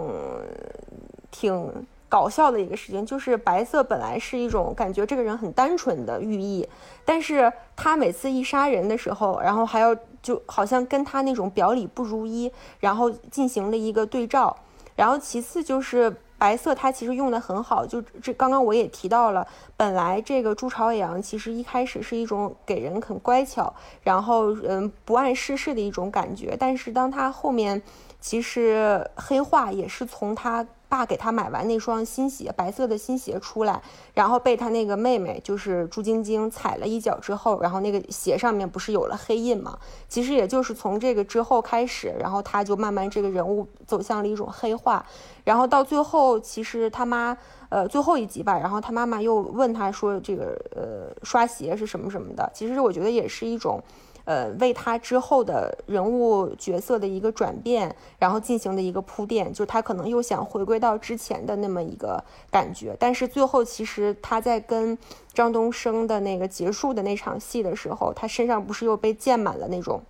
[1.32, 1.88] 挺。
[2.14, 6.70] 搞笑的一个事情就是白色本来是一种感觉这个人很单纯的寓意，
[7.04, 14.56] 但是他每次一杀人的时候，然后还要就好像跟他那种表里不如一，然后进行了一个对照。
[14.96, 23.74] 然后其次就是白色，它其实用的很好，就这刚刚我也提到了，本来这个朱朝阳其实一开始是一种给人很乖巧，
[24.04, 27.82] 然后嗯不谙世事的一种感觉，但是当他后面
[28.22, 30.64] 其实黑化也是从他。
[30.94, 33.82] 爸给他买完那双新鞋，白色的新鞋出来，
[34.14, 39.80] 然后被他那个妹妹，就是朱晶晶踩了一脚之后，然后那个鞋上面不是有了黑印吗？
[40.08, 45.04] 其实也就是从这个之后开始，然后他就慢慢这个人物走向了一种黑化，
[45.44, 47.36] 然后到最后，其实他妈，
[47.70, 53.82] 呃，最后一集吧，然后他妈妈又问他说这个，呃，刷鞋是什么什么的，其实我觉得也是一种。
[54.26, 64.98] 呃，为他之后的人物角色的一个转变，然后进行的一个铺垫，就是他可能又想回归到之前的那么一个感觉，但是最后其实他在跟
[65.34, 70.02] 张东升的那个结束的那场戏的时候，他身上不是又被溅满了那种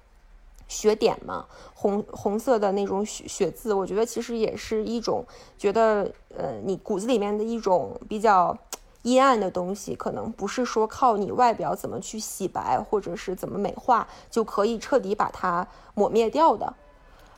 [0.68, 1.46] 血点吗？
[1.74, 5.26] 红红色的那种血血渍，我觉得其实也是一种
[5.58, 8.56] 觉得，呃，你骨子里面的一种比较。
[9.04, 16.74] 阴暗的东西可能不是说靠你外表怎么去洗白，或者是怎么美化就可以彻底把它抹灭掉的。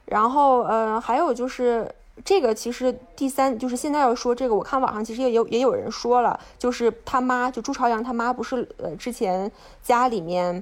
[0.06, 1.94] 然后，呃，还有就是
[2.24, 9.52] 这个，其实第三就是现在要说这个，我看网上其实也有也有人说了，就是他妈就朱朝阳他妈不是呃之前
[9.82, 10.62] 家里面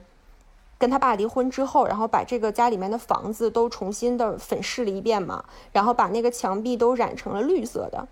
[0.78, 5.44] 跟他爸离婚之后，然后把这个家里面的房子都重新的粉饰了一遍嘛，
[5.74, 8.08] 然后把那个墙壁都染成了绿色的。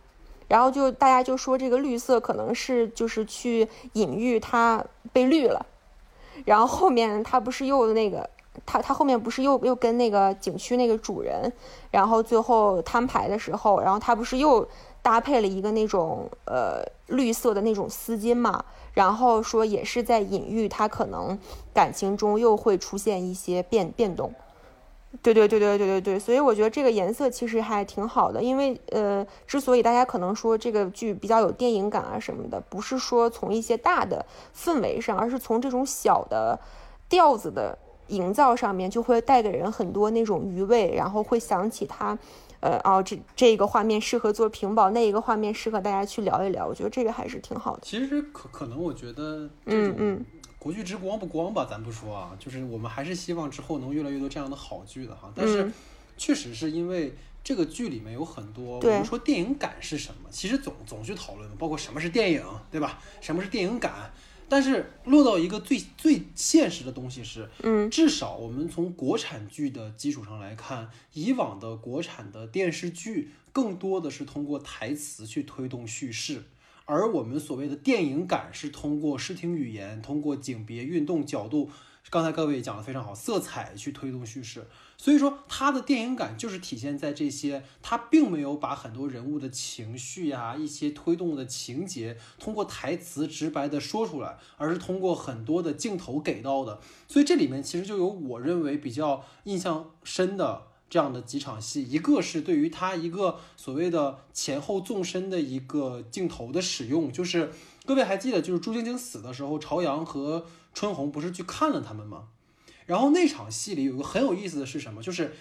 [0.51, 4.83] 然后就大家就说这个绿色可能是就是去隐喻他
[5.13, 5.65] 被绿了，
[6.43, 8.29] 然后后面他不是又那个
[8.65, 11.49] 他他后面不是又又跟那个景区那个主人，
[11.89, 14.67] 然后最后摊牌的时候，然后他不是又
[15.01, 21.39] 搭配了一个那种呃绿色的那种丝巾嘛，然后说也是在隐喻他可能
[21.73, 24.33] 感情中又会出现一些变变动。
[25.21, 34.25] 对对对对对对对，所以我觉得这个颜色其实还挺好的，因为呃，之所以大家可能说这个剧比较有电影感啊什么的，不是说从一些大的
[34.55, 36.57] 氛围上，而是从这种小的
[37.09, 37.77] 调子的
[38.07, 42.17] 营造上面，就会带给人很多那种余味，然后会想起它，
[42.61, 47.81] 呃，哦，这这个画面适合做屏保，那一个画面适合大家去聊一聊，我觉得这个还是挺好的。
[47.83, 50.25] 其实可可能我觉得，嗯嗯。
[50.61, 55.33] 国剧之光不光吧，咱不说啊，就是我们还是希望之后能越来越多这样的好剧的哈。
[55.35, 55.71] 但是，
[56.15, 60.29] 确实是因为这个剧里面有很多，我们说电影感是什么？
[60.29, 63.01] 其实总总去讨论，包括什么是电影，对吧？
[63.21, 64.13] 什么是电影感？
[64.47, 76.43] 但是落到一个最最现实的东西是，嗯，至少我们从国产剧的基础上来看，以往的国产的电视剧更多的是通过台词去推动叙事。
[76.91, 81.69] 而我们所谓的电影感是通过视听语言、通过景别、运动角度，
[82.09, 84.67] 刚才各位讲的非常好，色彩去推动叙事。
[84.97, 96.81] 所以说，他的电影感就是体现在这些，他并没有把很多人物的情绪呀、一些推动的情节通过台词直白的说出来，而是通过很多的镜头给到的。
[97.07, 107.53] 所以这里面其实就有我认为比较印象深的这样的几场戏，一个是对于他一个所谓的前后纵深的一个镜头的使用，就是
[107.85, 112.27] 各位还记得，就是朱晶晶死的时候，朝阳和春红不是去看了他们吗？
[112.85, 115.01] 然后那场戏里有个很有意思的是什么？
[115.01, 115.33] 就是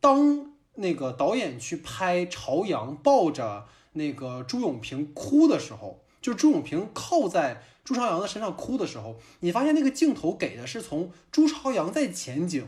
[0.00, 12.66] 当那个导演去拍朝阳抱着那个朱永平哭的时候，就是朱永平靠在朱朝阳的身上哭的时候，你发现那个镜头给的是从朱朝阳在前景，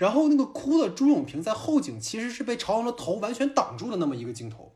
[0.00, 4.72] 然后那个哭的朱永平在后景，其实是被朝阳的头完全挡住的那么一个镜头。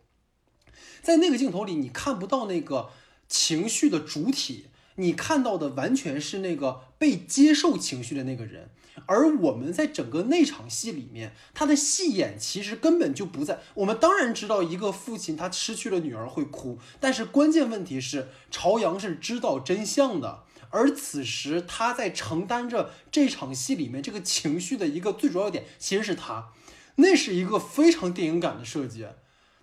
[1.01, 2.91] 在那个镜头里，你看不到那个
[3.27, 8.69] 情绪的主体，你看到的完全是那个被接受情绪的那个人。
[9.07, 13.61] 而我们在整个那场戏里面，他的戏演其实根本就不在。
[13.77, 20.45] 我们当然知道一个父亲他失去了女儿会哭，但是关键问题是朝阳是知道真相的，
[20.75, 26.49] 而此时他在承担着这场戏里面这个情绪的一个最主要点，其实是他。
[26.97, 29.07] 那是一个非常电影感的设计，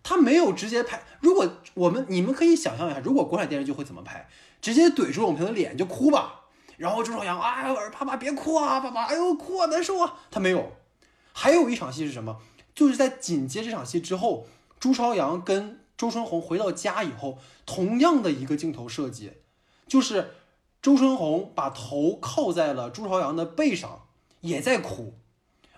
[0.02, 1.04] 他没有直接拍。
[1.20, 4.30] 如果我们你们可以想象一下，如果国产电视剧会怎么拍？
[4.62, 6.46] 直接怼朱永平的脸就哭吧。
[6.78, 10.16] 然后朱朝阳，哎，爸爸别哭啊，爸爸，哎呦，哭啊，难受啊。
[10.32, 10.72] 他没有。
[11.34, 12.38] 还有一场戏是什么？
[12.74, 14.48] 就是在紧接这场戏之后，
[14.80, 19.34] 朱朝阳跟周春红回到家以后，同样的一个镜头设计，
[19.88, 20.32] 就是
[20.82, 24.08] 周春红把头靠在了朱朝阳的背上，
[24.40, 25.14] 也在哭。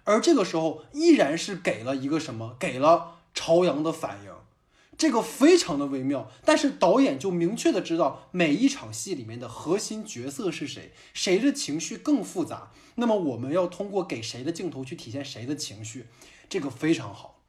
[0.06, 2.56] 而这个时候，依然是给了一个什么？
[2.58, 4.32] 给了朝阳的反应。
[4.98, 16.06] 这个非常的微妙，但是导演就明确的知道每一场戏里面的核心角色是谁，谁的情绪更复杂，那么我们要通过给谁的镜头去体现谁的情绪，
[16.48, 17.40] 这个非常好。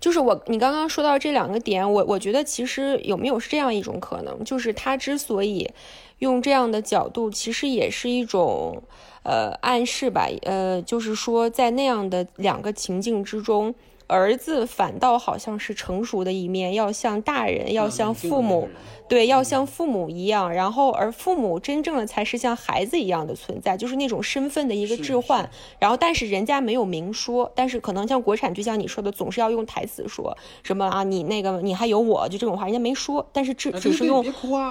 [0.00, 5.70] 就是我，你刚刚说到这两个点，我我觉得其实有没有是这样一种可能，就是他之所以
[6.18, 8.82] 用这样的角度，其实也是一种
[9.22, 13.74] 呃暗示吧，呃，就是说在那样的两个情境之中。
[14.10, 18.66] 儿子反倒好像是成熟的一面，要像大人，要像父母。
[19.08, 25.48] 对，要像父母一样，然后而父母真正的才是像孩子一样的存在，就是那种身份的一个置换。
[25.78, 34.22] 然后，但是人家没有明说，但是可能像国产剧，像你说的，总是要用台词说什么啊，你那个你还有我就这种话，人家没说，但是只只是用，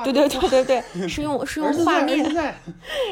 [0.04, 2.56] 对对 对对对，是用 是用画面，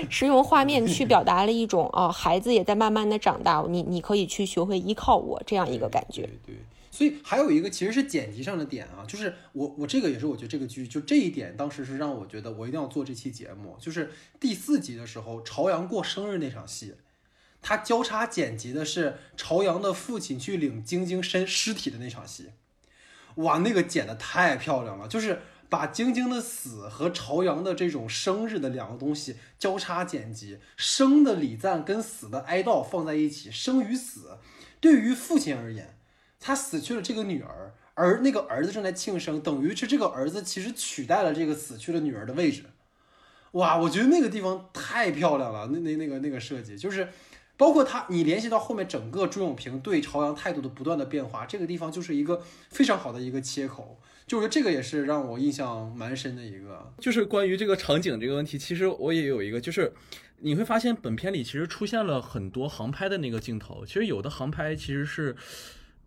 [0.09, 6.29] 是用画面去表达了一种啊，孩子也在慢慢的长大，你你可以去学会依靠我这样一个感觉。
[6.45, 6.55] 对。
[6.95, 16.95] 所以还有一个其实是剪辑上的点啊，就是我我这个也是我觉得这个剧就这一点当时是让我觉得我一定要做这期节目，就是第四集的时候朝阳过生日那场戏，
[17.61, 22.51] 他交叉剪辑的是朝阳的父亲去领晶晶身尸体的那场戏，
[23.35, 34.37] 哇，那个剪的太漂亮了，就是把晶晶的死和朝阳的这种生日的两个东西交叉剪辑，生的礼赞跟死的哀悼放在一起，生与死
[34.79, 35.94] 对于父亲而言。
[36.45, 42.65] 他死去了这个女儿，而那个儿子正在庆生，等于是这个儿子其实取代了这个死去的女儿的位置。
[43.53, 47.07] 哇，我觉得那个地方太漂亮了，那那那个那个设计，就是
[47.57, 53.99] 包括他，你联系到后面整个朱永平对朝阳态度的不断的变化，这个地方就是一个非常好的一个切口。
[54.27, 59.91] 就是这个也是让我印象蛮深的一个，就是关于这个场景这个问题，其实我也有一个，就是
[60.41, 65.35] 你会发现本片里其实出现了很多航拍的那个镜头，其实有的航拍其实是。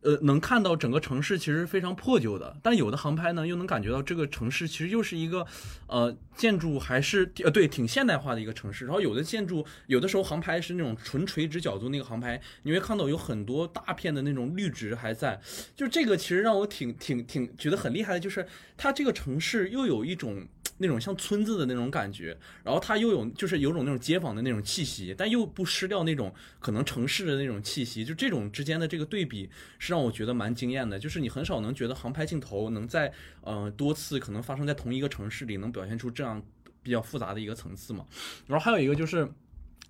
[0.03, 5.47] 呃，能看到整个城市其实非常破旧的，但有的航拍呢，又能感觉到这个城市其实又是一个，
[5.87, 8.85] 呃，建筑还是呃对，挺现代化的一个城市。
[8.85, 15.41] 然后有的建筑，有的时候航拍是那种纯垂直角度那个航拍，你会看到有很多大片的那种绿植还在。
[15.75, 18.47] 就这个其实让我挺挺挺觉得很厉害的，就是
[18.77, 20.47] 它这个城市又有一种。
[20.79, 30.99] 那种像村子的那种感觉，然后它又有就是有种那种街坊的那种气息，但又不失掉那种可能城市的那种气息，就这种之间的这个对比是让我觉得蛮惊艳的。
[30.99, 36.43] 就是你很少能觉得航拍镜头能在呃多次可能发生在同一个城市里能表现出这样
[36.83, 38.07] 比较复杂的一个层次嘛。
[38.47, 39.29] 然后还有一个就是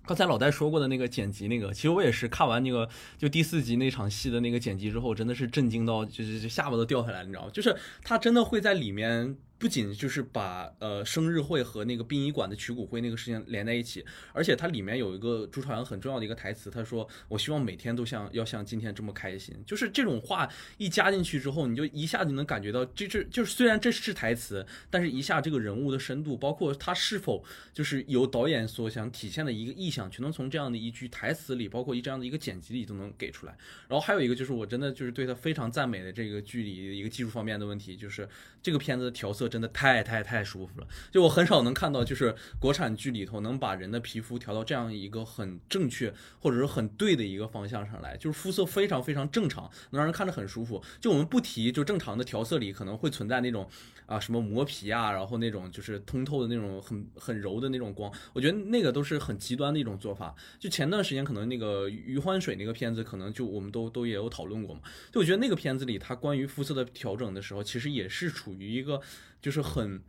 [0.05, 7.51] 刚才老戴说过的那个剪辑那个，其实我也是看完那个就第四集那场戏的那个剪辑之后，真的是震惊到就是下巴都掉下来，你知道吗？
[7.53, 9.37] 就是他真的会在里面。
[9.59, 33.57] 不仅就是把呃生日会和那个殡仪馆的取骨灰那个事情连在一起，而且它里面有一个朱朝阳很重要的一个台词，他说：“我希望每天都像要像今天这么开心。”就是这种话一加进去之后，你就一下就能感觉到，这这就是虽然这是台词，但是一下这个人物的深度，包括他是否就是由导演所想体现的一个意向，全能从这样的一句台词里，包括一这样的一个剪辑里都能给出来。
[33.89, 38.25] 然后还有一个就是我真的就是对他非常赞美的这个剧里一个技术方面的问题，就是
[38.63, 39.48] 这个片子的调色。
[39.49, 50.81] 真的太太太舒服了，就我很少能看到，就是国产剧里头能把人的皮肤调到这样一个很正确或者是很对的一个方向上来，就是肤色非常非常正常，能让人看着很舒服。
[51.01, 53.67] 就我们不提，就正常的调色里可能会存在那种
[54.09, 60.35] 啊什么磨皮啊，然后那种就是通透的那种很很柔的那种光，我觉得那个都是很极端的一种做法。
[60.59, 64.81] 就前段时间可能那个余欢水那个片子，可能就我们都都也有讨论过嘛。
[65.11, 68.99] 就我觉得那个片子里，它关于肤色的调整的时候，其实也是处于一个。
[69.41, 70.01] 就是很，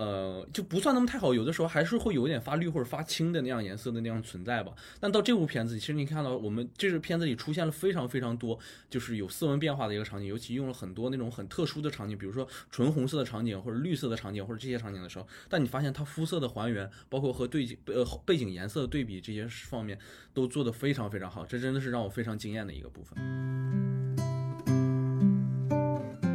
[0.00, 4.72] 呃，就不算那么太好，有的时候还是会有一点发绿或者发青的那样颜色的那样存在吧。
[4.98, 8.58] 但到这部片子，其实你看到我们这个片子里出现了非常非常多，
[8.88, 19.98] 就是有色温变化的一个场景，尤其用了很多那种很特殊的场景，比如说纯红色的场景或者绿色的场景或者这些场景的时候，但你发现它肤色的还原，包括和对景呃背景颜色的对比这些方面
[20.32, 24.29] 都做得非常非常好，这真的是让我非常惊艳的一个部分。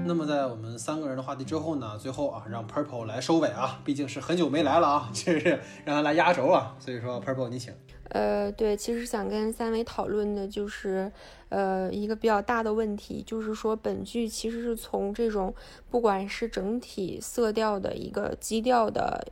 [0.07, 6.76] 那么在我们三个人的话题之后呢，最后啊，让 Purple 来收尾啊，毕竟是很久没来了啊，这是让他来压轴啊。
[6.80, 7.73] 所以说，Purple 你请。
[8.10, 11.11] 呃，对，其实想跟三位讨论的就是，
[11.49, 15.53] 呃，一个比较大的问题，就是说本剧其实是从这种
[15.90, 19.27] 不管是整体色调的一个基调的。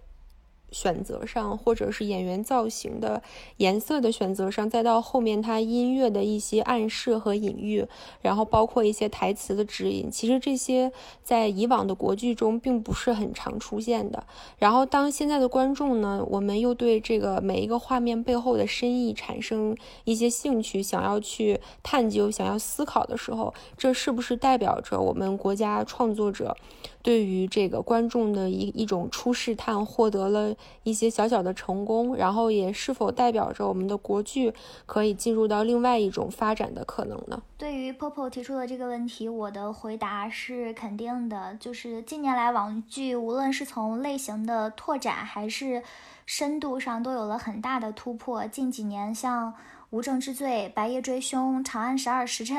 [0.74, 3.24] 选择上，或者是演员造型的
[3.58, 7.88] 颜色的选择上，再到后面他音乐的一些暗示和隐喻，
[8.22, 10.92] 然后包括一些台词的指引，其实这些
[11.24, 14.26] 在以往的国剧中并不是很常出现的。
[14.58, 26.58] 然后当现在的观众呢，我们又对这个每一个画面背后的深意产生一些兴趣，想要去探究、想要思考的时候，这是不是代表着我们国家创作者？
[27.04, 34.54] 对于这个观众的一一种初试探，获得了一些小小的成功，然后也是否代表着我们的国剧
[34.86, 37.44] 可以进入到另外一种发展的可能呢？
[37.58, 41.54] 对于 Popo 提出的这个问题，我的回答是肯定的。
[41.60, 45.84] 就是近年来网剧，无论是从类型的拓展还是
[46.26, 48.48] 深度上，都有了很大的突破。
[48.48, 49.52] 近几年，像
[49.90, 52.58] 《无证之罪》《白夜追凶》《长安十二时辰》。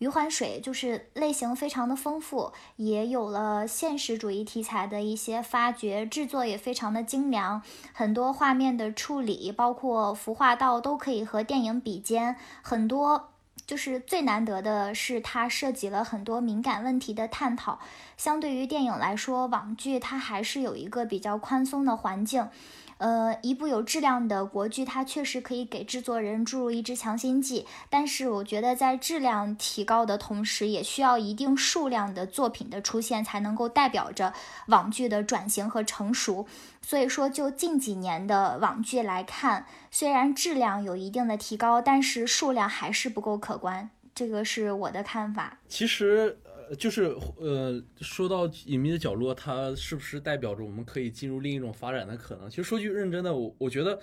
[0.00, 7.60] 余欢水就是类型非常的丰富，也有了现实主义题材的一些发掘，制作也非常的精良，
[7.92, 12.36] 很多画面的处理，包括服化道都可以和电影比肩。
[12.62, 13.28] 很多
[13.66, 17.78] 就是最难得的是，它涉及了很多敏感问题的探讨。
[18.16, 22.48] 相对于电影来说，网剧它还是有一个比较宽松的环境。
[23.00, 27.66] 呃，一部有质量的国剧，它确实可以给制作人注入一支强心剂。
[27.88, 34.34] 但是，我觉得在质量提高的同时，也需要一定数量的作品的出现，才能够代表着
[34.66, 36.46] 网剧的转型和成熟。
[36.82, 43.88] 所以说，就近几年的网剧来看，虽然质量有一定的提高，但是数量还是不够可观。
[44.14, 45.56] 这个是我的看法。
[45.66, 46.38] 其实。
[46.76, 52.48] 就是呃，说到隐秘的角落，它是不是代表着我们可以进入另一种发展的可能？
[52.48, 54.00] 其实说句认真的，我我觉得，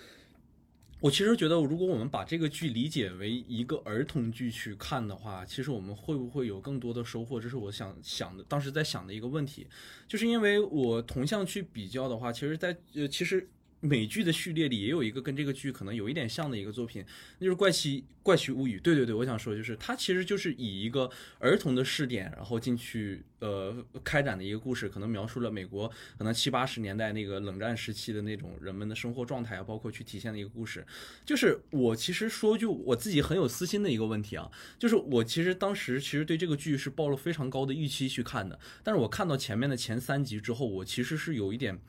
[0.99, 7.39] 我其实觉得，如果我们把这个剧理解为一个儿童剧去看的话，其实我们会不会有更多的收获？
[7.39, 9.67] 这是我想想的，当时在想的一个问题，
[10.07, 13.49] 就是因为我同向去比较的话，其实，在呃，其实。
[13.79, 17.05] 美剧的序列里也有一个跟这个剧可能有一点像的一个作品，
[17.37, 18.77] 那就是《怪奇怪奇物语》。
[18.81, 25.87] 对对对，我想说就是它其实就是以一个儿童的视点，然后进去呃开展的一个故事，可能描述了美国
[26.17, 30.83] 可能七八十年代那个冷战时期的那种人们的生活状态啊，包括去体现的一个故事。
[31.23, 34.49] 就是我其实说句我自己很有私心的一个问题啊，
[34.79, 41.79] 就是我其实当时其实对这个剧是抱了非常高的预期去看的，但是我看到前面的前三集之后，我其实是有一点。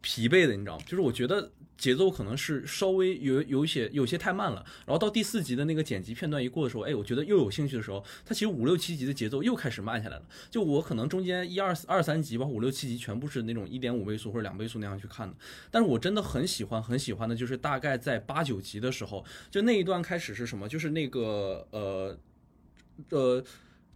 [0.00, 0.84] 疲惫的，你知道吗？
[0.86, 4.64] 就是我觉得节奏可能是稍微有有些有些太慢了。
[4.86, 10.24] 然后到第四集的那个剪辑片段一过的时候，哎，我觉得又有兴趣的时候，它其实五六七集的节奏又开始慢下来了。
[10.50, 15.34] 就我可能中间一二二三集吧，五六七集全部是那种一点五倍速或者两倍速那样去看的。
[15.70, 20.68] 但是我真的很喜欢很喜欢的，就是大概在八九集的时候，就那一段开始是什么？
[20.68, 22.18] 就是那个呃
[23.10, 23.44] 呃。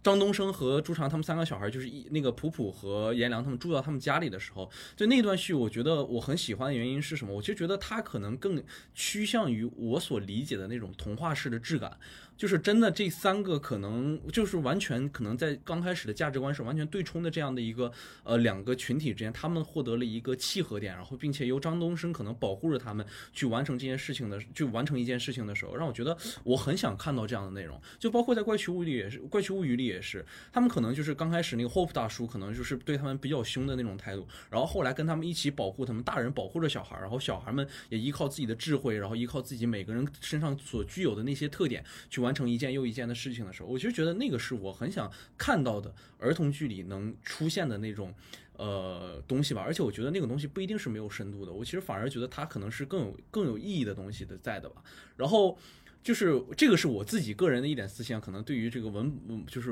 [0.05, 7.33] 张东升和朱常他们三个小孩，就是一那个普普和颜良他们住到他们家里的时候，就那段戏，我觉得我很喜欢的原因是什么？
[7.33, 8.63] 我就觉得他可能更
[8.93, 11.97] 趋向于我所理解的那种童话式的质感。
[12.37, 17.91] 就是真的，这三个可能就是完全可能在刚开始的价值观是完全对冲的这样的一个
[18.23, 27.79] 呃两个群体之间，他们获得了一个契合点，然后并且由张东升可能保护着他们去完成这件事情的，去完成一件事情的时候，让我觉得我很想看到这样的内容。
[27.97, 43.05] 就包括在《怪奇物语》里也是，《怪奇物语》里也是，他们可能就是刚开始那个 Hope 大叔可能就是对他们比较凶的那种态度，然后后来跟他们一起保护他们，大人保护着小孩，然后小孩们也依靠自己的智慧，然后依靠自己每个人身上所具有的那些特点去完成一件又一件。
[43.05, 48.11] 的事情的时候，我其实觉得那个是我很想看到的儿童剧里能出现的那种
[48.57, 54.81] 呃东西吧，而且我觉得那个东西不一定是没有深度的，我其实反而觉得它可能是更有更有意义的东西的在的吧。
[55.15, 55.55] 然后
[56.01, 59.71] 就是这个是我自己个人的一点思想，可能对于这个文就是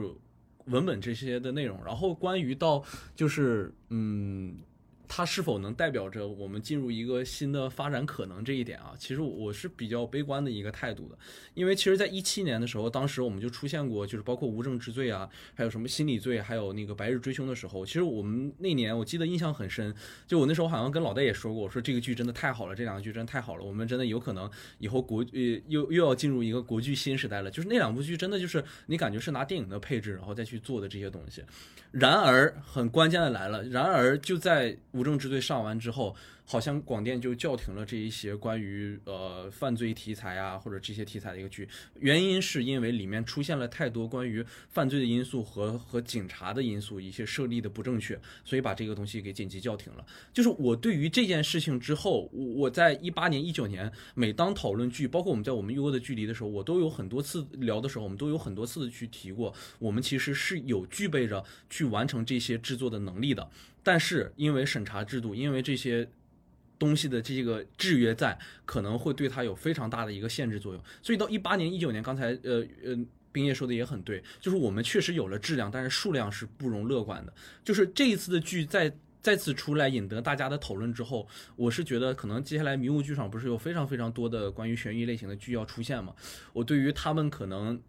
[0.66, 1.84] 文本这些的内容。
[1.84, 2.84] 然后关于到
[3.16, 4.60] 就是嗯。
[5.16, 8.96] 它是否能代表着我们进入一个新的发展可能这一点啊？
[8.98, 11.16] 其实我是比较悲观的一个态度的，
[11.54, 19.94] 因为其实，在一七年的时候，当时我们就出现过，就是包括无证之罪啊，还有什么心理罪，还有那个白日追凶的时候，其实我们那年我记得印象很深，
[20.26, 24.50] 就我那时候好像跟老戴也说过，我说这个剧真的太好了，这两个剧真的太好了，我们真的有可能
[24.80, 31.44] 以后国呃又又要进入一个国剧新时代了，就是那两部剧真的就是你感觉是拿电影的配置然后再去做的这些东西。
[31.92, 36.16] 然而很关键的来了，然而就在无证之罪上完之后。
[36.46, 41.66] 好像广电就叫停了这一些关于呃犯罪题材啊或者这些题材的一个剧，
[42.02, 50.06] 原因是因为里面出现了太多关于犯罪的因素和和警察的因素，一些设立的不正确，所以把这个东西给紧急叫停了。
[50.34, 63.50] 就是我对于这件事情之后，我我在一八年、一九年，每当讨论剧，包括我们在我们优的距离的时候，我都有很多次聊的时候，我们都有很多次的去提过，我们其实是有具备着去完成这些制作的能力的，
[63.84, 66.10] 但是因为审查制度，因为这些。
[66.80, 70.84] 东西的这个制约在，可能会对它有非常大的一个限制作用。
[71.02, 72.98] 所以到一八年、一九年，刚才呃呃，
[73.32, 77.34] 冰叶说的也很对，就是我们确实有了质量，但是数量是不容乐观的。
[77.64, 86.14] 就是这一次的剧再再次出来引得大家的讨论之后，我是觉得可能接下来迷雾剧场不是有非常非常多的关于悬疑类型的剧要出现吗？
[86.52, 87.82] 我对于他们可能。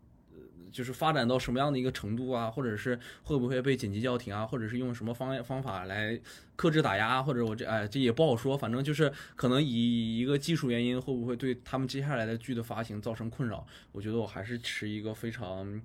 [0.75, 6.21] 就是发展到什么样的一个程度啊，或者是会不会被紧急叫停啊，或者是用什么方方法来
[6.57, 13.65] 克制打压，或者我这哎这也不好说，反正就是可能以一个技术原因，会不会对他们接下来的剧的发行造成困扰？
[13.93, 15.81] 我觉得我还是持一个非常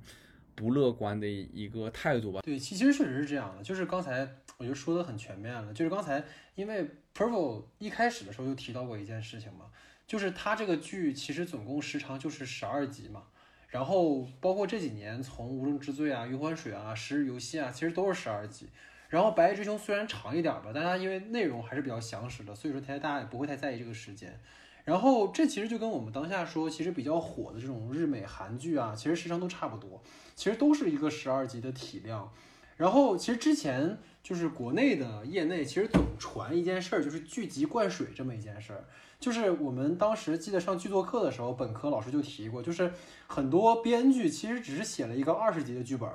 [0.56, 2.42] 不乐观的一个态度吧。
[2.42, 6.26] 对，其实确实是这样的，就是刚才我就说的很全面了，就是刚才
[6.56, 9.66] 因为 Purple 一开始的时候就提到过一件事情嘛，
[10.08, 13.26] 就是他这个剧其实总共时长就是十二集嘛。
[13.70, 18.68] 然后包括这几年，从无证之罪啊、余欢水啊、十日游戏啊，其实都是十二集。
[19.10, 24.40] 然后白夜追凶虽然长一点吧，但它因为内容还是比较详实的，所以说大家也不会太在意这个时间。
[24.86, 30.02] 然后这其实就跟我们当下说，其实比较火的这种日美韩剧啊，其实时长都差不多，
[30.36, 32.32] 其实都是一个十二集的体量。
[32.76, 38.86] 然后其实之前就是国内的业内其实总传一件事儿，就是剧集灌水这么一件事儿。
[39.20, 42.94] 就是我们当时记得上剧作课的时候，本科老师就提过，就是
[43.28, 46.10] 很多编剧其实只是写了一个二十集的剧本，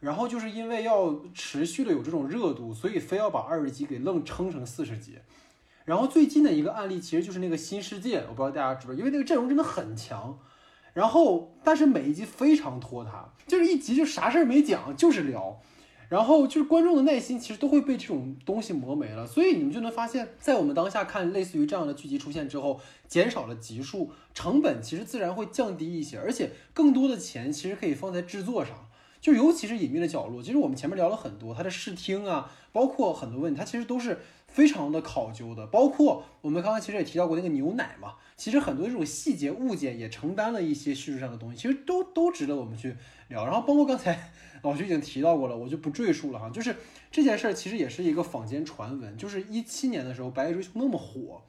[0.00, 5.18] 然后就是因为要持续的有这种热度，所以非要把二十集给愣撑成四十集。
[5.84, 10.36] 然后最近的一个案例其实就是那个新世界，我不知道大家知不知道，因为那个阵容真的很强，
[10.94, 15.60] 然后但是每一集非常拖沓，就是一集就啥事儿没讲，就是聊。
[16.08, 28.88] 然后就是观众的耐心其实都会被这种东西磨没了，所以你们就能发现，在我们当下看类似于这样的剧集出现之后，减少了集数，成本其实自然会降低一些，而且更多的钱其实可以放在制作上，
[29.20, 42.96] 就尤其是隐秘的角落，其实我们前面聊了很多，它的视听啊，包括很多问题，它其实都是非常的考究的，包括我们刚刚其实也提到过那个牛奶嘛，其实很多这种细节物件也承担了一些叙事上的东西，其实都都值得我们去
[43.28, 44.32] 聊，然后包括刚才。
[44.62, 46.50] 老徐已经提到过了，我就不赘述了哈。
[46.50, 46.74] 就是
[47.10, 51.42] 这件事儿其实也是一个坊间传闻，就是一七年的时候《白夜追凶》那么火，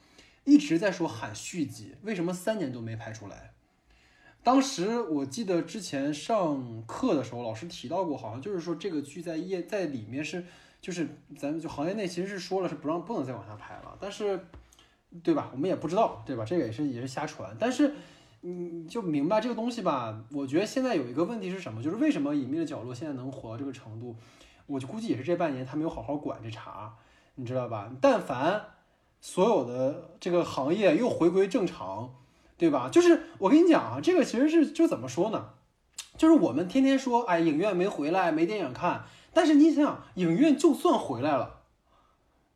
[0.44, 3.52] 一直在说喊续集，为什么三年都没拍出来？
[4.44, 10.46] 当时我记得之前上课的时候，老师提到过，好像就是说这个剧在业在里面是，
[10.82, 11.08] 就是
[11.38, 14.40] 咱们就行业内其实是说了是不让不能再往下拍了，但是
[15.24, 15.50] 对吧？
[15.52, 16.46] 我们也不知道，对吧？
[16.46, 17.94] 这个也是也是瞎传，但是。
[18.42, 20.22] 你就明白这个东西吧？
[20.32, 21.84] 我觉得现在有一个问题是什么？
[21.84, 24.16] 就是为什么隐秘的角落现在能火到这个程度？
[24.66, 26.94] 我就估计也是这半年他没有好好管这茬，
[27.36, 27.92] 你知道吧？
[28.00, 28.66] 但凡
[29.20, 32.14] 所有的这个行业又回归正常，
[32.58, 32.88] 对吧？
[32.90, 35.50] 就是我跟你讲啊，这个其实是就怎么说呢？
[36.18, 39.06] 就是我们天天说，哎，影院没回来，没电影看。
[39.34, 41.62] 但是你想想，影院就算回来了，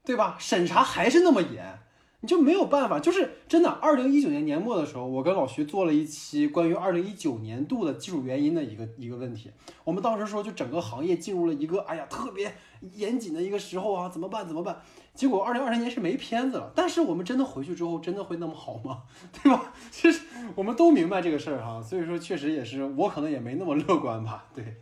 [0.04, 0.38] 对吧？
[0.40, 1.80] 审查还是那么严，
[2.24, 3.02] 你就没有办法。
[3.02, 9.52] 就是真的，二零一九年年末的时候，我跟老徐做了一期关于二零一九年度的基础原因的一个一个问题。
[9.84, 12.56] 我们当时说，就整个行业进入了一个哎呀特别
[12.94, 14.48] 严谨的一个时候啊，怎么办？
[14.48, 14.82] 怎么办？
[15.14, 16.72] 结果二零二零年是没片子了。
[16.74, 19.04] 但是我们真的回去之后，真的会那么好吗？
[19.44, 19.74] 对吧？
[19.92, 20.22] 其实
[20.56, 24.46] 我们都明白这个事儿哈，所以说确实也是，我可能也没那么乐观吧。
[24.56, 24.78] 对。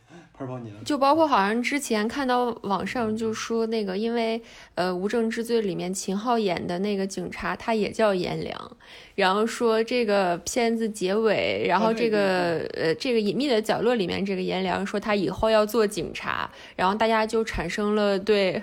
[0.83, 4.41] 就包括好像之前看到网上就说那个，因为
[4.75, 8.71] 呃《无证之罪》里面秦昊演的那个警察他也叫颜良，
[9.15, 18.61] 然后说这个片子结尾，然后这个呃这个隐秘的角落里面这个颜良说他以后要做警察，然后大家就产生了对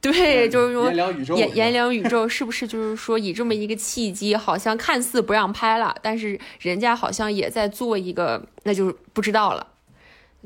[0.00, 0.92] 对，就是说
[1.36, 9.66] 颜颜良宇宙是不是就是说以这么一个契机，好像看似不让拍了，但是人家好像也在做一个，那就是不知道了。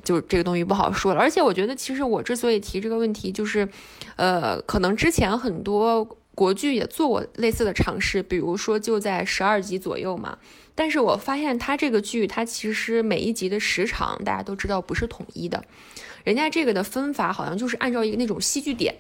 [0.02, 3.68] 就这个东西不好说了，而且我觉得，其实我之所以提这个问题，就是，
[4.16, 6.04] 呃，可能之前很多
[6.34, 10.36] 国剧也做过类似的尝试，比如说就在十二集左右嘛。
[10.74, 15.62] 但是我发现它这个剧，它其实每一集的时长大家都知道不是统一的，
[16.24, 18.94] 人家这个的分法好像就是按照一个那种戏剧点。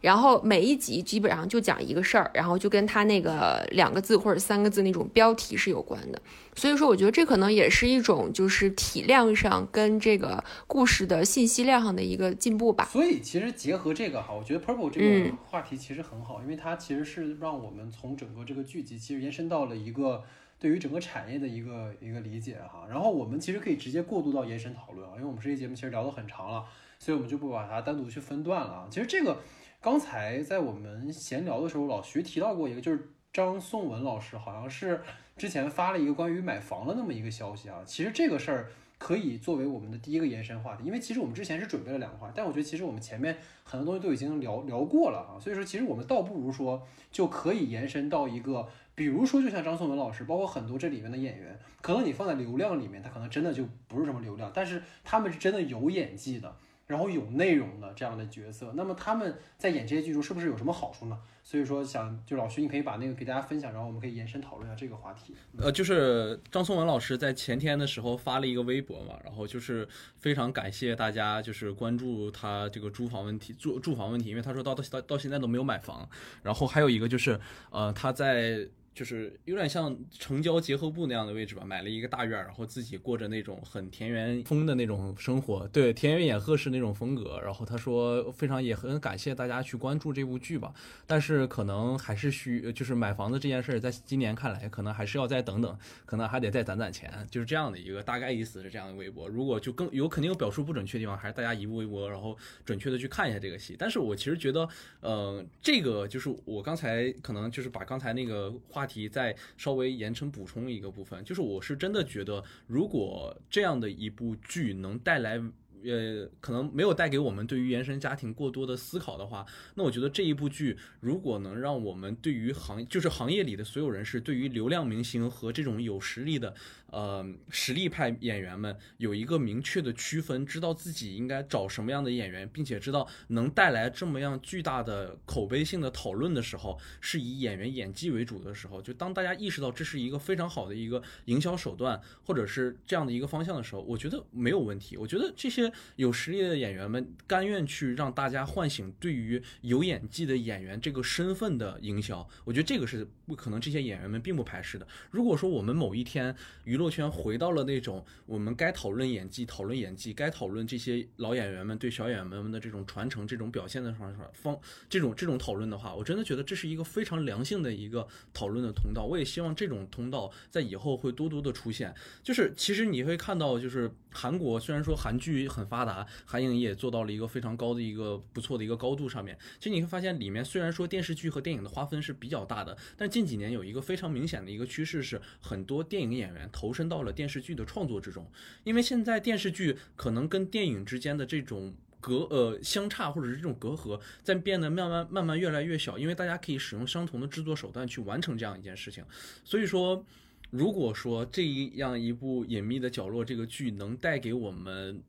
[0.00, 6.20] 然后每一集基本上就讲一个事儿，然后就跟他那个两个字或者三个字那种标题是有关的。
[6.54, 12.84] 所以说，我觉得这可能也是一种就是体量上跟这个故事的信息量上的一个进步吧。
[12.92, 20.24] 所以其实结合这个哈，我觉得 Purple 这个话题其实很好，因为它其实是让我们从整个这个剧集其实延伸到了一个
[20.58, 22.84] 对于整个产业的一个一个理解哈。
[22.88, 26.64] 然后我们其实可以直接过渡到延伸讨论啊，因为我们这期节目其实聊得很长了，
[26.98, 28.86] 所以我们就不把它单独去分段了啊。
[28.90, 29.38] 其实这个。
[29.80, 35.00] 刚才在我们闲聊的时候，老徐提到过一个，就是张颂文老师好像是
[35.36, 37.80] 之前发了一个关于买房的那么一个消息啊。
[37.86, 45.38] 其实这个事儿可以作为我们的第一个延伸话题，因为其实我们之前是准备了两个话题，但我觉得其实我们前面很多东西都已经聊聊过了啊。
[45.40, 56.56] 所以说，其实我们倒不如说就可以延伸到一个，比如说就像张颂文老师，包括很多这里面的演员，可能你放在流量里面，他可能真的就不是什么流量，但是他们是真的有演技的。
[56.88, 61.18] 然后有内容的这样的角色，那么他们在演这些剧中是不是有什么好处呢？
[61.44, 65.34] 所以说想就老徐，你可以把那个给大家分享，然后我们可以延伸讨论一下这个话题。
[65.58, 69.86] 呃，就是张颂文老师在前天的时候发了一个微博嘛，然后就是
[70.18, 76.08] 非常感谢大家就是关注他这个租房问题，住住房问题，因为他说到到到到现在都没有买房。
[76.42, 77.38] 然后还有一个就是
[77.70, 78.66] 呃他在。
[78.94, 87.40] 就是有点像城郊结合部那样的位置吧，买了一个大院，然后自己过着那种很田园风的那种生活，对，田园野鹤式那种风格。
[87.40, 90.74] 然后他说，非常也很感谢大家去关注这部剧吧，
[91.06, 99.28] 但是可能还是需，就是买房子这件事，在今年看来，可能还是要再等等，可能还得再攒攒钱，就是这样的一个大概意思是这样的微博。
[99.28, 103.76] 如果就更有肯定有表述不准确的地方，还是大家一步一步，然后准确的去看一下这个戏。
[103.78, 104.68] 但是我其实觉得，
[105.02, 108.87] 呃，这个就是我刚才可能就是把刚才那个话。
[108.88, 115.40] 题再稍微延伸补充一个部分，就是我是真的觉得，如果这样的一部剧能带来。
[115.84, 119.46] 呃，可能没有带给我们对于原生家庭过多的思考的话，
[119.76, 126.52] 那我觉得这一部剧如果能让我们对于行就是行业里的所有人士，对于流量明星和这种有实力的
[126.90, 144.96] 呃实力派演员们有一个明确的区分，知道自己应该找什么样的演员，并且知道能带来这么样巨大的口碑性的讨论的时候，是以演员演技为主的时候，就当大家意识到这是一个非常好的一个营销手段，或者是这样的一个方向的时候，我觉得没有问题。
[144.96, 145.72] 我觉得这些。
[145.96, 154.86] 有实力的演员们甘愿去让大家唤醒对于有演技的演员这个身份的营销，我觉得这个是不可能，这些演员们并不排斥的。
[155.10, 156.34] 如果说我们某一天
[156.64, 164.56] 娱娱乐圈回到了那种我们该讨论演技、讨论演技，该讨论这些老演员们对小演员们的这种传承、这种表现的方方
[164.88, 169.04] 这种这种讨论的话，我真的觉得这是一个非常良性的一个讨论的通道。
[169.04, 171.92] 我也希望这种通道在以后会多多的出现。
[172.22, 175.68] 就是其实你会看到，就是韩国虽然说韩剧很。
[175.68, 179.36] 发达，韩影也做到了一个非常高的一个不错的一个高度上面。
[179.58, 188.26] 其实你会发现，里面虽然说电视剧和电影的划分是比较大的，但近几年有一个非常明显的一个趋势是，很多电影演员投身到了电视剧的创作之中。
[188.64, 199.04] 因为现在电视剧可能跟电影之间的这种隔呃相差或者是这种隔阂在变得慢慢慢慢越来越小，因为大家可以使用相同的制作手段去完成这样一件事情。
[199.44, 200.02] 所以说，
[200.50, 201.44] 如果说这
[201.74, 205.02] 样一部隐秘的角落这个剧能带给我们。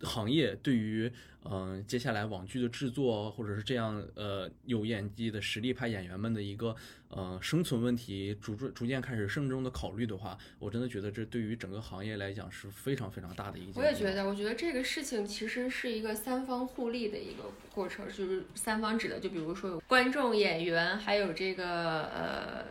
[0.00, 1.10] 行业对于
[1.46, 6.74] 嗯、接下来网剧的制作，或者是这样呃有演技的实力派演员们的一个
[7.08, 13.74] 呃生存问题，逐逐逐渐开始慎重的考虑的话，我真的觉得这对于整个行业来讲是非常非常大的一件。
[13.76, 17.44] 我也觉得，我觉得这个事情其实是一个三方互利的一个
[17.74, 22.64] 过程，就是三方指的，就比如说有观众、演员，还有这个呃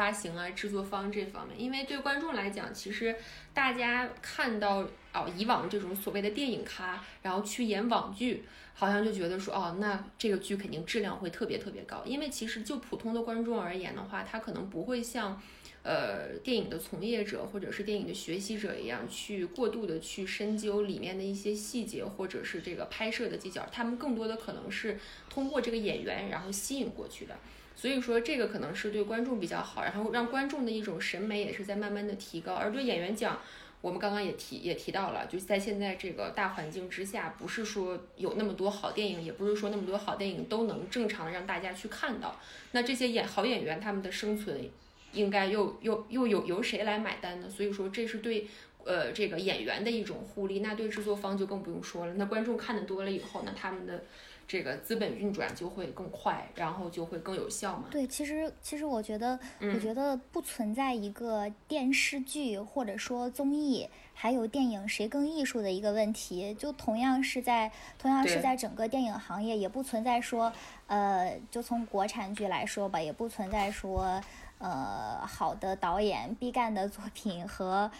[0.00, 1.60] 发行啊、制作方这方面。
[1.60, 3.14] 因为对观众来讲，其实
[3.52, 12.02] 大家看到哦，以往这种所谓的电影咖，然后去演网剧，好像就觉得说哦，那这个剧肯定质量会特别特别高。
[12.06, 15.38] 因为其实就普通的观众而言的话，他可能不会像。
[15.82, 25.00] 呃，电影的从业者或者是电影的学习者一样，去过度的去深究里面的一些细节，或者是这个拍摄的技巧，他们更多的可能是
[25.30, 27.34] 通过这个演员然后吸引过去的。
[27.80, 32.52] 所以说这个可能是对观众比较好，然后让观众的一种审美也是在慢慢的提高。
[32.52, 33.40] 而对演员讲，
[33.80, 42.38] 我们刚刚也提也提到了，就是在现在这个大环境之下，不是说有那么多好电影，也不是说那么多好电影都能正常让大家去看到。
[42.72, 44.68] 那这些演好演员他们的生存。
[45.12, 47.50] 应该又又又有由谁来买单呢？
[47.50, 48.46] 所以说这是对
[48.84, 52.14] 呃这个演员的一种互利，那对制作方就更不用说了。
[52.14, 54.04] 那观众看的多了以后呢，他们的
[54.50, 57.84] 这个资本运转就会更快，然后就会更有效嘛。
[57.88, 66.52] 对，其实其实我觉得，我觉得不存在一个电视剧或者说综艺，还有电影谁更艺术的一个问题。
[66.54, 70.52] 就同样是在同样是在整个电影行业，也不存在说
[70.88, 74.20] 呃，就从国产剧来说吧，也不存在说。
[74.60, 77.90] 呃，好的导演毕赣的作品和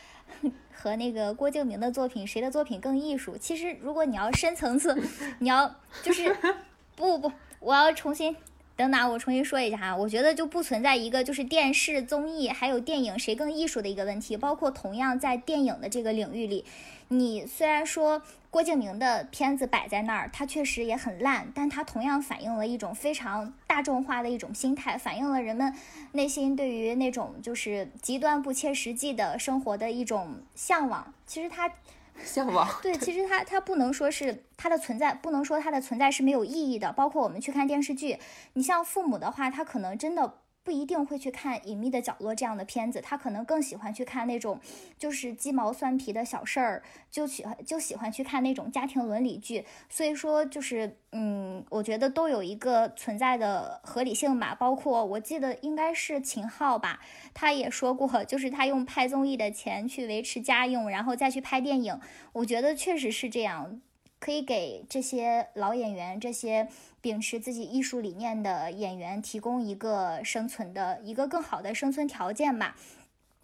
[0.72, 3.36] 和那个郭敬明的作品，谁的作品更艺术？
[3.38, 4.94] 其实，如果你要深层次，
[5.38, 6.36] 你要就是
[6.94, 8.36] 不不，我要重新
[8.76, 9.96] 等等，我重新说一下哈。
[9.96, 16.66] 我觉得就不存在一个就是电视综艺还有电影谁更艺术的一个问题，包括同样在电影的这个领域里，
[17.10, 18.22] 你虽然说。
[18.52, 25.72] 郭敬明的片子摆在那儿，他确实也很烂，但他同样反映了一种非常大众化的一种心态，反映了人们
[26.10, 31.14] 内心对于那种就是极端不切实际的生活的一种向往。
[31.28, 31.72] 其实他
[32.24, 36.92] 向往对，其实它它不能说是它的存在，不能说它的存在是没有意义的。
[36.92, 38.18] 包括我们去看电视剧，
[38.54, 40.34] 你像父母的话，他可能真的。
[40.70, 44.60] 不一定会去看《隐秘的角落》这样的片子，他可能更喜欢去看那种
[44.96, 49.66] 就是鸡毛蒜皮的小事儿，就喜欢就喜欢去看那种家庭伦理剧。
[49.88, 54.54] 所以说，就是嗯，我觉得都有一个存在的合理性吧。
[54.54, 57.00] 包括我记得应该是秦昊吧，
[57.34, 61.98] 他也说过，就是他用拍综艺的钱去维持家用，然后再去拍电影。
[62.32, 63.80] 我觉得确实是这样，
[64.20, 66.68] 可以给这些老演员这些。
[67.00, 72.76] 秉持自己艺术理念的演员提供一个生存的一个更好的生存条件吧。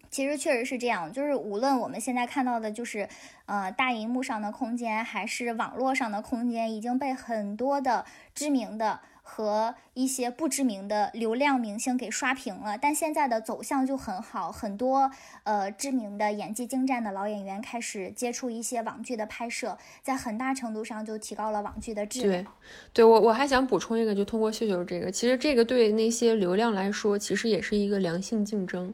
[0.09, 3.09] 其实确实是这样，就是无论我们现在看到的，就是
[3.45, 9.01] 呃大荧幕上的空间，还是网络上的空间，已经被很多的知名的。
[9.29, 15.11] 和一些不知名的流量明星给刷屏了，但现在的走向就很好，很多
[15.43, 22.43] 呃知名的演技精湛的老演员开始接触一些网剧的拍摄，在很大程度上就提高了网剧的质量。
[22.43, 22.47] 对，
[22.93, 28.93] 对我我还想补充一个，就通过秀秀这个，其实这个对那些流量来说，其实也是一个良性竞争。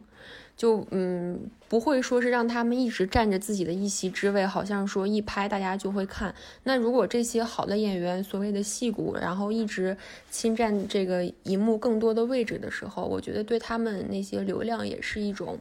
[0.55, 6.33] 就嗯，不会说是让他们一直占着自己的一席之位，好像说一拍大家就会看。
[6.63, 9.97] 那如果这些好的演员，所谓的戏骨，然后一直
[10.29, 15.57] 侵占这个荧幕更多的位置的时候，我觉得对他们那些流量也是一种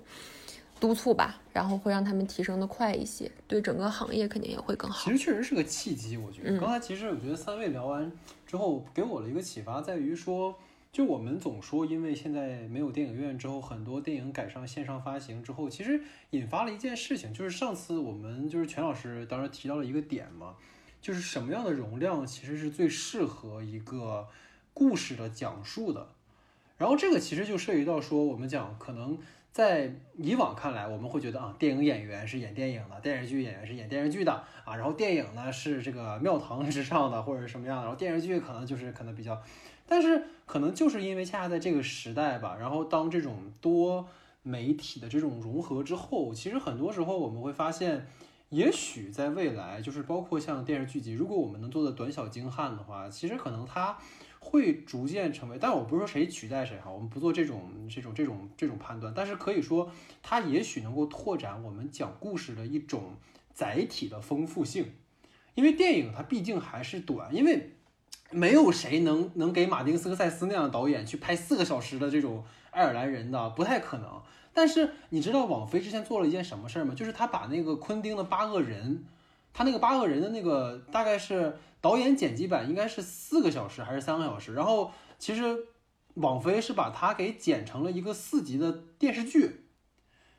[0.79, 5.11] 督促吧，然后会让他们提升的快一些，对整个行业肯定也会更好。
[5.11, 6.59] 其实确实是个契机，我觉得。
[6.61, 8.13] 刚才其实我觉得三位聊完
[8.47, 10.55] 之后，给我了一个启发，在于说。
[10.93, 15.99] 就我们总说，因为现在没有电影院之后，很多电影改上线上发行之后，其实
[16.33, 20.55] 引发了一件事情，就是上次我们就是全老师当时提到了一个点嘛，
[21.01, 24.29] 就是什么样的容量其实是最适合一个
[24.75, 26.09] 故事的讲述的。
[26.77, 29.17] 然后这个其实就涉及到说，我们讲可能
[29.51, 39.43] 在以往看来，我们会觉得啊，电影演员是演电影的，电视剧演员是演电视剧的啊，然后电影呢是这个庙堂之上的或者什么样的，然后电视剧可能就是可能比较。
[39.87, 44.09] 但是可能就是因为恰恰在这个时代吧，然后当这种多
[44.43, 48.07] 媒体的这种融合之后，其实很多时候我们会发现，
[48.49, 53.99] 也许在未来，就是包括像电视剧集，如果我们能做的短小精悍的话，其实可能它
[54.41, 55.59] 会逐渐成为。
[55.61, 59.13] 但我不是说谁取代谁哈，我们不做这种这种这种这种判断。
[59.15, 59.91] 但是可以说，
[60.23, 63.17] 它也许能够拓展我们讲故事的一种
[63.53, 64.93] 载体的丰富性，
[65.55, 67.73] 因为电影它毕竟还是短，因为。
[68.33, 74.23] 没有谁能能给马丁斯科塞斯那样的导演去拍四个小时的这种爱尔兰人的，不太可能。
[74.55, 76.95] 但是你知道网飞之前做了一件什么事儿吗？
[76.95, 79.05] 就是他把那个昆汀的八恶人，
[79.55, 84.53] 他那个八恶人的那个大概是导演剪辑版，应该是四个小时还是三个小时。
[84.53, 85.69] 然后其实
[86.15, 89.65] 网飞是把它给剪成了一个四集的电视剧，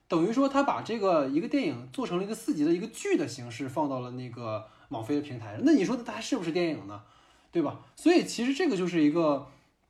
[0.08, 5.62] 等于说他把这个一个电影做成了一个四集的一个剧的形式放到了那个网飞的平台上。
[5.64, 7.02] 那你说它是不是电影呢？
[7.54, 7.80] 对吧？
[7.96, 9.48] 所以其实这个就是一个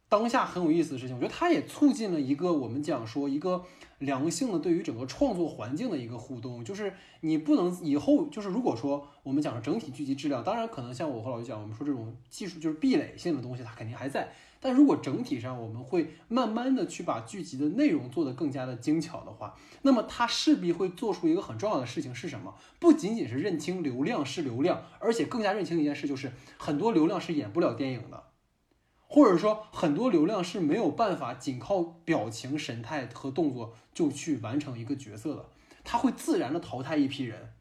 [0.09, 1.15] 当下很有意思的事情。
[1.15, 3.63] 我觉得它也促进了一个我们讲说一个
[3.99, 6.63] 良性的对于整个创作环境的一个互动。
[6.63, 14.31] 就是你不能以后就是如果说我们讲整体剧集质量，当然可能像我和老师讲，我们说这种技术就是壁垒性的东西，它肯定还在。
[14.65, 22.55] 但如果整体上我们会慢慢的去把剧集的内容做得更加的精巧的话，那么它势必会做出一个很重要的事情是什么？
[22.79, 28.23] 不仅仅是认清流量是流量，而且更加认清一件事，就是很多流量是演不了电影的，
[29.05, 35.49] 或者说很多流量是没有办法仅靠表情、神态和动作就去完成一个角色的，
[35.83, 37.51] 它会自然的淘汰一批人，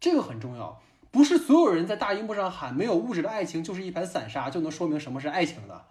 [0.00, 0.80] 这个很重要。
[1.10, 5.84] 不是所有人在大荧幕上喊没有物质的爱情就是一盘散沙就能说明什么是爱情的。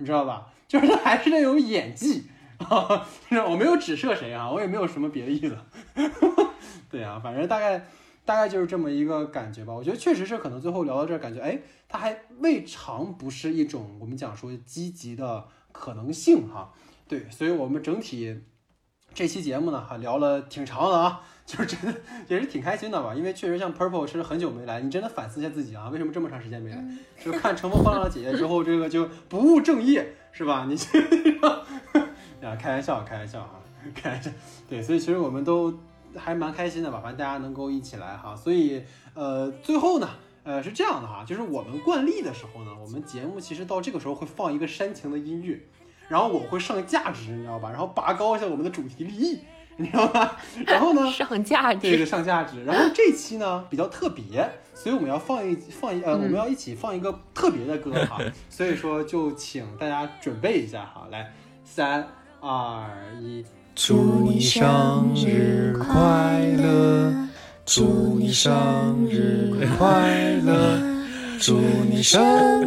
[0.00, 0.48] 你知道吧？
[0.66, 2.24] 就是他还是那种演技
[2.58, 3.06] 啊！
[3.48, 5.56] 我没有指射谁啊，我也没有什么别的意思。
[6.90, 7.86] 对啊，反正大概
[8.24, 9.72] 大概就是这么一个感觉吧。
[9.72, 16.72] 我觉得确实是可能最后聊到这儿，感觉哎，他还未尝不是一种我们讲说积极的可能性哈。
[17.06, 18.40] 对，所以我们整体
[19.12, 21.22] 这期节目呢，还聊了挺长的啊。
[21.50, 26.84] 就是真的也是挺开心的吧，因为确实像 Purple 是很久没来，你真的反思一下自己啊，为什么这么长时间没来？
[27.20, 30.64] 就看《乘风破浪的姐姐》之后，这个就不务正业是吧？
[30.70, 30.86] 你这
[32.46, 33.58] 啊， 开玩笑，开玩笑啊，
[33.92, 34.30] 开玩笑。
[34.68, 35.76] 对，所以其实我们都
[36.16, 38.36] 还蛮开心的吧，反正大家能够一起来哈。
[38.36, 38.84] 所以
[39.14, 40.08] 呃，最后呢，
[40.44, 45.60] 呃是这样的哈，就是我们惯例的时候呢，我们节目其实到这个时候会放一个煽情的音乐，
[46.10, 47.70] 然后我会上价值，你知道吧？
[47.70, 49.38] 然后拔高一下我们的主题立意。
[49.76, 50.36] 你知道吧？
[50.66, 51.08] 然后呢？
[51.14, 52.62] 上价值，这个上价值。
[52.64, 58.18] 然后这期呢比较特别，所以我们要放一放一呃，我们要一起放一个特别的歌哈。
[58.50, 61.32] 所以说就请大家准备一下哈，来，
[61.64, 62.06] 三
[62.40, 62.90] 二
[63.22, 63.42] 一，
[63.74, 67.28] 祝你生日快乐，
[67.64, 70.78] 祝你生日快乐，
[71.38, 71.58] 祝
[71.88, 72.20] 你生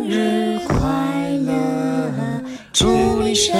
[0.10, 1.13] 日快乐，
[2.84, 3.56] 祝你生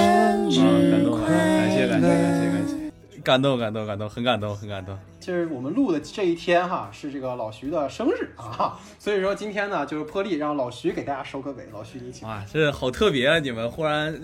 [0.50, 1.18] 日快乐。
[1.24, 2.74] 感谢感谢感谢感谢。
[3.22, 4.98] 感动，感动，感动，很感动，很感动。
[5.18, 11.66] 就是我们录的这一天哈，是这个老徐的生日啊，所以说今天呢，就是破例让老徐给大家收个尾。
[11.72, 12.28] 老徐，你请。
[12.28, 13.38] 哇，这好特别啊！
[13.38, 14.14] 你们忽然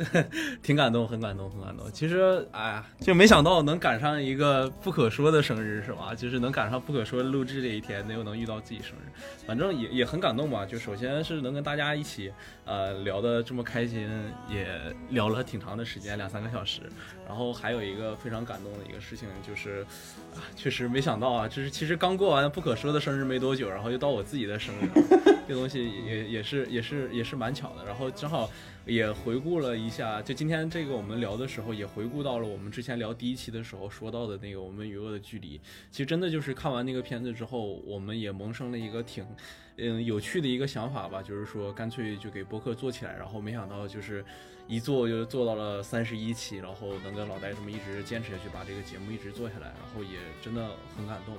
[0.62, 1.90] 挺感动，很感动，很感动。
[1.90, 6.14] 其实，哎呀，就没想到能赶上一个不可说的生日，是吧？
[6.14, 9.10] 就是能赶上不可说录制这一天，能又能遇到自己生日，
[9.46, 10.66] 反正也也很感动吧。
[10.66, 12.30] 就首先是能跟大家一起，
[12.70, 14.08] 呃，聊得这么开心，
[14.48, 14.64] 也
[15.08, 16.82] 聊了挺长的时间，两三个小时。
[17.26, 19.84] 然后还有一个非常感动的一个事情，就是
[20.36, 24.88] 啊，确实没想到啊，就是其实刚过完不可说的生日没多久，然后又到我自己的生日，
[25.48, 27.84] 这东西也也是也是也是蛮巧的。
[27.84, 28.48] 然后正好
[28.86, 35.60] 也回顾了一下，就今天这个我们聊的时候，也回顾到了我们之前聊第一期的时候说到的那个我们与恶的距离。
[35.90, 39.26] 其实真的就是看完那个片子之后，我们也萌生了一个挺
[39.80, 43.16] 嗯有趣的一个想法吧，就是说干脆就给播客做起来。
[43.16, 44.24] 然后没想到就是。
[44.68, 51.34] 一做就做到了三十一期，然后能跟老戴这么一直坚持下去，把这个节目一直做下来，然后也真的很感动。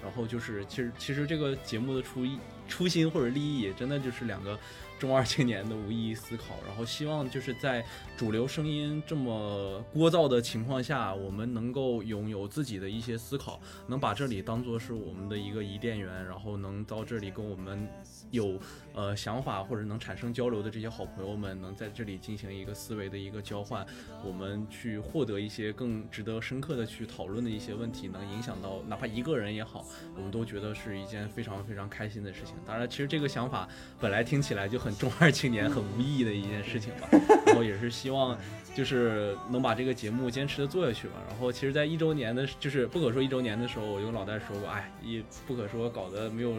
[0.00, 4.56] 然后就是其实其实这个节目的初意初心或者利益，真的就是两个
[5.00, 6.60] 中二青年的无意义思考。
[6.64, 7.84] 然后希望就是在
[8.16, 17.86] 主流声音这么聒噪的情况下，我们能够拥有自己的一些思考，能把这里当做是我们的一个伊甸园，然后能到这里跟我们
[18.30, 18.58] 有。
[18.96, 23.86] 呃，想法或者能产生交流的这些好朋友们，能在这里进行一个思维的一个交换，
[24.24, 29.84] 我们去获得一些更值得深刻的去讨论的一些问题，能影响到哪怕一个人也好，
[30.16, 32.54] 我们都觉得是一件非常非常开心的事情。
[32.64, 33.68] 当然，其实这个想法
[34.00, 37.06] 本来听起来就很中二青年、很无意义的一件事情吧，
[37.44, 38.38] 然后也是希望。
[38.76, 41.14] 就是能把这个节目坚持的做下去吧。
[41.26, 46.52] 然后，其实，在一周年的，就是不可说一周年的时候，我跟老戴说过，哎，一不可说搞得没有，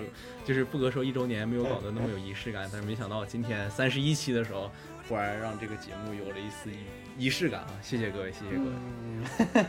[0.43, 2.67] 就是不可说一周年没有搞得那么有仪式感。
[2.73, 4.71] 但是没想到今天三十一期的时候，
[5.07, 6.71] 忽然让这个节目有了一丝
[7.17, 7.67] 仪仪式感啊！
[7.81, 8.69] 谢谢各位，谢谢各位。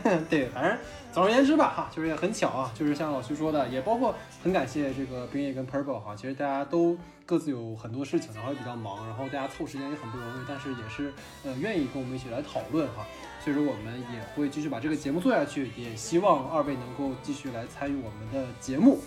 [0.05, 0.77] 嗯， 对，反正
[1.11, 6.97] 总而言之吧，哈，就是也很巧啊，就是像老徐说的，也包括很感谢这个冰叶跟 Purple 哈，其实大家都。
[7.25, 11.13] 各自有很多事情，然后也比较忙，然后大家凑时间也很不容易，但是也是
[11.45, 13.05] 呃愿意跟我们一起来讨论哈，
[13.39, 18.97] 所以说我们也会继续把这个节目做下去，也希望二位能够继续来参与我们的节目。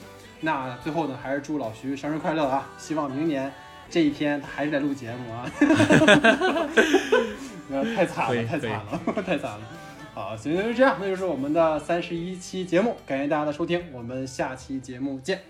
[0.41, 2.71] 那最后呢，还是祝老徐生日快乐啊！
[2.79, 3.53] 希望明年
[3.91, 5.51] 这一天他还是在录节目啊！
[7.69, 9.61] 那太惨了太惨了 太惨了。
[10.15, 15.41] 好行就这样那就是我们的三十一期节目感谢大家的收听我们下期节目见。